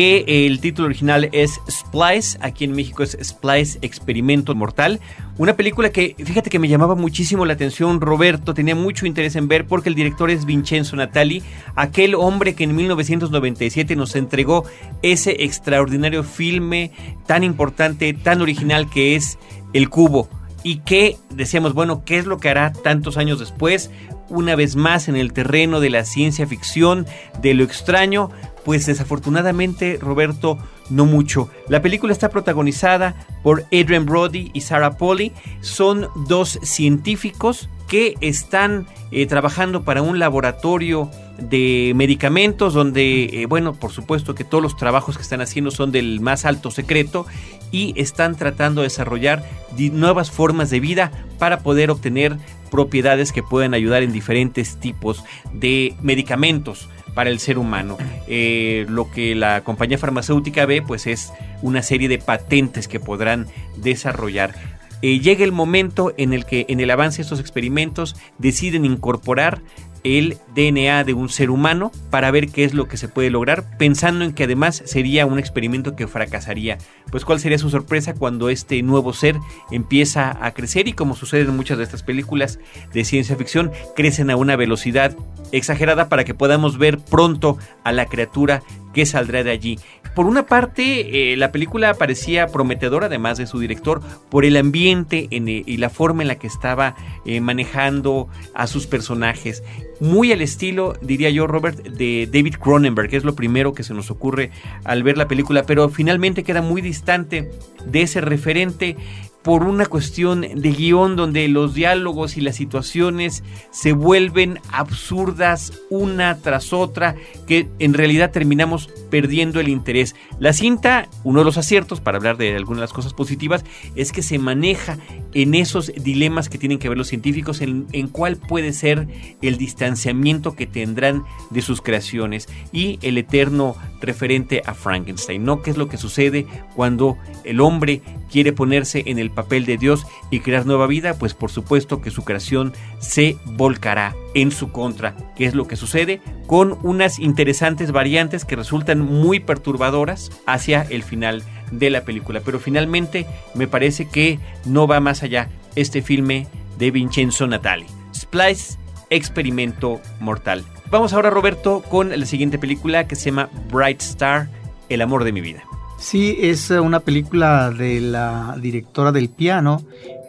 que 0.00 0.46
el 0.46 0.60
título 0.60 0.86
original 0.86 1.28
es 1.30 1.60
Splice, 1.68 2.38
aquí 2.40 2.64
en 2.64 2.72
México 2.72 3.02
es 3.02 3.18
Splice 3.22 3.78
Experimento 3.82 4.54
Mortal, 4.54 4.98
una 5.36 5.56
película 5.56 5.90
que 5.90 6.16
fíjate 6.16 6.48
que 6.48 6.58
me 6.58 6.68
llamaba 6.68 6.94
muchísimo 6.94 7.44
la 7.44 7.52
atención 7.52 8.00
Roberto, 8.00 8.54
tenía 8.54 8.74
mucho 8.74 9.04
interés 9.04 9.36
en 9.36 9.46
ver 9.46 9.66
porque 9.66 9.90
el 9.90 9.94
director 9.94 10.30
es 10.30 10.46
Vincenzo 10.46 10.96
Natali, 10.96 11.42
aquel 11.76 12.14
hombre 12.14 12.54
que 12.54 12.64
en 12.64 12.74
1997 12.76 13.94
nos 13.94 14.16
entregó 14.16 14.64
ese 15.02 15.44
extraordinario 15.44 16.24
filme 16.24 16.92
tan 17.26 17.44
importante, 17.44 18.14
tan 18.14 18.40
original 18.40 18.88
que 18.88 19.16
es 19.16 19.38
El 19.74 19.90
Cubo 19.90 20.30
y 20.62 20.78
que 20.78 21.16
decíamos, 21.30 21.74
bueno, 21.74 22.04
¿qué 22.04 22.18
es 22.18 22.26
lo 22.26 22.38
que 22.38 22.48
hará 22.48 22.72
tantos 22.72 23.16
años 23.16 23.38
después? 23.38 23.90
Una 24.30 24.54
vez 24.54 24.76
más 24.76 25.08
en 25.08 25.16
el 25.16 25.32
terreno 25.32 25.80
de 25.80 25.90
la 25.90 26.04
ciencia 26.04 26.46
ficción, 26.46 27.06
de 27.42 27.52
lo 27.52 27.64
extraño, 27.64 28.30
pues 28.64 28.86
desafortunadamente, 28.86 29.98
Roberto, 30.00 30.58
no 30.88 31.04
mucho. 31.04 31.50
La 31.68 31.82
película 31.82 32.12
está 32.12 32.28
protagonizada 32.30 33.26
por 33.42 33.64
Adrian 33.72 34.06
Brody 34.06 34.50
y 34.54 34.60
Sarah 34.60 34.96
Polly. 34.96 35.32
Son 35.60 36.08
dos 36.28 36.58
científicos 36.62 37.68
que 37.88 38.14
están 38.20 38.86
eh, 39.10 39.26
trabajando 39.26 39.82
para 39.82 40.02
un 40.02 40.18
laboratorio 40.18 41.10
de 41.40 41.92
medicamentos 41.94 42.74
donde, 42.74 43.24
eh, 43.24 43.46
bueno, 43.46 43.74
por 43.74 43.92
supuesto 43.92 44.34
que 44.34 44.44
todos 44.44 44.62
los 44.62 44.76
trabajos 44.76 45.16
que 45.16 45.22
están 45.22 45.40
haciendo 45.40 45.70
son 45.70 45.92
del 45.92 46.20
más 46.20 46.44
alto 46.44 46.70
secreto 46.70 47.26
y 47.72 47.94
están 47.96 48.36
tratando 48.36 48.80
de 48.82 48.86
desarrollar 48.86 49.44
nuevas 49.76 50.30
formas 50.30 50.70
de 50.70 50.80
vida 50.80 51.12
para 51.38 51.60
poder 51.60 51.90
obtener 51.90 52.36
propiedades 52.70 53.32
que 53.32 53.42
puedan 53.42 53.74
ayudar 53.74 54.02
en 54.02 54.12
diferentes 54.12 54.76
tipos 54.76 55.24
de 55.52 55.94
medicamentos 56.02 56.88
para 57.14 57.30
el 57.30 57.40
ser 57.40 57.58
humano. 57.58 57.98
Eh, 58.28 58.86
lo 58.88 59.10
que 59.10 59.34
la 59.34 59.62
compañía 59.62 59.98
farmacéutica 59.98 60.66
ve 60.66 60.82
pues 60.82 61.06
es 61.06 61.32
una 61.62 61.82
serie 61.82 62.08
de 62.08 62.18
patentes 62.18 62.88
que 62.88 63.00
podrán 63.00 63.46
desarrollar. 63.76 64.54
Eh, 65.02 65.20
llega 65.20 65.44
el 65.44 65.52
momento 65.52 66.12
en 66.18 66.32
el 66.32 66.44
que 66.44 66.66
en 66.68 66.80
el 66.80 66.90
avance 66.90 67.18
de 67.18 67.22
estos 67.22 67.40
experimentos 67.40 68.16
deciden 68.38 68.84
incorporar 68.84 69.62
el 70.04 70.38
DNA 70.54 71.04
de 71.04 71.14
un 71.14 71.28
ser 71.28 71.50
humano 71.50 71.92
para 72.10 72.30
ver 72.30 72.48
qué 72.48 72.64
es 72.64 72.74
lo 72.74 72.88
que 72.88 72.96
se 72.96 73.08
puede 73.08 73.30
lograr, 73.30 73.76
pensando 73.78 74.24
en 74.24 74.32
que 74.32 74.44
además 74.44 74.82
sería 74.84 75.26
un 75.26 75.38
experimento 75.38 75.96
que 75.96 76.06
fracasaría. 76.06 76.78
Pues 77.10 77.24
cuál 77.24 77.40
sería 77.40 77.58
su 77.58 77.70
sorpresa 77.70 78.14
cuando 78.14 78.48
este 78.48 78.82
nuevo 78.82 79.12
ser 79.12 79.36
empieza 79.70 80.44
a 80.44 80.52
crecer 80.52 80.88
y 80.88 80.92
como 80.92 81.14
sucede 81.14 81.42
en 81.42 81.56
muchas 81.56 81.78
de 81.78 81.84
estas 81.84 82.02
películas 82.02 82.58
de 82.92 83.04
ciencia 83.04 83.36
ficción, 83.36 83.72
crecen 83.96 84.30
a 84.30 84.36
una 84.36 84.56
velocidad 84.56 85.16
exagerada 85.52 86.08
para 86.08 86.24
que 86.24 86.34
podamos 86.34 86.78
ver 86.78 86.98
pronto 86.98 87.58
a 87.84 87.92
la 87.92 88.06
criatura 88.06 88.62
que 88.92 89.06
saldrá 89.06 89.44
de 89.44 89.50
allí. 89.50 89.78
Por 90.14 90.26
una 90.26 90.46
parte, 90.46 91.32
eh, 91.32 91.36
la 91.36 91.52
película 91.52 91.94
parecía 91.94 92.48
prometedora, 92.48 93.06
además 93.06 93.38
de 93.38 93.46
su 93.46 93.60
director, 93.60 94.02
por 94.28 94.44
el 94.44 94.56
ambiente 94.56 95.28
eh, 95.30 95.62
y 95.66 95.76
la 95.76 95.90
forma 95.90 96.22
en 96.22 96.28
la 96.28 96.34
que 96.34 96.48
estaba 96.48 96.96
eh, 97.24 97.40
manejando 97.40 98.28
a 98.54 98.66
sus 98.66 98.86
personajes. 98.86 99.62
Muy 100.00 100.32
al 100.32 100.40
estilo, 100.40 100.94
diría 101.02 101.28
yo, 101.28 101.46
Robert, 101.46 101.78
de 101.82 102.26
David 102.32 102.54
Cronenberg, 102.54 103.10
que 103.10 103.16
es 103.18 103.24
lo 103.24 103.34
primero 103.34 103.74
que 103.74 103.82
se 103.82 103.92
nos 103.92 104.10
ocurre 104.10 104.50
al 104.84 105.02
ver 105.02 105.18
la 105.18 105.28
película, 105.28 105.64
pero 105.64 105.90
finalmente 105.90 106.42
queda 106.42 106.62
muy 106.62 106.80
distante 106.80 107.50
de 107.84 108.02
ese 108.02 108.22
referente 108.22 108.96
por 109.42 109.62
una 109.62 109.86
cuestión 109.86 110.42
de 110.42 110.70
guion 110.70 111.16
donde 111.16 111.48
los 111.48 111.74
diálogos 111.74 112.36
y 112.36 112.40
las 112.40 112.56
situaciones 112.56 113.42
se 113.70 113.92
vuelven 113.92 114.60
absurdas 114.70 115.72
una 115.88 116.38
tras 116.38 116.72
otra 116.72 117.16
que 117.46 117.68
en 117.78 117.94
realidad 117.94 118.32
terminamos 118.32 118.88
perdiendo 119.10 119.58
el 119.60 119.68
interés. 119.68 120.14
La 120.38 120.52
cinta, 120.52 121.08
uno 121.24 121.40
de 121.40 121.44
los 121.46 121.56
aciertos 121.56 122.00
para 122.00 122.18
hablar 122.18 122.36
de 122.36 122.54
algunas 122.54 122.78
de 122.78 122.84
las 122.84 122.92
cosas 122.92 123.14
positivas, 123.14 123.64
es 123.96 124.12
que 124.12 124.22
se 124.22 124.38
maneja 124.38 124.98
en 125.32 125.54
esos 125.54 125.92
dilemas 125.94 126.48
que 126.48 126.58
tienen 126.58 126.78
que 126.78 126.88
ver 126.88 126.98
los 126.98 127.08
científicos 127.08 127.60
en, 127.60 127.86
en 127.92 128.08
cuál 128.08 128.36
puede 128.36 128.72
ser 128.72 129.08
el 129.40 129.56
distanciamiento 129.56 130.54
que 130.54 130.66
tendrán 130.66 131.24
de 131.50 131.62
sus 131.62 131.80
creaciones 131.80 132.48
y 132.72 132.98
el 133.02 133.16
eterno 133.16 133.76
referente 134.00 134.62
a 134.64 134.74
Frankenstein, 134.74 135.44
¿no? 135.44 135.62
¿Qué 135.62 135.70
es 135.70 135.76
lo 135.76 135.88
que 135.88 135.96
sucede 135.96 136.46
cuando 136.74 137.18
el 137.44 137.60
hombre 137.60 138.02
quiere 138.30 138.52
ponerse 138.52 139.02
en 139.06 139.18
el 139.18 139.30
papel 139.30 139.66
de 139.66 139.76
Dios 139.76 140.06
y 140.30 140.40
crear 140.40 140.66
nueva 140.66 140.86
vida? 140.86 141.14
Pues 141.18 141.34
por 141.34 141.50
supuesto 141.50 142.00
que 142.00 142.10
su 142.10 142.24
creación 142.24 142.72
se 142.98 143.36
volcará 143.44 144.14
en 144.34 144.50
su 144.50 144.72
contra. 144.72 145.16
¿Qué 145.36 145.44
es 145.44 145.54
lo 145.54 145.66
que 145.66 145.76
sucede? 145.76 146.20
Con 146.46 146.78
unas 146.82 147.18
interesantes 147.18 147.92
variantes 147.92 148.44
que 148.44 148.56
resultan 148.56 149.00
muy 149.00 149.40
perturbadoras 149.40 150.30
hacia 150.46 150.82
el 150.82 151.02
final 151.02 151.42
de 151.70 151.90
la 151.90 152.04
película. 152.04 152.40
Pero 152.44 152.58
finalmente 152.58 153.26
me 153.54 153.68
parece 153.68 154.08
que 154.08 154.38
no 154.64 154.86
va 154.86 155.00
más 155.00 155.22
allá 155.22 155.48
este 155.76 156.02
filme 156.02 156.46
de 156.78 156.90
Vincenzo 156.90 157.46
Natali. 157.46 157.86
Splice, 158.14 158.78
Experimento 159.10 160.00
Mortal. 160.20 160.64
Vamos 160.90 161.12
ahora, 161.12 161.30
Roberto, 161.30 161.84
con 161.88 162.10
la 162.10 162.26
siguiente 162.26 162.58
película 162.58 163.06
que 163.06 163.14
se 163.14 163.26
llama 163.26 163.48
Bright 163.72 164.00
Star, 164.02 164.48
El 164.88 165.02
amor 165.02 165.22
de 165.22 165.30
mi 165.30 165.40
vida. 165.40 165.62
Sí, 165.98 166.36
es 166.40 166.68
una 166.70 166.98
película 166.98 167.70
de 167.70 168.00
la 168.00 168.56
directora 168.60 169.12
del 169.12 169.28
piano, 169.28 169.84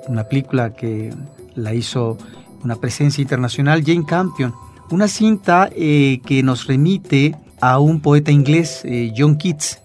una 0.07 0.25
película 0.25 0.73
que 0.73 1.11
la 1.55 1.73
hizo 1.73 2.19
una 2.63 2.75
presencia 2.75 3.23
internacional, 3.23 3.83
Jane 3.83 4.05
Campion. 4.05 4.53
Una 4.91 5.07
cinta 5.07 5.67
eh, 5.75 6.21
que 6.27 6.43
nos 6.43 6.67
remite 6.67 7.35
a 7.59 7.79
un 7.79 7.99
poeta 7.99 8.29
inglés, 8.29 8.81
eh, 8.83 9.11
John 9.17 9.37
Keats. 9.37 9.79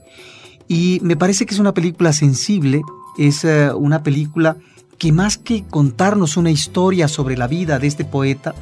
Y 0.68 0.98
me 1.02 1.16
parece 1.16 1.46
que 1.46 1.54
es 1.54 1.60
una 1.60 1.72
película 1.72 2.12
sensible, 2.12 2.82
es 3.16 3.44
eh, 3.44 3.72
una 3.72 4.02
película 4.02 4.56
que 4.98 5.10
más 5.10 5.38
que 5.38 5.64
contarnos 5.64 6.36
una 6.36 6.50
historia 6.50 7.08
sobre 7.08 7.38
la 7.38 7.46
vida 7.46 7.78
de 7.78 7.86
este 7.86 8.04
poeta, 8.04 8.54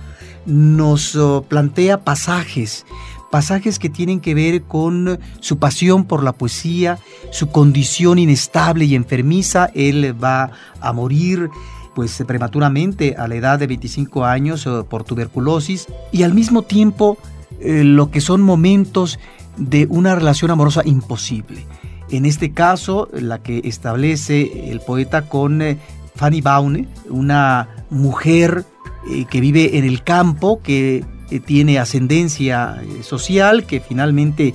nos 0.46 1.16
oh, 1.16 1.44
plantea 1.48 2.04
pasajes, 2.04 2.86
pasajes 3.30 3.78
que 3.78 3.88
tienen 3.88 4.20
que 4.20 4.34
ver 4.34 4.62
con 4.62 5.18
su 5.40 5.58
pasión 5.58 6.04
por 6.04 6.22
la 6.22 6.32
poesía, 6.32 6.98
su 7.30 7.48
condición 7.48 8.18
inestable 8.18 8.84
y 8.84 8.94
enfermiza. 8.94 9.70
Él 9.74 10.14
va 10.22 10.50
a 10.80 10.92
morir 10.92 11.50
pues 11.94 12.22
prematuramente 12.26 13.14
a 13.16 13.28
la 13.28 13.36
edad 13.36 13.58
de 13.58 13.68
25 13.68 14.24
años 14.24 14.66
oh, 14.66 14.84
por 14.84 15.04
tuberculosis 15.04 15.86
y 16.12 16.22
al 16.22 16.34
mismo 16.34 16.62
tiempo 16.62 17.18
eh, 17.60 17.84
lo 17.84 18.10
que 18.10 18.20
son 18.20 18.42
momentos 18.42 19.18
de 19.56 19.86
una 19.88 20.14
relación 20.14 20.50
amorosa 20.50 20.82
imposible. 20.84 21.66
En 22.10 22.26
este 22.26 22.52
caso, 22.52 23.08
la 23.12 23.42
que 23.42 23.62
establece 23.64 24.70
el 24.70 24.80
poeta 24.80 25.22
con 25.22 25.62
eh, 25.62 25.78
Fanny 26.14 26.40
Baune, 26.40 26.88
una 27.08 27.68
mujer 27.90 28.64
eh, 29.10 29.24
que 29.26 29.40
vive 29.40 29.78
en 29.78 29.84
el 29.84 30.02
campo, 30.02 30.60
que 30.62 31.04
tiene 31.46 31.78
ascendencia 31.78 32.80
social, 33.02 33.64
que 33.64 33.80
finalmente 33.80 34.54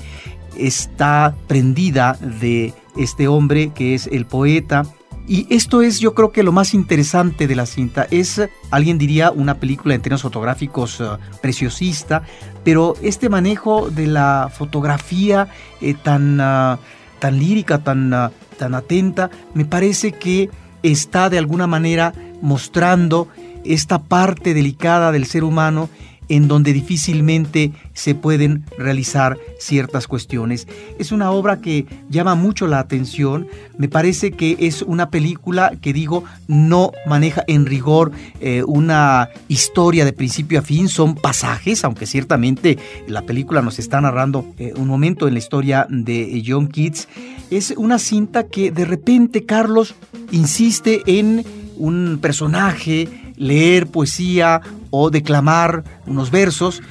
está 0.56 1.36
prendida 1.48 2.14
de 2.14 2.74
este 2.96 3.28
hombre 3.28 3.72
que 3.74 3.96
es 3.96 4.08
el 4.08 4.26
poeta 4.26 4.84
y 5.30 5.46
esto 5.52 5.84
es 5.84 6.00
yo 6.00 6.16
creo 6.16 6.32
que 6.32 6.42
lo 6.42 6.52
más 6.52 6.74
interesante 6.74 7.46
de 7.46 7.56
la 7.56 7.68
cinta. 7.68 8.08
Es, 8.10 8.42
alguien 8.72 8.98
diría, 8.98 9.30
una 9.30 9.60
película 9.60 9.94
en 9.94 10.02
términos 10.02 10.24
fotográficos 10.24 11.00
eh, 11.00 11.06
preciosista, 11.40 12.24
pero 12.64 12.96
este 13.04 13.30
manejo 13.30 13.92
de 13.92 14.08
la 14.08 14.52
fotografía 14.52 15.48
eh, 15.82 15.94
tan, 15.94 16.42
ah, 16.42 16.80
tan 17.20 17.38
lírica, 17.38 17.84
tan, 17.84 18.12
ah, 18.12 18.32
tan 18.58 18.74
atenta, 18.74 19.30
me 19.54 19.66
parece 19.66 20.14
que 20.14 20.50
está 20.82 21.30
de 21.30 21.38
alguna 21.38 21.68
manera 21.68 22.12
mostrando 22.42 23.28
esta 23.64 24.04
parte 24.04 24.54
delicada 24.54 25.12
del 25.12 25.26
ser 25.26 25.44
humano 25.44 25.90
en 26.30 26.48
donde 26.48 26.74
difícilmente 26.74 27.74
se 27.94 28.16
pueden 28.16 28.64
realizar 28.78 29.38
ciertas 29.60 30.08
cuestiones. 30.08 30.68
Es 31.00 31.12
una 31.12 31.32
obra 31.32 31.60
que 31.60 31.88
llama 32.10 32.36
mucho 32.36 32.68
la 32.68 32.80
atención, 32.80 33.48
me 33.78 33.90
parece 33.90 34.32
que 34.32 34.56
es 34.60 34.84
una 34.84 35.10
película 35.10 35.74
que 35.82 35.92
digo 35.92 36.24
no 36.48 36.92
maneja 37.08 37.44
en 37.48 37.66
rigor 37.66 38.12
eh, 38.40 38.64
una 38.66 39.30
historia 39.48 40.06
de 40.06 40.14
principio 40.14 40.60
a 40.60 40.62
fin, 40.62 40.88
son 40.88 41.16
pasajes, 41.16 41.84
aunque 41.84 42.06
ciertamente 42.06 42.78
la 43.08 43.24
película 43.24 43.62
nos 43.64 43.80
está 43.80 44.00
narrando 44.00 44.46
eh, 44.60 44.74
un 44.78 44.88
momento 44.88 45.28
en 45.28 45.34
la 45.34 45.40
historia 45.40 45.88
de 45.90 46.44
John 46.46 46.68
Keats, 46.68 47.08
es 47.50 47.74
una 47.76 47.98
cinta 47.98 48.48
que 48.48 48.72
de 48.72 48.86
repente 48.86 49.46
Carlos 49.46 49.96
insiste 50.32 51.02
en 51.08 51.44
un 51.78 52.20
personaje, 52.22 53.29
leer 53.40 53.88
poesía 53.88 54.62
o 54.92 55.10
declamar 55.10 55.84
unos 56.06 56.30
versos, 56.30 56.84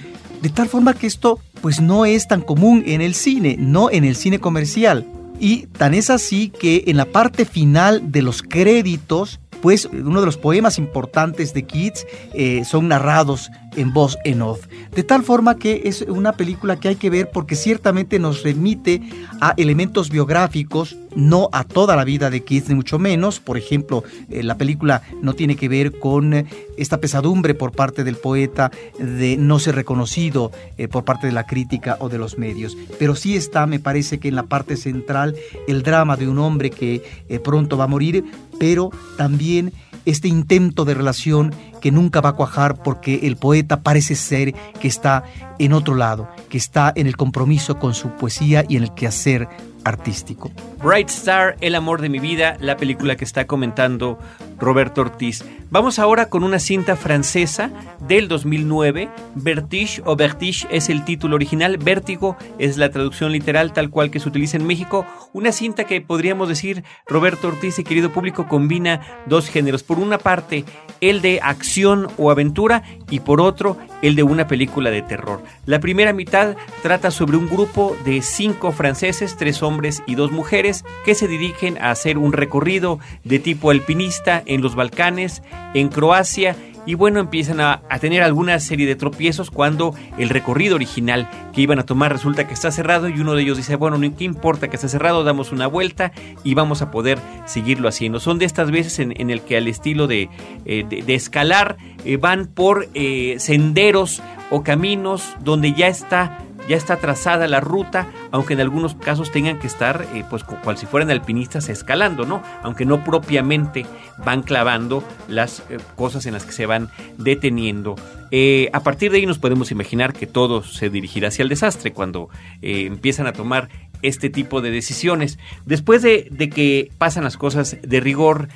de 0.42 0.48
tal 0.48 0.68
forma 0.68 0.94
que 0.94 1.06
esto 1.06 1.38
pues 1.60 1.80
no 1.80 2.04
es 2.04 2.26
tan 2.26 2.40
común 2.40 2.82
en 2.86 3.00
el 3.00 3.14
cine, 3.14 3.56
no 3.58 3.90
en 3.90 4.02
el 4.02 4.16
cine 4.16 4.40
comercial. 4.40 5.06
Y 5.38 5.66
tan 5.66 5.94
es 5.94 6.10
así 6.10 6.48
que 6.48 6.84
en 6.88 6.96
la 6.96 7.04
parte 7.04 7.44
final 7.44 8.10
de 8.10 8.22
los 8.22 8.42
créditos 8.42 9.38
pues 9.60 9.88
uno 9.92 10.20
de 10.20 10.26
los 10.26 10.36
poemas 10.36 10.78
importantes 10.78 11.52
de 11.52 11.64
Keats 11.64 12.06
eh, 12.32 12.64
son 12.64 12.88
narrados 12.88 13.50
en 13.76 13.92
voz 13.92 14.16
en 14.24 14.42
off. 14.42 14.66
De 14.94 15.02
tal 15.02 15.22
forma 15.22 15.56
que 15.56 15.82
es 15.84 16.02
una 16.02 16.32
película 16.32 16.78
que 16.78 16.88
hay 16.88 16.96
que 16.96 17.10
ver 17.10 17.30
porque 17.30 17.56
ciertamente 17.56 18.18
nos 18.18 18.42
remite 18.42 19.02
a 19.40 19.54
elementos 19.56 20.10
biográficos, 20.10 20.96
no 21.18 21.50
a 21.52 21.64
toda 21.64 21.96
la 21.96 22.04
vida 22.04 22.30
de 22.30 22.44
Keats, 22.44 22.68
ni 22.68 22.74
mucho 22.74 22.98
menos. 22.98 23.40
Por 23.40 23.58
ejemplo, 23.58 24.04
eh, 24.30 24.42
la 24.42 24.56
película 24.56 25.02
no 25.20 25.34
tiene 25.34 25.56
que 25.56 25.68
ver 25.68 25.98
con 25.98 26.32
eh, 26.32 26.46
esta 26.76 27.00
pesadumbre 27.00 27.54
por 27.54 27.72
parte 27.72 28.04
del 28.04 28.16
poeta 28.16 28.70
de 28.98 29.36
no 29.36 29.58
ser 29.58 29.74
reconocido 29.74 30.52
por 30.90 31.04
parte 31.04 31.26
de 31.26 31.32
la 31.32 31.44
crítica 31.44 31.96
o 32.00 32.08
de 32.08 32.18
los 32.18 32.38
medios. 32.38 32.76
Pero 32.98 33.16
sí 33.16 33.36
está, 33.36 33.66
me 33.66 33.80
parece 33.80 34.18
que 34.18 34.28
en 34.28 34.36
la 34.36 34.44
parte 34.44 34.76
central, 34.76 35.34
el 35.66 35.82
drama 35.82 36.16
de 36.16 36.28
un 36.28 36.38
hombre 36.38 36.70
que 36.70 37.02
pronto 37.42 37.76
va 37.76 37.84
a 37.84 37.88
morir, 37.88 38.24
pero 38.58 38.90
también 39.16 39.72
este 40.08 40.28
intento 40.28 40.84
de 40.84 40.94
relación 40.94 41.52
que 41.82 41.92
nunca 41.92 42.20
va 42.20 42.30
a 42.30 42.34
cuajar 42.34 42.82
porque 42.82 43.20
el 43.24 43.36
poeta 43.36 43.82
parece 43.82 44.14
ser 44.14 44.54
que 44.80 44.88
está 44.88 45.24
en 45.58 45.72
otro 45.72 45.94
lado, 45.94 46.28
que 46.48 46.58
está 46.58 46.92
en 46.94 47.06
el 47.06 47.16
compromiso 47.16 47.78
con 47.78 47.94
su 47.94 48.08
poesía 48.10 48.64
y 48.68 48.76
en 48.76 48.84
el 48.84 48.94
quehacer 48.94 49.48
artístico. 49.84 50.50
Bright 50.82 51.08
Star, 51.08 51.56
El 51.60 51.74
amor 51.74 52.00
de 52.00 52.08
mi 52.08 52.18
vida, 52.18 52.56
la 52.60 52.76
película 52.76 53.16
que 53.16 53.24
está 53.24 53.46
comentando 53.46 54.18
Roberto 54.58 55.00
Ortiz. 55.00 55.44
Vamos 55.70 55.98
ahora 55.98 56.28
con 56.30 56.44
una 56.44 56.58
cinta 56.58 56.96
francesa 56.96 57.70
del 58.00 58.28
2009, 58.28 59.08
Vertige 59.34 60.02
o 60.04 60.16
Vertige 60.16 60.66
es 60.70 60.88
el 60.88 61.04
título 61.04 61.36
original, 61.36 61.76
Vértigo 61.76 62.36
es 62.58 62.78
la 62.78 62.90
traducción 62.90 63.32
literal 63.32 63.72
tal 63.72 63.90
cual 63.90 64.10
que 64.10 64.18
se 64.18 64.28
utiliza 64.28 64.56
en 64.56 64.66
México, 64.66 65.04
una 65.32 65.52
cinta 65.52 65.84
que 65.84 66.00
podríamos 66.00 66.48
decir, 66.48 66.84
Roberto 67.06 67.48
Ortiz 67.48 67.78
y 67.78 67.84
querido 67.84 68.10
público, 68.10 68.48
combina 68.48 69.00
dos 69.26 69.48
géneros, 69.48 69.82
por 69.82 69.98
una 69.98 70.18
parte 70.18 70.64
el 71.00 71.22
de 71.22 71.40
acción 71.42 72.08
o 72.16 72.30
aventura 72.30 72.82
y 73.10 73.20
por 73.20 73.40
otro 73.40 73.76
el 74.02 74.14
de 74.14 74.22
una 74.22 74.46
película 74.46 74.90
de 74.90 75.02
terror. 75.02 75.42
La 75.66 75.80
primera 75.80 76.12
mitad 76.12 76.56
trata 76.82 77.10
sobre 77.10 77.36
un 77.36 77.48
grupo 77.48 77.96
de 78.04 78.22
cinco 78.22 78.72
franceses, 78.72 79.36
tres 79.36 79.62
hombres 79.62 80.02
y 80.06 80.14
dos 80.14 80.30
mujeres, 80.30 80.84
que 81.04 81.14
se 81.14 81.28
dirigen 81.28 81.78
a 81.82 81.90
hacer 81.90 82.18
un 82.18 82.32
recorrido 82.32 82.98
de 83.24 83.38
tipo 83.38 83.70
alpinista 83.70 84.42
en 84.46 84.60
los 84.60 84.74
Balcanes, 84.74 85.42
en 85.74 85.88
Croacia 85.88 86.56
y 86.88 86.94
bueno, 86.94 87.20
empiezan 87.20 87.60
a, 87.60 87.82
tener 88.00 88.22
alguna 88.22 88.58
serie 88.60 88.86
de 88.86 88.96
tropiezos 88.96 89.50
cuando 89.50 89.94
el 90.16 90.30
recorrido 90.30 90.74
original 90.74 91.28
que 91.52 91.60
iban 91.60 91.78
a 91.78 91.84
tomar 91.84 92.10
resulta 92.10 92.48
que 92.48 92.54
está 92.54 92.70
cerrado 92.70 93.10
y 93.10 93.20
uno 93.20 93.34
de 93.34 93.42
ellos 93.42 93.58
dice, 93.58 93.76
bueno, 93.76 93.98
no 93.98 94.06
importa 94.06 94.68
que 94.68 94.76
esté 94.76 94.88
cerrado, 94.88 95.22
damos 95.22 95.52
una 95.52 95.66
vuelta 95.66 96.12
y 96.44 96.54
vamos 96.54 96.80
a 96.80 96.90
poder 96.90 97.18
seguirlo 97.44 97.90
haciendo. 97.90 98.20
Son 98.20 98.38
de 98.38 98.46
estas 98.46 98.70
veces 98.70 99.00
en, 99.00 99.28
el 99.28 99.42
que 99.42 99.58
al 99.58 99.68
estilo 99.68 100.06
de, 100.06 100.30
eh, 100.64 101.04
escalar 101.08 101.76
eh, 102.06 102.16
van 102.16 102.46
por 102.46 102.88
eh, 102.94 103.34
senderos 103.38 104.22
o 104.48 104.62
caminos 104.62 105.36
donde 105.44 105.74
ya 105.74 105.88
está 105.88 106.38
ya 106.68 106.76
está 106.76 106.98
trazada 106.98 107.48
la 107.48 107.60
ruta, 107.60 108.06
aunque 108.30 108.52
en 108.52 108.60
algunos 108.60 108.94
casos 108.94 109.32
tengan 109.32 109.58
que 109.58 109.66
estar, 109.66 110.06
eh, 110.14 110.24
pues 110.28 110.44
cual 110.44 110.76
si 110.76 110.86
fueran 110.86 111.10
alpinistas 111.10 111.68
escalando, 111.68 112.26
¿no? 112.26 112.42
Aunque 112.62 112.84
no 112.84 113.02
propiamente 113.02 113.86
van 114.18 114.42
clavando 114.42 115.02
las 115.28 115.60
eh, 115.70 115.78
cosas 115.96 116.26
en 116.26 116.34
las 116.34 116.44
que 116.44 116.52
se 116.52 116.66
van 116.66 116.90
deteniendo. 117.16 117.96
Eh, 118.30 118.68
a 118.74 118.80
partir 118.80 119.10
de 119.10 119.18
ahí 119.18 119.26
nos 119.26 119.38
podemos 119.38 119.70
imaginar 119.70 120.12
que 120.12 120.26
todo 120.26 120.62
se 120.62 120.90
dirigirá 120.90 121.28
hacia 121.28 121.42
el 121.42 121.48
desastre 121.48 121.92
cuando 121.92 122.28
empiezan 122.60 123.26
a 123.26 123.32
tomar 123.32 123.70
este 124.02 124.28
tipo 124.28 124.60
de 124.60 124.70
decisiones. 124.70 125.38
Después 125.64 126.02
de, 126.02 126.28
que 126.54 126.90
pasan 126.98 127.24
las 127.24 127.38
cosas 127.38 127.78
de 127.80 128.00
rigor 128.00 128.48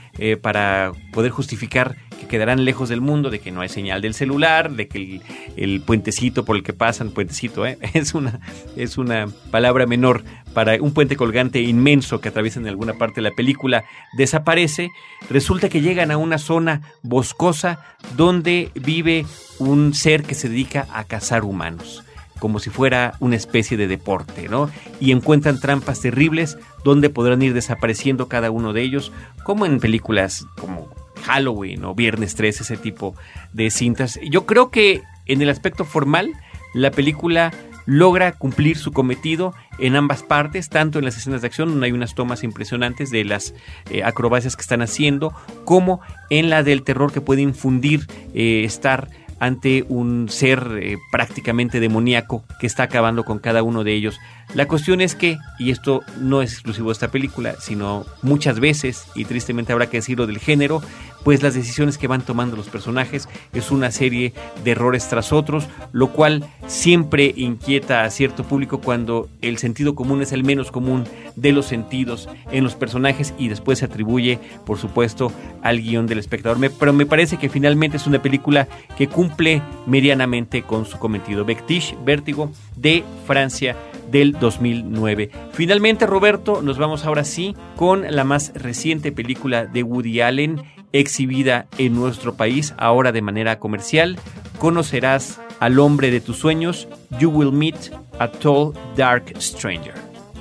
para 0.43 0.93
poder 1.13 1.31
justificar 1.31 1.97
que 2.23 2.29
quedarán 2.29 2.65
lejos 2.65 2.89
del 2.89 3.01
mundo, 3.01 3.31
de 3.31 3.41
que 3.41 3.51
no 3.51 3.61
hay 3.61 3.69
señal 3.69 4.01
del 4.01 4.15
celular, 4.15 4.71
de 4.71 4.87
que 4.87 5.21
el, 5.57 5.81
puentecito 5.81 6.45
por 6.45 6.57
el 6.57 6.63
que 6.63 6.73
pasan, 6.73 7.11
puentecito, 7.11 7.67
¿eh? 7.67 7.79
es, 7.95 8.15
una, 8.15 8.41
es 8.77 8.97
una 8.97 9.29
palabra 9.51 9.87
menor 9.87 10.23
para 10.55 10.81
un 10.81 10.95
puente 10.95 11.17
colgante 11.17 11.61
inmenso 11.61 12.21
que 12.21 12.29
atraviesa 12.29 12.61
en 12.61 12.69
alguna 12.69 12.95
parte 12.95 13.17
de 13.17 13.29
la 13.29 13.35
película, 13.35 13.85
desaparece, 14.17 14.91
resulta 15.29 15.69
que 15.69 15.81
llegan 15.81 16.11
a 16.11 16.17
una 16.17 16.39
zona 16.39 16.83
boscosa 17.03 17.81
donde 18.17 18.71
vive 18.75 19.27
un 19.59 19.95
ser 19.95 20.23
que 20.23 20.35
se 20.35 20.49
dedica 20.49 20.87
a 20.93 21.05
cazar 21.05 21.45
humanos 21.45 22.05
como 22.39 22.59
si 22.59 22.71
fuera 22.71 23.15
una 23.21 23.37
especie 23.37 23.77
de 23.77 23.87
deporte, 23.87 24.49
¿no? 24.49 24.69
Y 24.99 25.13
encuentran 25.13 25.61
trampas 25.61 26.01
terribles 26.01 26.59
donde 26.83 27.09
podrán 27.09 27.41
ir 27.41 27.55
desapareciendo 27.55 28.27
cada 28.27 28.51
uno 28.51 28.73
de 28.73 28.83
ellos, 28.83 29.13
como 29.45 29.65
en 29.65 29.79
películas 29.79 30.45
como 30.57 30.89
Halloween 31.25 31.85
o 31.85 31.95
Viernes 31.95 32.35
3, 32.35 32.61
ese 32.61 32.77
tipo 32.77 33.15
de 33.53 33.71
cintas. 33.71 34.19
Yo 34.31 34.47
creo 34.47 34.71
que 34.71 35.03
en 35.27 35.43
el 35.43 35.49
aspecto 35.49 35.85
formal, 35.85 36.33
la 36.75 36.91
película 36.91 37.53
logra 37.87 38.33
cumplir 38.33 38.79
su 38.79 38.93
cometido 38.93 39.55
en 39.79 39.97
ambas 39.97 40.23
partes, 40.23 40.69
tanto 40.69 40.99
en 40.99 41.05
las 41.05 41.17
escenas 41.17 41.41
de 41.41 41.49
acción, 41.49 41.69
donde 41.71 41.87
hay 41.87 41.93
unas 41.93 42.15
tomas 42.15 42.45
impresionantes 42.45 43.11
de 43.11 43.25
las 43.25 43.55
eh, 43.91 44.05
acrobacias 44.05 44.57
que 44.57 44.63
están 44.63 44.83
haciendo, 44.83 45.35
como 45.65 46.01
en 46.31 46.51
la 46.51 46.63
del 46.63 46.83
terror 46.83 47.13
que 47.13 47.21
puede 47.21 47.43
infundir 47.43 48.07
eh, 48.35 48.63
estar 48.65 49.09
ante 49.43 49.85
un 49.89 50.29
ser 50.29 50.79
eh, 50.81 50.99
prácticamente 51.11 51.81
demoníaco 51.81 52.45
que 52.61 52.67
está 52.69 52.85
acabando 52.85 53.25
con 53.25 53.41
cada 53.41 53.65
uno 53.65 53.83
de 53.83 53.93
ellos. 53.93 54.21
La 54.55 54.69
cuestión 54.69 55.01
es 55.01 55.17
que, 55.17 55.37
y 55.59 55.73
esto 55.73 56.03
no 56.21 56.43
es 56.43 56.53
exclusivo 56.53 56.91
de 56.91 56.93
esta 56.93 57.11
película, 57.11 57.57
sino 57.59 58.07
muchas 58.23 58.61
veces, 58.61 59.05
y 59.17 59.25
tristemente 59.25 59.73
habrá 59.73 59.91
que 59.91 59.97
decirlo 59.97 60.29
del 60.29 60.39
género, 60.39 60.81
pues 61.25 61.43
las 61.43 61.55
decisiones 61.55 61.99
que 61.99 62.07
van 62.07 62.23
tomando 62.23 62.57
los 62.57 62.69
personajes 62.69 63.29
es 63.53 63.71
una 63.71 63.91
serie 63.91 64.33
de 64.65 64.71
errores 64.73 65.09
tras 65.09 65.33
otros, 65.33 65.69
lo 65.93 66.13
cual 66.13 66.45
siempre 66.67 67.33
inquieta 67.37 68.05
a 68.05 68.11
cierto 68.11 68.45
público 68.45 68.81
cuando 68.81 69.29
el 69.41 69.59
sentido 69.59 69.95
común 69.95 70.23
es 70.23 70.33
el 70.33 70.45
menos 70.45 70.71
común 70.71 71.05
de 71.37 71.53
los 71.53 71.67
sentidos 71.67 72.29
en 72.51 72.65
los 72.65 72.75
personajes 72.75 73.35
y 73.39 73.49
después 73.49 73.79
se 73.79 73.85
atribuye, 73.85 74.39
por 74.67 74.79
supuesto, 74.79 75.33
al 75.63 75.81
guion 75.81 76.07
del 76.07 76.19
espectador. 76.19 76.59
pero 76.79 76.93
me 76.93 77.07
parece 77.07 77.37
que 77.37 77.49
finalmente 77.49 77.97
es 77.97 78.07
una 78.07 78.23
película 78.23 78.69
que 78.97 79.09
cumple 79.09 79.63
medianamente 79.87 80.63
con 80.63 80.87
su 80.87 80.99
cometido. 80.99 81.45
Bectiche, 81.45 81.97
Vértigo, 82.05 82.51
de 82.77 83.05
Francia 83.27 83.77
del 84.11 84.33
2009. 84.33 85.31
Finalmente, 85.53 86.07
Roberto, 86.07 86.63
nos 86.63 86.79
vamos 86.79 87.05
ahora 87.05 87.25
sí 87.25 87.57
con 87.77 88.05
la 88.15 88.25
más 88.25 88.53
reciente 88.55 89.11
película 89.11 89.67
de 89.67 89.83
Woody 89.83 90.21
Allen, 90.21 90.63
exhibida 90.93 91.67
en 91.79 91.95
nuestro 91.95 92.35
país 92.35 92.75
ahora 92.79 93.13
de 93.13 93.23
manera 93.23 93.59
comercial. 93.59 94.19
Conocerás 94.59 95.41
al 95.61 95.79
hombre 95.79 96.11
de 96.11 96.21
tus 96.21 96.39
sueños, 96.39 96.89
You 97.19 97.31
Will 97.31 97.53
Meet 97.53 97.93
a 98.19 98.29
Tall 98.29 98.73
Dark 98.97 99.33
Stranger. 99.41 99.95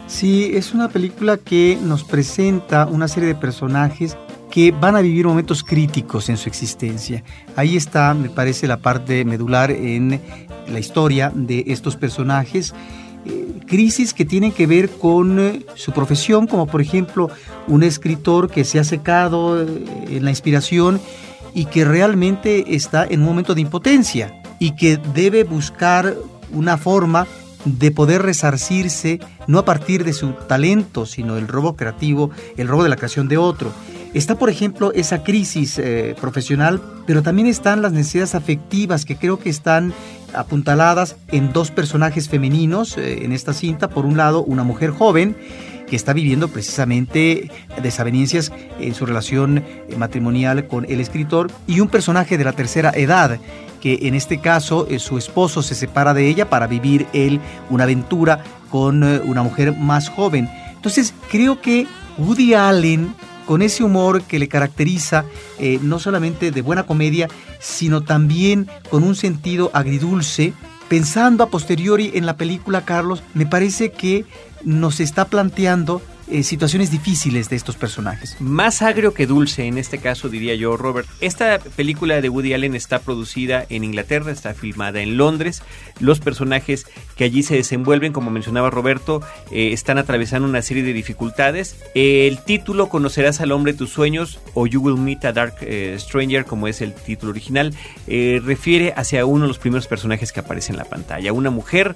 Sí, 0.07 0.51
es 0.53 0.73
una 0.73 0.89
película 0.89 1.37
que 1.37 1.77
nos 1.81 2.03
presenta 2.03 2.85
una 2.85 3.07
serie 3.07 3.29
de 3.29 3.35
personajes 3.35 4.17
que 4.51 4.71
van 4.71 4.95
a 4.97 5.01
vivir 5.01 5.25
momentos 5.25 5.63
críticos 5.63 6.27
en 6.27 6.37
su 6.37 6.49
existencia. 6.49 7.23
Ahí 7.55 7.77
está, 7.77 8.13
me 8.13 8.29
parece, 8.29 8.67
la 8.67 8.77
parte 8.77 9.23
medular 9.23 9.71
en 9.71 10.19
la 10.67 10.79
historia 10.79 11.31
de 11.33 11.63
estos 11.67 11.95
personajes 11.95 12.75
crisis 13.67 14.13
que 14.13 14.25
tienen 14.25 14.51
que 14.51 14.67
ver 14.67 14.89
con 14.89 15.39
eh, 15.39 15.65
su 15.75 15.91
profesión, 15.91 16.47
como 16.47 16.67
por 16.67 16.81
ejemplo 16.81 17.29
un 17.67 17.83
escritor 17.83 18.49
que 18.49 18.65
se 18.65 18.79
ha 18.79 18.83
secado 18.83 19.61
eh, 19.61 19.67
en 20.09 20.25
la 20.25 20.29
inspiración 20.29 20.99
y 21.53 21.65
que 21.65 21.85
realmente 21.85 22.75
está 22.75 23.05
en 23.05 23.21
un 23.21 23.27
momento 23.27 23.55
de 23.55 23.61
impotencia 23.61 24.41
y 24.59 24.75
que 24.75 24.97
debe 25.13 25.43
buscar 25.43 26.15
una 26.51 26.77
forma 26.77 27.27
de 27.65 27.91
poder 27.91 28.23
resarcirse 28.23 29.19
no 29.47 29.59
a 29.59 29.65
partir 29.65 30.03
de 30.03 30.13
su 30.13 30.31
talento, 30.47 31.05
sino 31.05 31.37
el 31.37 31.47
robo 31.47 31.75
creativo, 31.75 32.31
el 32.57 32.67
robo 32.67 32.83
de 32.83 32.89
la 32.89 32.95
creación 32.95 33.27
de 33.27 33.37
otro. 33.37 33.71
Está, 34.13 34.35
por 34.35 34.49
ejemplo, 34.49 34.91
esa 34.93 35.23
crisis 35.23 35.79
eh, 35.79 36.15
profesional, 36.19 36.81
pero 37.07 37.23
también 37.23 37.47
están 37.47 37.81
las 37.81 37.93
necesidades 37.93 38.35
afectivas 38.35 39.05
que 39.05 39.15
creo 39.15 39.39
que 39.39 39.49
están 39.49 39.93
apuntaladas 40.33 41.15
en 41.29 41.53
dos 41.53 41.71
personajes 41.71 42.27
femeninos 42.27 42.97
eh, 42.97 43.23
en 43.23 43.31
esta 43.31 43.53
cinta. 43.53 43.89
Por 43.89 44.05
un 44.05 44.17
lado, 44.17 44.43
una 44.43 44.63
mujer 44.63 44.89
joven 44.89 45.37
que 45.87 45.95
está 45.95 46.11
viviendo 46.11 46.49
precisamente 46.49 47.49
desavenencias 47.81 48.51
en 48.81 48.93
su 48.95 49.05
relación 49.05 49.59
eh, 49.59 49.95
matrimonial 49.97 50.67
con 50.67 50.83
el 50.89 50.99
escritor 50.99 51.49
y 51.65 51.79
un 51.79 51.87
personaje 51.87 52.37
de 52.37 52.43
la 52.43 52.51
tercera 52.51 52.91
edad 52.93 53.39
que 53.79 53.99
en 54.03 54.13
este 54.13 54.41
caso 54.41 54.87
su 54.99 55.17
esposo 55.17 55.63
se 55.63 55.73
separa 55.73 56.13
de 56.13 56.27
ella 56.27 56.49
para 56.49 56.67
vivir 56.67 57.07
él 57.13 57.39
una 57.69 57.85
aventura 57.85 58.43
con 58.69 59.03
una 59.03 59.41
mujer 59.41 59.75
más 59.75 60.07
joven. 60.07 60.47
Entonces 60.75 61.15
creo 61.31 61.61
que 61.61 61.87
Woody 62.19 62.53
Allen 62.53 63.15
con 63.51 63.61
ese 63.61 63.83
humor 63.83 64.21
que 64.21 64.39
le 64.39 64.47
caracteriza, 64.47 65.25
eh, 65.59 65.77
no 65.81 65.99
solamente 65.99 66.51
de 66.51 66.61
buena 66.61 66.83
comedia, 66.83 67.27
sino 67.59 68.01
también 68.01 68.69
con 68.89 69.03
un 69.03 69.13
sentido 69.13 69.71
agridulce. 69.73 70.53
Pensando 70.87 71.43
a 71.43 71.49
posteriori 71.49 72.11
en 72.13 72.25
la 72.25 72.37
película, 72.37 72.85
Carlos, 72.85 73.23
me 73.33 73.45
parece 73.45 73.91
que 73.91 74.23
nos 74.63 75.01
está 75.01 75.25
planteando 75.25 76.01
eh, 76.31 76.43
situaciones 76.43 76.91
difíciles 76.91 77.49
de 77.49 77.57
estos 77.57 77.75
personajes. 77.75 78.37
Más 78.39 78.81
agrio 78.81 79.13
que 79.13 79.27
dulce, 79.27 79.65
en 79.65 79.77
este 79.77 79.97
caso 79.97 80.29
diría 80.29 80.55
yo, 80.55 80.77
Robert. 80.77 81.07
Esta 81.19 81.59
película 81.59 82.21
de 82.21 82.29
Woody 82.29 82.53
Allen 82.53 82.73
está 82.73 82.99
producida 82.99 83.65
en 83.69 83.83
Inglaterra, 83.83 84.31
está 84.31 84.53
filmada 84.53 85.01
en 85.01 85.17
Londres. 85.17 85.61
Los 85.99 86.21
personajes 86.21 86.85
que 87.17 87.25
allí 87.25 87.43
se 87.43 87.55
desenvuelven, 87.55 88.13
como 88.13 88.31
mencionaba 88.31 88.69
Roberto, 88.69 89.21
eh, 89.51 89.73
están 89.73 89.97
atravesando 89.97 90.47
una 90.47 90.61
serie 90.61 90.83
de 90.83 90.93
dificultades. 90.93 91.75
el 91.95 92.41
título 92.43 92.87
Conocerás 92.87 93.41
al 93.41 93.51
hombre 93.51 93.73
de 93.73 93.77
tus 93.77 93.91
sueños 93.91 94.39
o 94.53 94.67
You 94.67 94.81
Will 94.81 94.97
Meet 94.97 95.25
a 95.25 95.33
Dark 95.33 95.55
eh, 95.61 95.97
Stranger, 95.99 96.45
como 96.45 96.67
es 96.67 96.81
el 96.81 96.93
título 96.93 97.31
original, 97.31 97.73
refiere 98.07 98.93
hacia 98.95 99.25
uno 99.25 99.43
de 99.43 99.47
los 99.49 99.59
primeros 99.59 99.87
personajes 99.87 100.31
que 100.31 100.39
aparece 100.39 100.71
en 100.71 100.77
la 100.77 100.85
pantalla. 100.85 101.33
Una 101.33 101.49
mujer 101.49 101.95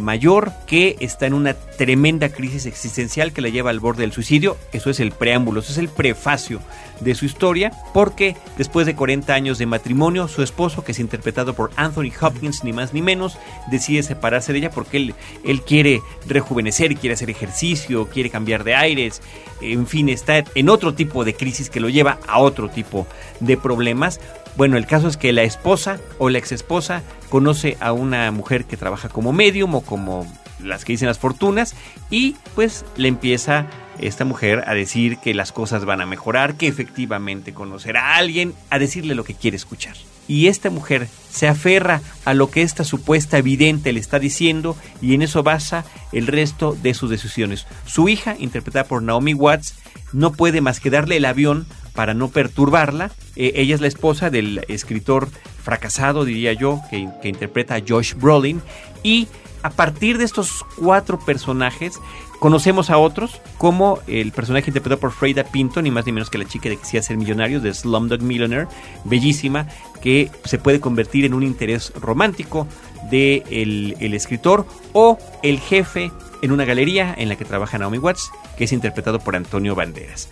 mayor 0.00 0.52
que 0.66 0.96
está 1.00 1.26
en 1.26 1.34
una 1.34 1.54
tremenda 1.54 2.28
crisis 2.28 2.66
existencial 2.66 3.32
que 3.32 3.40
la 3.40 3.48
lleva 3.48 3.70
al 3.70 3.80
borde 3.80 4.02
del 4.02 4.12
suicidio. 4.12 4.56
Eso 4.72 4.90
es 4.90 5.00
el 5.00 5.12
preámbulo, 5.12 5.60
eso 5.60 5.72
es 5.72 5.78
el 5.78 5.88
prefacio 5.88 6.60
de 7.00 7.14
su 7.14 7.24
historia, 7.24 7.72
porque 7.92 8.36
después 8.56 8.86
de 8.86 8.94
40 8.94 9.34
años 9.34 9.58
de 9.58 9.66
matrimonio, 9.66 10.28
su 10.28 10.42
esposo, 10.42 10.84
que 10.84 10.92
es 10.92 11.00
interpretado 11.00 11.54
por 11.54 11.70
Anthony 11.76 12.12
Hopkins, 12.20 12.64
ni 12.64 12.72
más 12.72 12.94
ni 12.94 13.02
menos, 13.02 13.38
decide 13.70 14.02
separarse 14.02 14.52
de 14.52 14.58
ella 14.58 14.70
porque 14.70 14.98
él, 14.98 15.14
él 15.44 15.62
quiere 15.62 16.00
rejuvenecer, 16.26 16.94
quiere 16.96 17.14
hacer 17.14 17.30
ejercicio, 17.30 18.08
quiere 18.08 18.30
cambiar 18.30 18.64
de 18.64 18.74
aires, 18.74 19.20
en 19.60 19.86
fin, 19.86 20.08
está 20.08 20.44
en 20.54 20.68
otro 20.68 20.94
tipo 20.94 21.24
de 21.24 21.34
crisis 21.34 21.70
que 21.70 21.80
lo 21.80 21.88
lleva 21.88 22.18
a 22.26 22.38
otro 22.38 22.68
tipo 22.68 23.06
de 23.40 23.56
problemas. 23.56 24.20
Bueno, 24.56 24.76
el 24.76 24.86
caso 24.86 25.08
es 25.08 25.16
que 25.16 25.32
la 25.32 25.42
esposa 25.42 25.98
o 26.18 26.28
la 26.28 26.38
ex 26.38 26.52
esposa 26.52 27.02
conoce 27.30 27.76
a 27.80 27.92
una 27.92 28.30
mujer 28.30 28.64
que 28.66 28.76
trabaja 28.76 29.08
como 29.08 29.32
medium 29.32 29.74
o 29.74 29.80
como 29.80 30.26
las 30.60 30.84
que 30.84 30.92
dicen 30.92 31.08
las 31.08 31.18
fortunas 31.18 31.74
y 32.10 32.36
pues 32.54 32.84
le 32.96 33.08
empieza 33.08 33.66
esta 33.98 34.24
mujer 34.24 34.64
a 34.66 34.74
decir 34.74 35.18
que 35.18 35.34
las 35.34 35.52
cosas 35.52 35.84
van 35.84 36.00
a 36.00 36.06
mejorar, 36.06 36.54
que 36.56 36.66
efectivamente 36.68 37.52
conocerá 37.52 38.14
a 38.14 38.16
alguien, 38.16 38.54
a 38.70 38.78
decirle 38.78 39.14
lo 39.14 39.24
que 39.24 39.34
quiere 39.34 39.56
escuchar. 39.56 39.96
y 40.28 40.46
esta 40.46 40.70
mujer 40.70 41.08
se 41.30 41.48
aferra 41.48 42.00
a 42.24 42.32
lo 42.32 42.48
que 42.48 42.62
esta 42.62 42.84
supuesta 42.84 43.38
evidente 43.38 43.92
le 43.92 43.98
está 43.98 44.20
diciendo 44.20 44.76
y 45.00 45.14
en 45.14 45.22
eso 45.22 45.42
basa 45.42 45.84
el 46.12 46.28
resto 46.28 46.76
de 46.80 46.94
sus 46.94 47.10
decisiones. 47.10 47.66
Su 47.86 48.08
hija, 48.08 48.36
interpretada 48.38 48.84
por 48.84 49.02
Naomi 49.02 49.34
Watts, 49.34 49.74
no 50.12 50.32
puede 50.32 50.60
más 50.60 50.78
que 50.78 50.90
darle 50.90 51.16
el 51.16 51.24
avión 51.24 51.66
para 51.94 52.14
no 52.14 52.28
perturbarla. 52.28 53.10
Eh, 53.36 53.52
ella 53.56 53.74
es 53.74 53.80
la 53.80 53.86
esposa 53.88 54.30
del 54.30 54.64
escritor 54.68 55.28
fracasado, 55.62 56.24
diría 56.24 56.52
yo, 56.52 56.80
que, 56.90 57.28
interpreta 57.28 57.76
a 57.76 57.82
Josh 57.86 58.14
Brolin. 58.14 58.62
Y 59.02 59.28
a 59.62 59.70
partir 59.70 60.18
de 60.18 60.24
estos 60.24 60.64
cuatro 60.76 61.18
personajes, 61.18 61.98
Conocemos 62.42 62.90
a 62.90 62.98
otros, 62.98 63.40
como 63.56 64.00
el 64.08 64.32
personaje 64.32 64.68
interpretado 64.68 64.98
por 64.98 65.12
Freida 65.12 65.44
Pinto, 65.44 65.80
ni 65.80 65.92
más 65.92 66.06
ni 66.06 66.10
menos 66.10 66.28
que 66.28 66.38
la 66.38 66.44
chica 66.44 66.68
de 66.68 66.74
que 66.74 66.82
quisiera 66.82 67.00
ser 67.00 67.16
millonario, 67.16 67.60
de 67.60 67.72
Slumdog 67.72 68.20
Millionaire, 68.20 68.66
bellísima, 69.04 69.68
que 70.02 70.28
se 70.44 70.58
puede 70.58 70.80
convertir 70.80 71.24
en 71.24 71.34
un 71.34 71.44
interés 71.44 71.92
romántico 72.00 72.66
del 73.12 73.94
de 73.94 73.96
el 74.00 74.14
escritor, 74.14 74.66
o 74.92 75.18
el 75.44 75.60
jefe 75.60 76.10
en 76.42 76.50
una 76.50 76.64
galería 76.64 77.14
en 77.16 77.28
la 77.28 77.36
que 77.36 77.44
trabaja 77.44 77.78
Naomi 77.78 77.98
Watts, 77.98 78.32
que 78.58 78.64
es 78.64 78.72
interpretado 78.72 79.20
por 79.20 79.36
Antonio 79.36 79.76
Banderas. 79.76 80.28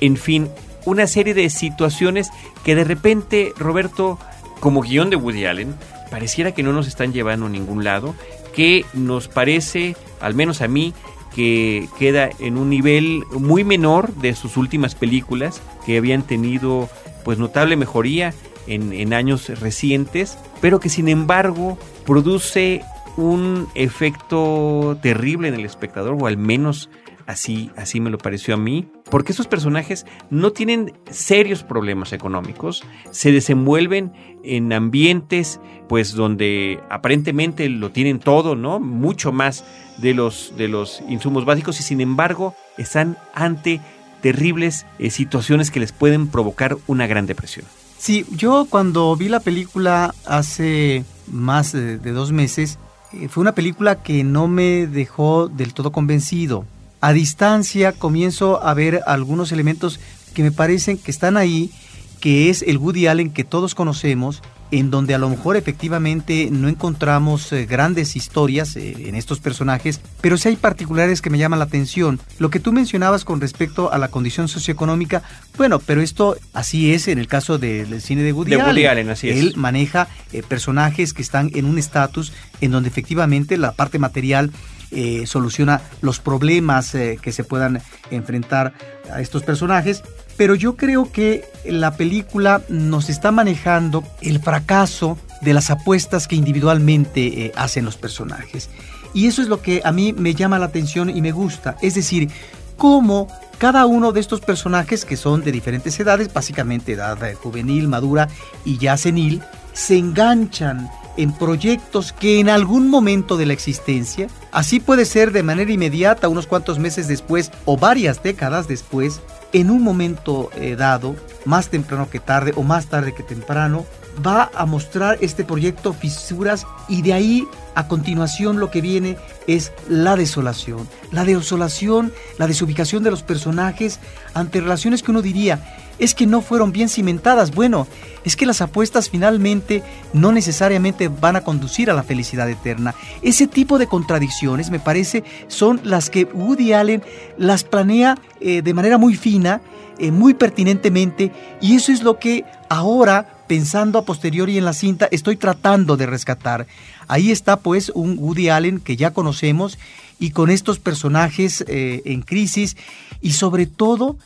En 0.00 0.16
fin, 0.16 0.50
una 0.84 1.06
serie 1.06 1.34
de 1.34 1.50
situaciones 1.50 2.30
que 2.64 2.74
de 2.74 2.84
repente, 2.84 3.52
Roberto, 3.58 4.18
como 4.60 4.82
guion 4.82 5.10
de 5.10 5.16
Woody 5.16 5.46
Allen, 5.46 5.74
pareciera 6.10 6.52
que 6.52 6.62
no 6.62 6.72
nos 6.72 6.86
están 6.86 7.12
llevando 7.12 7.46
a 7.46 7.50
ningún 7.50 7.84
lado, 7.84 8.14
que 8.54 8.84
nos 8.94 9.28
parece, 9.28 9.96
al 10.20 10.34
menos 10.34 10.60
a 10.60 10.68
mí, 10.68 10.94
que 11.34 11.88
queda 11.98 12.30
en 12.38 12.56
un 12.56 12.70
nivel 12.70 13.24
muy 13.32 13.64
menor 13.64 14.14
de 14.14 14.34
sus 14.34 14.56
últimas 14.56 14.94
películas 14.94 15.60
que 15.84 15.96
habían 15.96 16.22
tenido 16.22 16.88
pues 17.24 17.38
notable 17.38 17.76
mejoría 17.76 18.32
en, 18.66 18.92
en 18.92 19.12
años 19.12 19.48
recientes, 19.60 20.38
pero 20.60 20.78
que 20.78 20.88
sin 20.88 21.08
embargo 21.08 21.76
produce 22.06 22.82
un 23.16 23.68
efecto 23.74 24.98
terrible 25.02 25.48
en 25.48 25.54
el 25.54 25.64
espectador, 25.64 26.16
o 26.20 26.26
al 26.26 26.36
menos 26.36 26.90
así, 27.26 27.70
así 27.76 28.00
me 28.00 28.10
lo 28.10 28.18
pareció 28.18 28.54
a 28.54 28.56
mí, 28.56 28.88
porque 29.10 29.32
esos 29.32 29.46
personajes 29.46 30.06
no 30.30 30.52
tienen 30.52 30.92
serios 31.10 31.62
problemas 31.62 32.12
económicos, 32.12 32.84
se 33.10 33.32
desenvuelven 33.32 34.12
en 34.42 34.72
ambientes 34.72 35.60
pues 35.88 36.12
donde 36.12 36.80
aparentemente 36.90 37.68
lo 37.68 37.90
tienen 37.90 38.18
todo, 38.18 38.56
¿no? 38.56 38.80
Mucho 38.80 39.32
más 39.32 39.64
de 39.98 40.14
los, 40.14 40.54
de 40.56 40.68
los 40.68 41.02
insumos 41.08 41.44
básicos 41.44 41.78
y 41.80 41.82
sin 41.82 42.00
embargo 42.00 42.54
están 42.78 43.16
ante 43.34 43.80
terribles 44.22 44.86
eh, 44.98 45.10
situaciones 45.10 45.70
que 45.70 45.80
les 45.80 45.92
pueden 45.92 46.28
provocar 46.28 46.78
una 46.86 47.06
gran 47.06 47.26
depresión. 47.26 47.66
Sí, 47.98 48.26
yo 48.30 48.66
cuando 48.68 49.14
vi 49.16 49.28
la 49.28 49.40
película 49.40 50.14
hace 50.26 51.04
más 51.26 51.72
de, 51.72 51.98
dos 51.98 52.32
meses, 52.32 52.78
eh, 53.12 53.28
fue 53.28 53.42
una 53.42 53.54
película 53.54 54.02
que 54.02 54.24
no 54.24 54.48
me 54.48 54.86
dejó 54.86 55.48
del 55.48 55.74
todo 55.74 55.92
convencido 55.92 56.64
a 57.04 57.12
distancia 57.12 57.92
comienzo 57.92 58.64
a 58.64 58.72
ver 58.72 59.02
algunos 59.06 59.52
elementos 59.52 60.00
que 60.32 60.42
me 60.42 60.52
parecen 60.52 60.96
que 60.96 61.10
están 61.10 61.36
ahí, 61.36 61.70
que 62.18 62.48
es 62.48 62.62
el 62.62 62.78
Woody 62.78 63.08
Allen 63.08 63.30
que 63.30 63.44
todos 63.44 63.74
conocemos, 63.74 64.42
en 64.70 64.90
donde 64.90 65.14
a 65.14 65.18
lo 65.18 65.28
mejor 65.28 65.58
efectivamente 65.58 66.48
no 66.50 66.66
encontramos 66.66 67.52
eh, 67.52 67.66
grandes 67.66 68.16
historias 68.16 68.74
eh, 68.76 69.06
en 69.06 69.16
estos 69.16 69.38
personajes, 69.38 70.00
pero 70.22 70.38
sí 70.38 70.48
hay 70.48 70.56
particulares 70.56 71.20
que 71.20 71.28
me 71.28 71.36
llaman 71.36 71.58
la 71.58 71.66
atención. 71.66 72.20
Lo 72.38 72.48
que 72.48 72.58
tú 72.58 72.72
mencionabas 72.72 73.26
con 73.26 73.38
respecto 73.38 73.92
a 73.92 73.98
la 73.98 74.08
condición 74.08 74.48
socioeconómica, 74.48 75.22
bueno, 75.58 75.80
pero 75.80 76.00
esto 76.00 76.38
así 76.54 76.94
es 76.94 77.06
en 77.06 77.18
el 77.18 77.26
caso 77.26 77.58
del 77.58 78.00
cine 78.00 78.22
de 78.22 78.32
Woody, 78.32 78.54
Allen. 78.86 79.10
así 79.10 79.28
Él 79.28 79.52
maneja 79.56 80.08
eh, 80.32 80.42
personajes 80.42 81.12
que 81.12 81.20
están 81.20 81.50
en 81.54 81.66
un 81.66 81.76
estatus 81.76 82.32
en 82.62 82.70
donde 82.70 82.88
efectivamente 82.88 83.58
la 83.58 83.72
parte 83.72 83.98
material 83.98 84.52
eh, 84.94 85.26
soluciona 85.26 85.80
los 86.00 86.20
problemas 86.20 86.94
eh, 86.94 87.18
que 87.20 87.32
se 87.32 87.44
puedan 87.44 87.82
enfrentar 88.10 88.72
a 89.12 89.20
estos 89.20 89.42
personajes. 89.42 90.02
Pero 90.36 90.54
yo 90.54 90.76
creo 90.76 91.10
que 91.12 91.44
la 91.64 91.96
película 91.96 92.62
nos 92.68 93.08
está 93.08 93.30
manejando 93.30 94.04
el 94.20 94.40
fracaso 94.40 95.18
de 95.42 95.54
las 95.54 95.70
apuestas 95.70 96.26
que 96.26 96.36
individualmente 96.36 97.46
eh, 97.46 97.52
hacen 97.56 97.84
los 97.84 97.96
personajes. 97.96 98.70
Y 99.12 99.26
eso 99.26 99.42
es 99.42 99.48
lo 99.48 99.62
que 99.62 99.80
a 99.84 99.92
mí 99.92 100.12
me 100.12 100.34
llama 100.34 100.58
la 100.58 100.66
atención 100.66 101.08
y 101.08 101.20
me 101.20 101.30
gusta. 101.30 101.76
Es 101.82 101.94
decir, 101.94 102.30
cómo 102.76 103.28
cada 103.58 103.86
uno 103.86 104.12
de 104.12 104.20
estos 104.20 104.40
personajes, 104.40 105.04
que 105.04 105.16
son 105.16 105.42
de 105.42 105.52
diferentes 105.52 105.98
edades, 106.00 106.32
básicamente 106.32 106.92
edad 106.92 107.18
juvenil, 107.34 107.88
madura 107.88 108.28
y 108.64 108.78
ya 108.78 108.96
senil, 108.96 109.40
se 109.72 109.96
enganchan 109.96 110.90
en 111.16 111.32
proyectos 111.32 112.12
que 112.12 112.40
en 112.40 112.48
algún 112.48 112.88
momento 112.88 113.36
de 113.36 113.46
la 113.46 113.52
existencia, 113.52 114.28
así 114.54 114.80
puede 114.80 115.04
ser 115.04 115.32
de 115.32 115.42
manera 115.42 115.70
inmediata, 115.70 116.28
unos 116.28 116.46
cuantos 116.46 116.78
meses 116.78 117.08
después 117.08 117.50
o 117.66 117.76
varias 117.76 118.22
décadas 118.22 118.66
después, 118.66 119.20
en 119.52 119.70
un 119.70 119.82
momento 119.82 120.48
eh, 120.56 120.76
dado, 120.76 121.16
más 121.44 121.68
temprano 121.68 122.08
que 122.08 122.20
tarde 122.20 122.52
o 122.56 122.62
más 122.62 122.86
tarde 122.86 123.12
que 123.12 123.22
temprano, 123.22 123.84
va 124.24 124.50
a 124.54 124.64
mostrar 124.64 125.18
este 125.20 125.44
proyecto 125.44 125.92
fisuras 125.92 126.66
y 126.88 127.02
de 127.02 127.12
ahí 127.12 127.48
a 127.74 127.88
continuación 127.88 128.60
lo 128.60 128.70
que 128.70 128.80
viene 128.80 129.16
es 129.46 129.72
la 129.88 130.16
desolación. 130.16 130.88
La 131.10 131.24
desolación, 131.24 132.12
la 132.38 132.46
desubicación 132.46 133.02
de 133.02 133.10
los 133.10 133.22
personajes 133.22 133.98
ante 134.32 134.60
relaciones 134.60 135.02
que 135.02 135.10
uno 135.10 135.22
diría, 135.22 135.60
es 135.98 136.14
que 136.14 136.26
no 136.26 136.40
fueron 136.40 136.72
bien 136.72 136.88
cimentadas. 136.88 137.54
Bueno, 137.54 137.86
es 138.24 138.36
que 138.36 138.46
las 138.46 138.60
apuestas 138.60 139.10
finalmente 139.10 139.82
no 140.12 140.32
necesariamente 140.32 141.08
van 141.08 141.36
a 141.36 141.42
conducir 141.42 141.90
a 141.90 141.94
la 141.94 142.02
felicidad 142.02 142.48
eterna. 142.48 142.94
Ese 143.22 143.46
tipo 143.46 143.78
de 143.78 143.86
contradicciones, 143.86 144.70
me 144.70 144.80
parece, 144.80 145.24
son 145.48 145.80
las 145.84 146.10
que 146.10 146.24
Woody 146.24 146.72
Allen 146.72 147.02
las 147.38 147.64
planea 147.64 148.18
eh, 148.40 148.62
de 148.62 148.74
manera 148.74 148.98
muy 148.98 149.16
fina, 149.16 149.60
eh, 149.98 150.10
muy 150.10 150.34
pertinentemente, 150.34 151.30
y 151.60 151.76
eso 151.76 151.92
es 151.92 152.02
lo 152.02 152.18
que 152.18 152.44
ahora, 152.68 153.28
pensando 153.46 153.98
a 153.98 154.04
posteriori 154.04 154.58
en 154.58 154.64
la 154.64 154.72
cinta, 154.72 155.08
estoy 155.10 155.36
tratando 155.36 155.96
de 155.96 156.06
rescatar. 156.06 156.66
Ahí 157.06 157.30
está 157.30 157.56
pues 157.58 157.92
un 157.94 158.16
Woody 158.18 158.48
Allen 158.48 158.80
que 158.80 158.96
ya 158.96 159.12
conocemos 159.12 159.78
y 160.18 160.30
con 160.30 160.50
estos 160.50 160.78
personajes 160.78 161.64
eh, 161.68 162.02
en 162.06 162.22
crisis 162.22 162.76
y 163.20 163.32
sobre 163.32 163.66
todo 163.66 164.16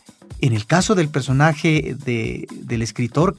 en 0.41 0.53
el 0.53 0.67
caso 0.67 0.95
del 0.95 1.09
personaje 1.09 1.97
de, 2.05 2.47
del 2.51 2.83
escritor, 2.83 3.37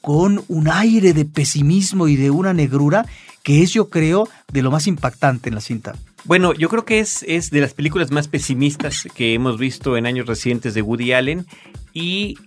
con 0.00 0.44
un 0.48 0.68
aire 0.68 1.14
de 1.14 1.24
pesimismo 1.24 2.08
y 2.08 2.16
de 2.16 2.30
una 2.30 2.52
negrura 2.52 3.06
que 3.42 3.62
es, 3.62 3.72
yo 3.72 3.88
creo, 3.88 4.28
de 4.52 4.62
lo 4.62 4.70
más 4.70 4.86
impactante 4.86 5.48
en 5.48 5.54
la 5.54 5.60
cinta. 5.60 5.94
Bueno, 6.24 6.54
yo 6.54 6.68
creo 6.68 6.84
que 6.84 7.00
es, 7.00 7.22
es 7.28 7.50
de 7.50 7.60
las 7.60 7.74
películas 7.74 8.10
más 8.10 8.28
pesimistas 8.28 9.06
que 9.14 9.34
hemos 9.34 9.58
visto 9.58 9.96
en 9.96 10.06
años 10.06 10.26
recientes 10.26 10.72
de 10.74 10.82
Woody 10.82 11.12
Allen 11.12 11.46
y 11.92 12.38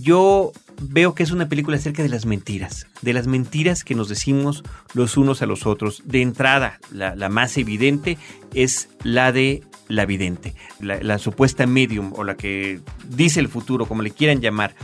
yo 0.00 0.52
veo 0.80 1.14
que 1.14 1.22
es 1.22 1.30
una 1.30 1.48
película 1.48 1.76
acerca 1.76 2.02
de 2.02 2.08
las 2.08 2.26
mentiras, 2.26 2.86
de 3.02 3.12
las 3.12 3.26
mentiras 3.26 3.84
que 3.84 3.94
nos 3.94 4.08
decimos 4.08 4.62
los 4.92 5.16
unos 5.16 5.42
a 5.42 5.46
los 5.46 5.66
otros. 5.66 6.02
De 6.04 6.22
entrada, 6.22 6.78
la, 6.92 7.16
la 7.16 7.28
más 7.28 7.56
evidente 7.58 8.18
es 8.54 8.88
la 9.02 9.32
de 9.32 9.62
la 9.88 10.06
vidente, 10.06 10.54
la, 10.80 11.18
supuesta 11.18 11.66
medium 11.66 12.12
o 12.16 12.24
la 12.24 12.36
que 12.36 12.80
dice 13.08 13.40
el 13.40 13.48
futuro, 13.48 13.86
como 13.86 14.02
le 14.02 14.10
quieran 14.10 14.40
llamar. 14.40 14.74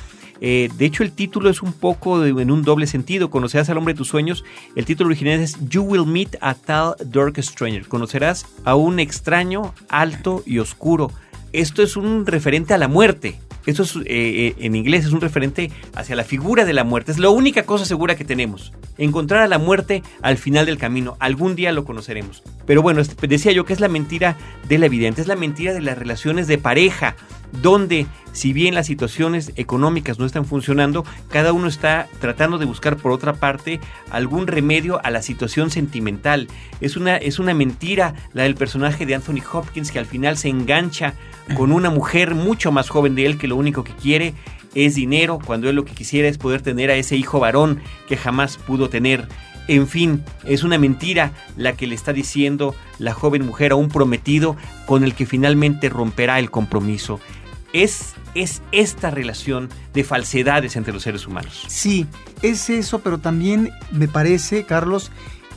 Eh, 0.42 0.70
de 0.76 0.86
hecho, 0.86 1.02
el 1.02 1.12
título 1.12 1.50
es 1.50 1.62
un 1.62 1.72
poco 1.72 2.24
en 2.24 2.50
un 2.50 2.62
doble 2.62 2.86
sentido. 2.86 3.30
Conocerás 3.30 3.68
al 3.68 3.78
hombre 3.78 3.94
de 3.94 3.98
tus 3.98 4.08
sueños. 4.08 4.44
El 4.74 4.86
título 4.86 5.08
original 5.08 5.40
es 5.40 5.58
You 5.68 5.82
Will 5.82 6.06
Meet 6.06 6.36
a 6.40 6.54
Tal 6.54 6.94
Dark 7.04 7.42
Stranger. 7.42 7.86
Conocerás 7.86 8.46
a 8.64 8.74
un 8.74 9.00
extraño 9.00 9.74
alto 9.88 10.42
y 10.46 10.58
oscuro. 10.58 11.10
Esto 11.52 11.82
es 11.82 11.96
un 11.96 12.26
referente 12.26 12.72
a 12.74 12.78
la 12.78 12.88
muerte. 12.88 13.38
Esto 13.66 13.82
es, 13.82 13.96
eh, 13.96 14.02
eh, 14.06 14.54
en 14.58 14.74
inglés 14.74 15.04
es 15.04 15.12
un 15.12 15.20
referente 15.20 15.70
hacia 15.94 16.16
la 16.16 16.24
figura 16.24 16.64
de 16.64 16.72
la 16.72 16.84
muerte. 16.84 17.12
Es 17.12 17.18
la 17.18 17.30
única 17.30 17.64
cosa 17.64 17.84
segura 17.84 18.16
que 18.16 18.24
tenemos. 18.24 18.72
Encontrar 18.98 19.42
a 19.42 19.48
la 19.48 19.58
muerte 19.58 20.02
al 20.22 20.38
final 20.38 20.66
del 20.66 20.78
camino. 20.78 21.16
Algún 21.20 21.56
día 21.56 21.72
lo 21.72 21.84
conoceremos. 21.84 22.42
Pero 22.66 22.82
bueno, 22.82 23.00
este, 23.00 23.26
decía 23.26 23.52
yo 23.52 23.64
que 23.64 23.72
es 23.72 23.80
la 23.80 23.88
mentira 23.88 24.36
de 24.68 24.78
la 24.78 24.86
evidente. 24.86 25.20
Es 25.20 25.28
la 25.28 25.36
mentira 25.36 25.72
de 25.72 25.80
las 25.80 25.98
relaciones 25.98 26.46
de 26.46 26.58
pareja 26.58 27.16
donde 27.52 28.06
si 28.32 28.52
bien 28.52 28.74
las 28.74 28.86
situaciones 28.86 29.52
económicas 29.56 30.18
no 30.18 30.26
están 30.26 30.44
funcionando, 30.44 31.04
cada 31.28 31.52
uno 31.52 31.66
está 31.66 32.08
tratando 32.20 32.58
de 32.58 32.64
buscar 32.64 32.96
por 32.96 33.12
otra 33.12 33.34
parte 33.34 33.80
algún 34.10 34.46
remedio 34.46 35.04
a 35.04 35.10
la 35.10 35.22
situación 35.22 35.70
sentimental. 35.70 36.48
Es 36.80 36.96
una, 36.96 37.16
es 37.16 37.38
una 37.38 37.54
mentira 37.54 38.14
la 38.32 38.44
del 38.44 38.54
personaje 38.54 39.06
de 39.06 39.14
Anthony 39.14 39.42
Hopkins 39.52 39.90
que 39.90 39.98
al 39.98 40.06
final 40.06 40.36
se 40.36 40.48
engancha 40.48 41.14
con 41.56 41.72
una 41.72 41.90
mujer 41.90 42.34
mucho 42.34 42.70
más 42.70 42.88
joven 42.88 43.14
de 43.14 43.26
él 43.26 43.38
que 43.38 43.48
lo 43.48 43.56
único 43.56 43.82
que 43.84 43.94
quiere 43.94 44.34
es 44.74 44.94
dinero, 44.94 45.40
cuando 45.44 45.68
él 45.68 45.76
lo 45.76 45.84
que 45.84 45.94
quisiera 45.94 46.28
es 46.28 46.38
poder 46.38 46.62
tener 46.62 46.90
a 46.90 46.94
ese 46.94 47.16
hijo 47.16 47.40
varón 47.40 47.80
que 48.08 48.16
jamás 48.16 48.56
pudo 48.56 48.88
tener. 48.88 49.26
En 49.66 49.86
fin, 49.86 50.24
es 50.44 50.62
una 50.62 50.78
mentira 50.78 51.32
la 51.56 51.74
que 51.74 51.86
le 51.86 51.94
está 51.94 52.12
diciendo 52.12 52.74
la 52.98 53.14
joven 53.14 53.44
mujer 53.44 53.72
a 53.72 53.76
un 53.76 53.88
prometido 53.88 54.56
con 54.86 55.04
el 55.04 55.14
que 55.14 55.26
finalmente 55.26 55.88
romperá 55.88 56.38
el 56.38 56.50
compromiso 56.50 57.20
es, 57.72 58.14
es 58.34 58.62
esta 58.72 59.10
relación 59.10 59.68
de 59.92 60.04
falsedades 60.04 60.76
entre 60.76 60.92
los 60.92 61.02
seres 61.02 61.26
humanos. 61.26 61.64
Sí, 61.68 62.06
es 62.42 62.70
eso, 62.70 63.00
pero 63.00 63.18
también 63.18 63.70
me 63.92 64.08
parece, 64.08 64.64
Carlos, 64.64 65.10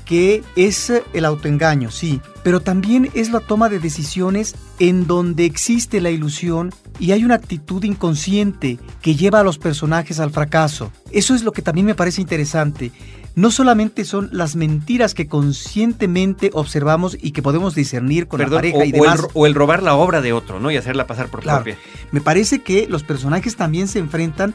que 0.05 0.43
es 0.55 0.91
el 1.13 1.25
autoengaño, 1.25 1.89
sí, 1.89 2.21
pero 2.43 2.59
también 2.59 3.09
es 3.13 3.31
la 3.31 3.39
toma 3.39 3.69
de 3.69 3.79
decisiones 3.79 4.55
en 4.79 5.07
donde 5.07 5.45
existe 5.45 6.01
la 6.01 6.09
ilusión 6.09 6.71
y 6.99 7.11
hay 7.11 7.23
una 7.23 7.35
actitud 7.35 7.83
inconsciente 7.83 8.79
que 9.01 9.15
lleva 9.15 9.39
a 9.39 9.43
los 9.43 9.57
personajes 9.57 10.19
al 10.19 10.31
fracaso. 10.31 10.91
Eso 11.11 11.35
es 11.35 11.43
lo 11.43 11.51
que 11.51 11.61
también 11.61 11.87
me 11.87 11.95
parece 11.95 12.21
interesante. 12.21 12.91
No 13.35 13.49
solamente 13.49 14.05
son 14.05 14.29
las 14.31 14.55
mentiras 14.55 15.13
que 15.13 15.27
conscientemente 15.27 16.51
observamos 16.53 17.17
y 17.19 17.31
que 17.31 17.41
podemos 17.41 17.73
discernir 17.73 18.27
con 18.27 18.39
la 18.39 18.47
pareja 18.47 18.85
y 18.85 18.91
demás. 18.91 19.21
O 19.33 19.47
el, 19.47 19.55
robar 19.55 19.81
la 19.81 19.95
obra 19.95 20.21
de 20.21 20.33
otro, 20.33 20.59
¿no? 20.59 20.69
Y 20.69 20.77
hacerla 20.77 21.07
pasar 21.07 21.29
por 21.29 21.41
propia. 21.41 21.77
Me 22.11 22.21
parece 22.21 22.61
que 22.61 22.87
los 22.87 23.03
personajes 23.03 23.55
también 23.55 23.87
se 23.87 23.99
enfrentan 23.99 24.53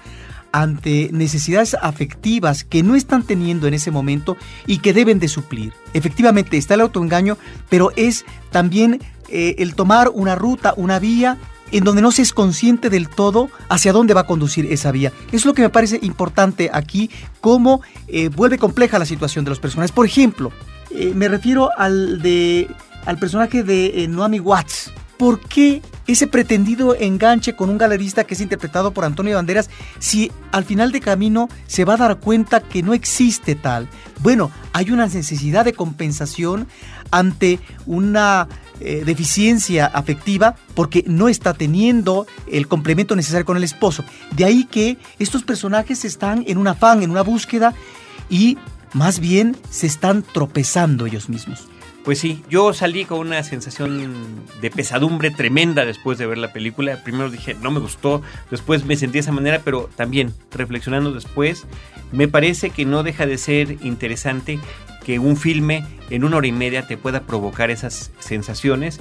ante 0.52 1.10
necesidades 1.12 1.76
afectivas 1.80 2.64
que 2.64 2.82
no 2.82 2.94
están 2.94 3.22
teniendo 3.22 3.66
en 3.66 3.74
ese 3.74 3.90
momento 3.90 4.36
y 4.66 4.78
que 4.78 4.92
deben 4.92 5.18
de 5.18 5.28
suplir. 5.28 5.72
Efectivamente 5.92 6.56
está 6.56 6.74
el 6.74 6.80
autoengaño, 6.82 7.36
pero 7.68 7.92
es 7.96 8.24
también 8.50 9.00
eh, 9.28 9.56
el 9.58 9.74
tomar 9.74 10.08
una 10.08 10.36
ruta, 10.36 10.72
una 10.76 10.98
vía 10.98 11.36
en 11.72 11.84
donde 11.84 12.02
no 12.02 12.10
se 12.10 12.22
es 12.22 12.32
consciente 12.32 12.90
del 12.90 13.08
todo 13.08 13.50
hacia 13.68 13.92
dónde 13.92 14.14
va 14.14 14.22
a 14.22 14.26
conducir 14.26 14.66
esa 14.72 14.92
vía. 14.92 15.12
Es 15.32 15.44
lo 15.44 15.54
que 15.54 15.62
me 15.62 15.70
parece 15.70 15.98
importante 16.02 16.70
aquí, 16.72 17.10
cómo 17.40 17.82
eh, 18.06 18.28
vuelve 18.28 18.58
compleja 18.58 18.98
la 18.98 19.06
situación 19.06 19.44
de 19.44 19.50
los 19.50 19.60
personajes. 19.60 19.92
Por 19.92 20.06
ejemplo, 20.06 20.52
eh, 20.90 21.12
me 21.14 21.28
refiero 21.28 21.70
al, 21.76 22.22
de, 22.22 22.68
al 23.06 23.18
personaje 23.18 23.62
de 23.62 24.06
Noami 24.08 24.40
Watts. 24.40 24.92
¿Por 25.18 25.40
qué 25.40 25.82
ese 26.06 26.28
pretendido 26.28 26.94
enganche 26.94 27.56
con 27.56 27.70
un 27.70 27.76
galerista 27.76 28.22
que 28.22 28.34
es 28.34 28.40
interpretado 28.40 28.92
por 28.92 29.04
Antonio 29.04 29.34
Banderas 29.34 29.68
si 29.98 30.30
al 30.52 30.64
final 30.64 30.92
de 30.92 31.00
camino 31.00 31.48
se 31.66 31.84
va 31.84 31.94
a 31.94 31.96
dar 31.96 32.20
cuenta 32.20 32.60
que 32.60 32.84
no 32.84 32.94
existe 32.94 33.56
tal? 33.56 33.88
Bueno, 34.20 34.52
hay 34.72 34.92
una 34.92 35.06
necesidad 35.06 35.64
de 35.64 35.72
compensación 35.72 36.68
ante 37.10 37.58
una 37.84 38.48
eh, 38.80 39.02
deficiencia 39.04 39.86
afectiva 39.86 40.56
porque 40.74 41.04
no 41.06 41.28
está 41.28 41.54
teniendo 41.54 42.26
el 42.50 42.68
complemento 42.68 43.16
necesario 43.16 43.44
con 43.44 43.56
el 43.56 43.64
esposo. 43.64 44.04
De 44.36 44.44
ahí 44.44 44.64
que 44.64 44.98
estos 45.18 45.42
personajes 45.42 46.04
están 46.04 46.44
en 46.46 46.58
un 46.58 46.68
afán, 46.68 47.02
en 47.02 47.10
una 47.10 47.22
búsqueda 47.22 47.74
y 48.30 48.58
más 48.92 49.20
bien 49.20 49.56
se 49.70 49.86
están 49.86 50.22
tropezando 50.22 51.06
ellos 51.06 51.28
mismos. 51.28 51.68
Pues 52.08 52.20
sí, 52.20 52.42
yo 52.48 52.72
salí 52.72 53.04
con 53.04 53.18
una 53.18 53.42
sensación 53.42 54.42
de 54.62 54.70
pesadumbre 54.70 55.30
tremenda 55.30 55.84
después 55.84 56.16
de 56.16 56.26
ver 56.26 56.38
la 56.38 56.54
película. 56.54 57.04
Primero 57.04 57.28
dije, 57.28 57.54
no 57.60 57.70
me 57.70 57.80
gustó, 57.80 58.22
después 58.50 58.86
me 58.86 58.96
sentí 58.96 59.12
de 59.12 59.18
esa 59.18 59.30
manera, 59.30 59.60
pero 59.62 59.90
también 59.94 60.32
reflexionando 60.50 61.12
después, 61.12 61.66
me 62.10 62.26
parece 62.26 62.70
que 62.70 62.86
no 62.86 63.02
deja 63.02 63.26
de 63.26 63.36
ser 63.36 63.76
interesante 63.82 64.58
que 65.04 65.18
un 65.18 65.36
filme 65.36 65.84
en 66.08 66.24
una 66.24 66.38
hora 66.38 66.46
y 66.46 66.52
media 66.52 66.86
te 66.86 66.96
pueda 66.96 67.24
provocar 67.24 67.70
esas 67.70 68.10
sensaciones. 68.20 69.00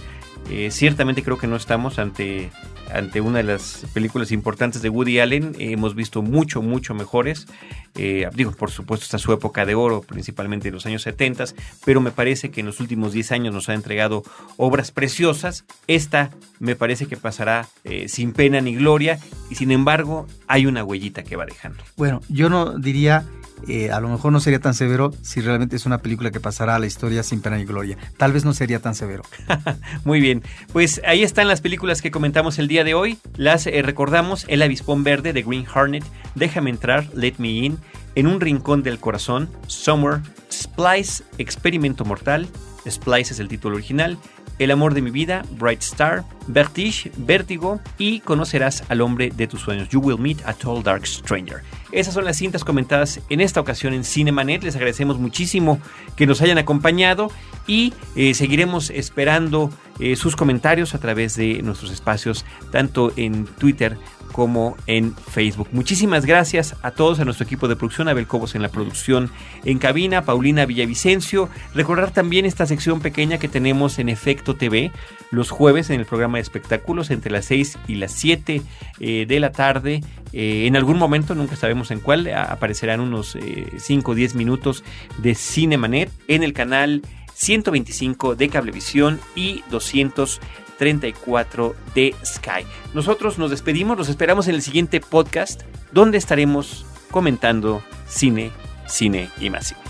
Eh, 0.49 0.69
ciertamente 0.71 1.23
creo 1.23 1.37
que 1.37 1.47
no 1.47 1.55
estamos 1.55 1.99
ante 1.99 2.51
ante 2.91 3.21
una 3.21 3.39
de 3.39 3.43
las 3.43 3.85
películas 3.93 4.31
importantes 4.31 4.81
de 4.81 4.89
Woody 4.89 5.19
Allen. 5.19 5.55
hemos 5.59 5.95
visto 5.95 6.21
mucho, 6.21 6.61
mucho 6.61 6.93
mejores. 6.93 7.47
Eh, 7.95 8.29
digo, 8.33 8.51
por 8.51 8.71
supuesto, 8.71 9.03
está 9.05 9.17
su 9.17 9.33
época 9.33 9.65
de 9.65 9.75
oro, 9.75 10.01
principalmente 10.01 10.67
en 10.67 10.75
los 10.75 10.85
años 10.85 11.01
70, 11.01 11.45
pero 11.85 11.99
me 11.99 12.11
parece 12.11 12.51
que 12.51 12.59
en 12.61 12.67
los 12.67 12.79
últimos 12.79 13.13
10 13.13 13.31
años 13.31 13.53
nos 13.53 13.69
ha 13.69 13.73
entregado 13.73 14.23
obras 14.57 14.91
preciosas. 14.91 15.65
Esta 15.87 16.31
me 16.59 16.75
parece 16.75 17.07
que 17.07 17.17
pasará 17.17 17.67
eh, 17.83 18.07
sin 18.07 18.33
pena 18.33 18.61
ni 18.61 18.75
gloria, 18.75 19.19
y 19.49 19.55
sin 19.55 19.71
embargo, 19.71 20.27
hay 20.47 20.65
una 20.65 20.83
huellita 20.83 21.23
que 21.23 21.35
va 21.35 21.45
dejando. 21.45 21.83
Bueno, 21.95 22.21
yo 22.29 22.49
no 22.49 22.77
diría 22.77 23.25
eh, 23.67 23.91
a 23.91 23.99
lo 23.99 24.09
mejor 24.09 24.31
no 24.31 24.39
sería 24.39 24.59
tan 24.59 24.73
severo 24.73 25.11
si 25.21 25.41
realmente 25.41 25.75
es 25.75 25.85
una 25.85 25.99
película 25.99 26.31
que 26.31 26.39
pasará 26.39 26.75
a 26.75 26.79
la 26.79 26.85
historia 26.85 27.23
sin 27.23 27.41
pena 27.41 27.57
ni 27.57 27.65
gloria. 27.65 27.97
Tal 28.17 28.31
vez 28.31 28.45
no 28.45 28.53
sería 28.53 28.79
tan 28.79 28.95
severo. 28.95 29.23
Muy 30.05 30.19
bien, 30.19 30.43
pues 30.73 31.01
ahí 31.05 31.23
están 31.23 31.47
las 31.47 31.61
películas 31.61 32.01
que 32.01 32.11
comentamos 32.11 32.59
el 32.59 32.67
día 32.67 32.83
de 32.83 32.93
hoy. 32.93 33.17
Las 33.35 33.67
eh, 33.67 33.81
recordamos, 33.81 34.45
El 34.47 34.61
avispón 34.61 35.03
verde 35.03 35.33
de 35.33 35.41
Green 35.41 35.65
Hornet, 35.73 36.03
Déjame 36.35 36.69
entrar, 36.69 37.07
Let 37.13 37.35
Me 37.37 37.49
In, 37.49 37.77
En 38.15 38.27
un 38.27 38.39
rincón 38.39 38.83
del 38.83 38.99
corazón, 38.99 39.49
Somewhere, 39.67 40.21
Splice, 40.51 41.23
Experimento 41.37 42.05
Mortal, 42.05 42.47
Splice 42.89 43.33
es 43.33 43.39
el 43.39 43.47
título 43.47 43.75
original, 43.75 44.17
el 44.59 44.71
amor 44.71 44.93
de 44.93 45.01
mi 45.01 45.11
vida, 45.11 45.43
Bright 45.51 45.81
Star, 45.81 46.23
Vertige, 46.47 47.11
Vértigo 47.17 47.79
y 47.97 48.21
Conocerás 48.21 48.83
al 48.89 49.01
hombre 49.01 49.31
de 49.35 49.47
tus 49.47 49.61
sueños. 49.61 49.89
You 49.89 49.99
will 49.99 50.17
meet 50.19 50.39
a 50.45 50.53
tall 50.53 50.81
dark 50.81 51.05
stranger. 51.05 51.61
Esas 51.91 52.13
son 52.13 52.25
las 52.25 52.37
cintas 52.37 52.63
comentadas 52.63 53.21
en 53.29 53.41
esta 53.41 53.61
ocasión 53.61 53.93
en 53.93 54.03
Cinemanet. 54.03 54.63
Les 54.63 54.75
agradecemos 54.75 55.19
muchísimo 55.19 55.79
que 56.15 56.27
nos 56.27 56.41
hayan 56.41 56.57
acompañado 56.57 57.31
y 57.65 57.93
eh, 58.15 58.33
seguiremos 58.33 58.89
esperando 58.89 59.69
eh, 59.99 60.15
sus 60.15 60.35
comentarios 60.35 60.95
a 60.95 60.99
través 60.99 61.35
de 61.35 61.61
nuestros 61.61 61.91
espacios, 61.91 62.45
tanto 62.71 63.13
en 63.15 63.45
Twitter 63.45 63.97
como 64.37 64.77
en 64.85 65.15
Facebook. 65.15 65.67
Muchísimas 65.71 66.23
gracias 66.23 66.75
a 66.83 66.91
todos, 66.91 67.19
a 67.19 67.25
nuestro 67.25 67.43
equipo 67.43 67.67
de 67.67 67.75
producción, 67.75 68.07
Abel 68.07 68.27
Cobos 68.27 68.53
en 68.53 68.61
la 68.61 68.69
producción 68.69 69.31
en 69.65 69.79
cabina, 69.79 70.25
Paulina 70.25 70.67
Villavicencio. 70.67 71.49
Recordar 71.73 72.11
también 72.11 72.45
esta 72.45 72.67
sección 72.67 72.99
pequeña 72.99 73.39
que 73.39 73.47
tenemos 73.47 73.97
en 73.97 74.09
Efecto 74.09 74.55
TV 74.55 74.91
los 75.31 75.49
jueves 75.49 75.89
en 75.89 75.99
el 75.99 76.05
programa 76.05 76.37
de 76.37 76.43
espectáculos 76.43 77.09
entre 77.09 77.31
las 77.31 77.45
6 77.45 77.79
y 77.87 77.95
las 77.95 78.11
7 78.11 78.61
eh, 78.99 79.25
de 79.27 79.39
la 79.39 79.51
tarde. 79.51 80.03
Eh, 80.33 80.67
en 80.67 80.75
algún 80.75 80.99
momento, 80.99 81.33
nunca 81.33 81.55
sabemos 81.55 81.89
en 81.89 81.99
cuál, 81.99 82.31
aparecerán 82.31 82.99
unos 82.99 83.35
5 83.75 84.11
o 84.11 84.13
10 84.13 84.35
minutos 84.35 84.83
de 85.17 85.33
Cinemanet 85.33 86.11
en 86.27 86.43
el 86.43 86.53
canal 86.53 87.01
125 87.33 88.35
de 88.35 88.49
Cablevisión 88.49 89.19
y 89.35 89.63
200 89.71 90.39
34 90.77 91.75
de 91.95 92.15
Sky. 92.25 92.65
Nosotros 92.93 93.37
nos 93.37 93.51
despedimos, 93.51 93.97
los 93.97 94.07
esperamos 94.09 94.47
en 94.47 94.55
el 94.55 94.61
siguiente 94.61 95.01
podcast 95.01 95.61
donde 95.91 96.17
estaremos 96.17 96.85
comentando 97.11 97.83
cine, 98.07 98.51
cine 98.87 99.29
y 99.39 99.49
más 99.49 99.67
cine. 99.67 99.81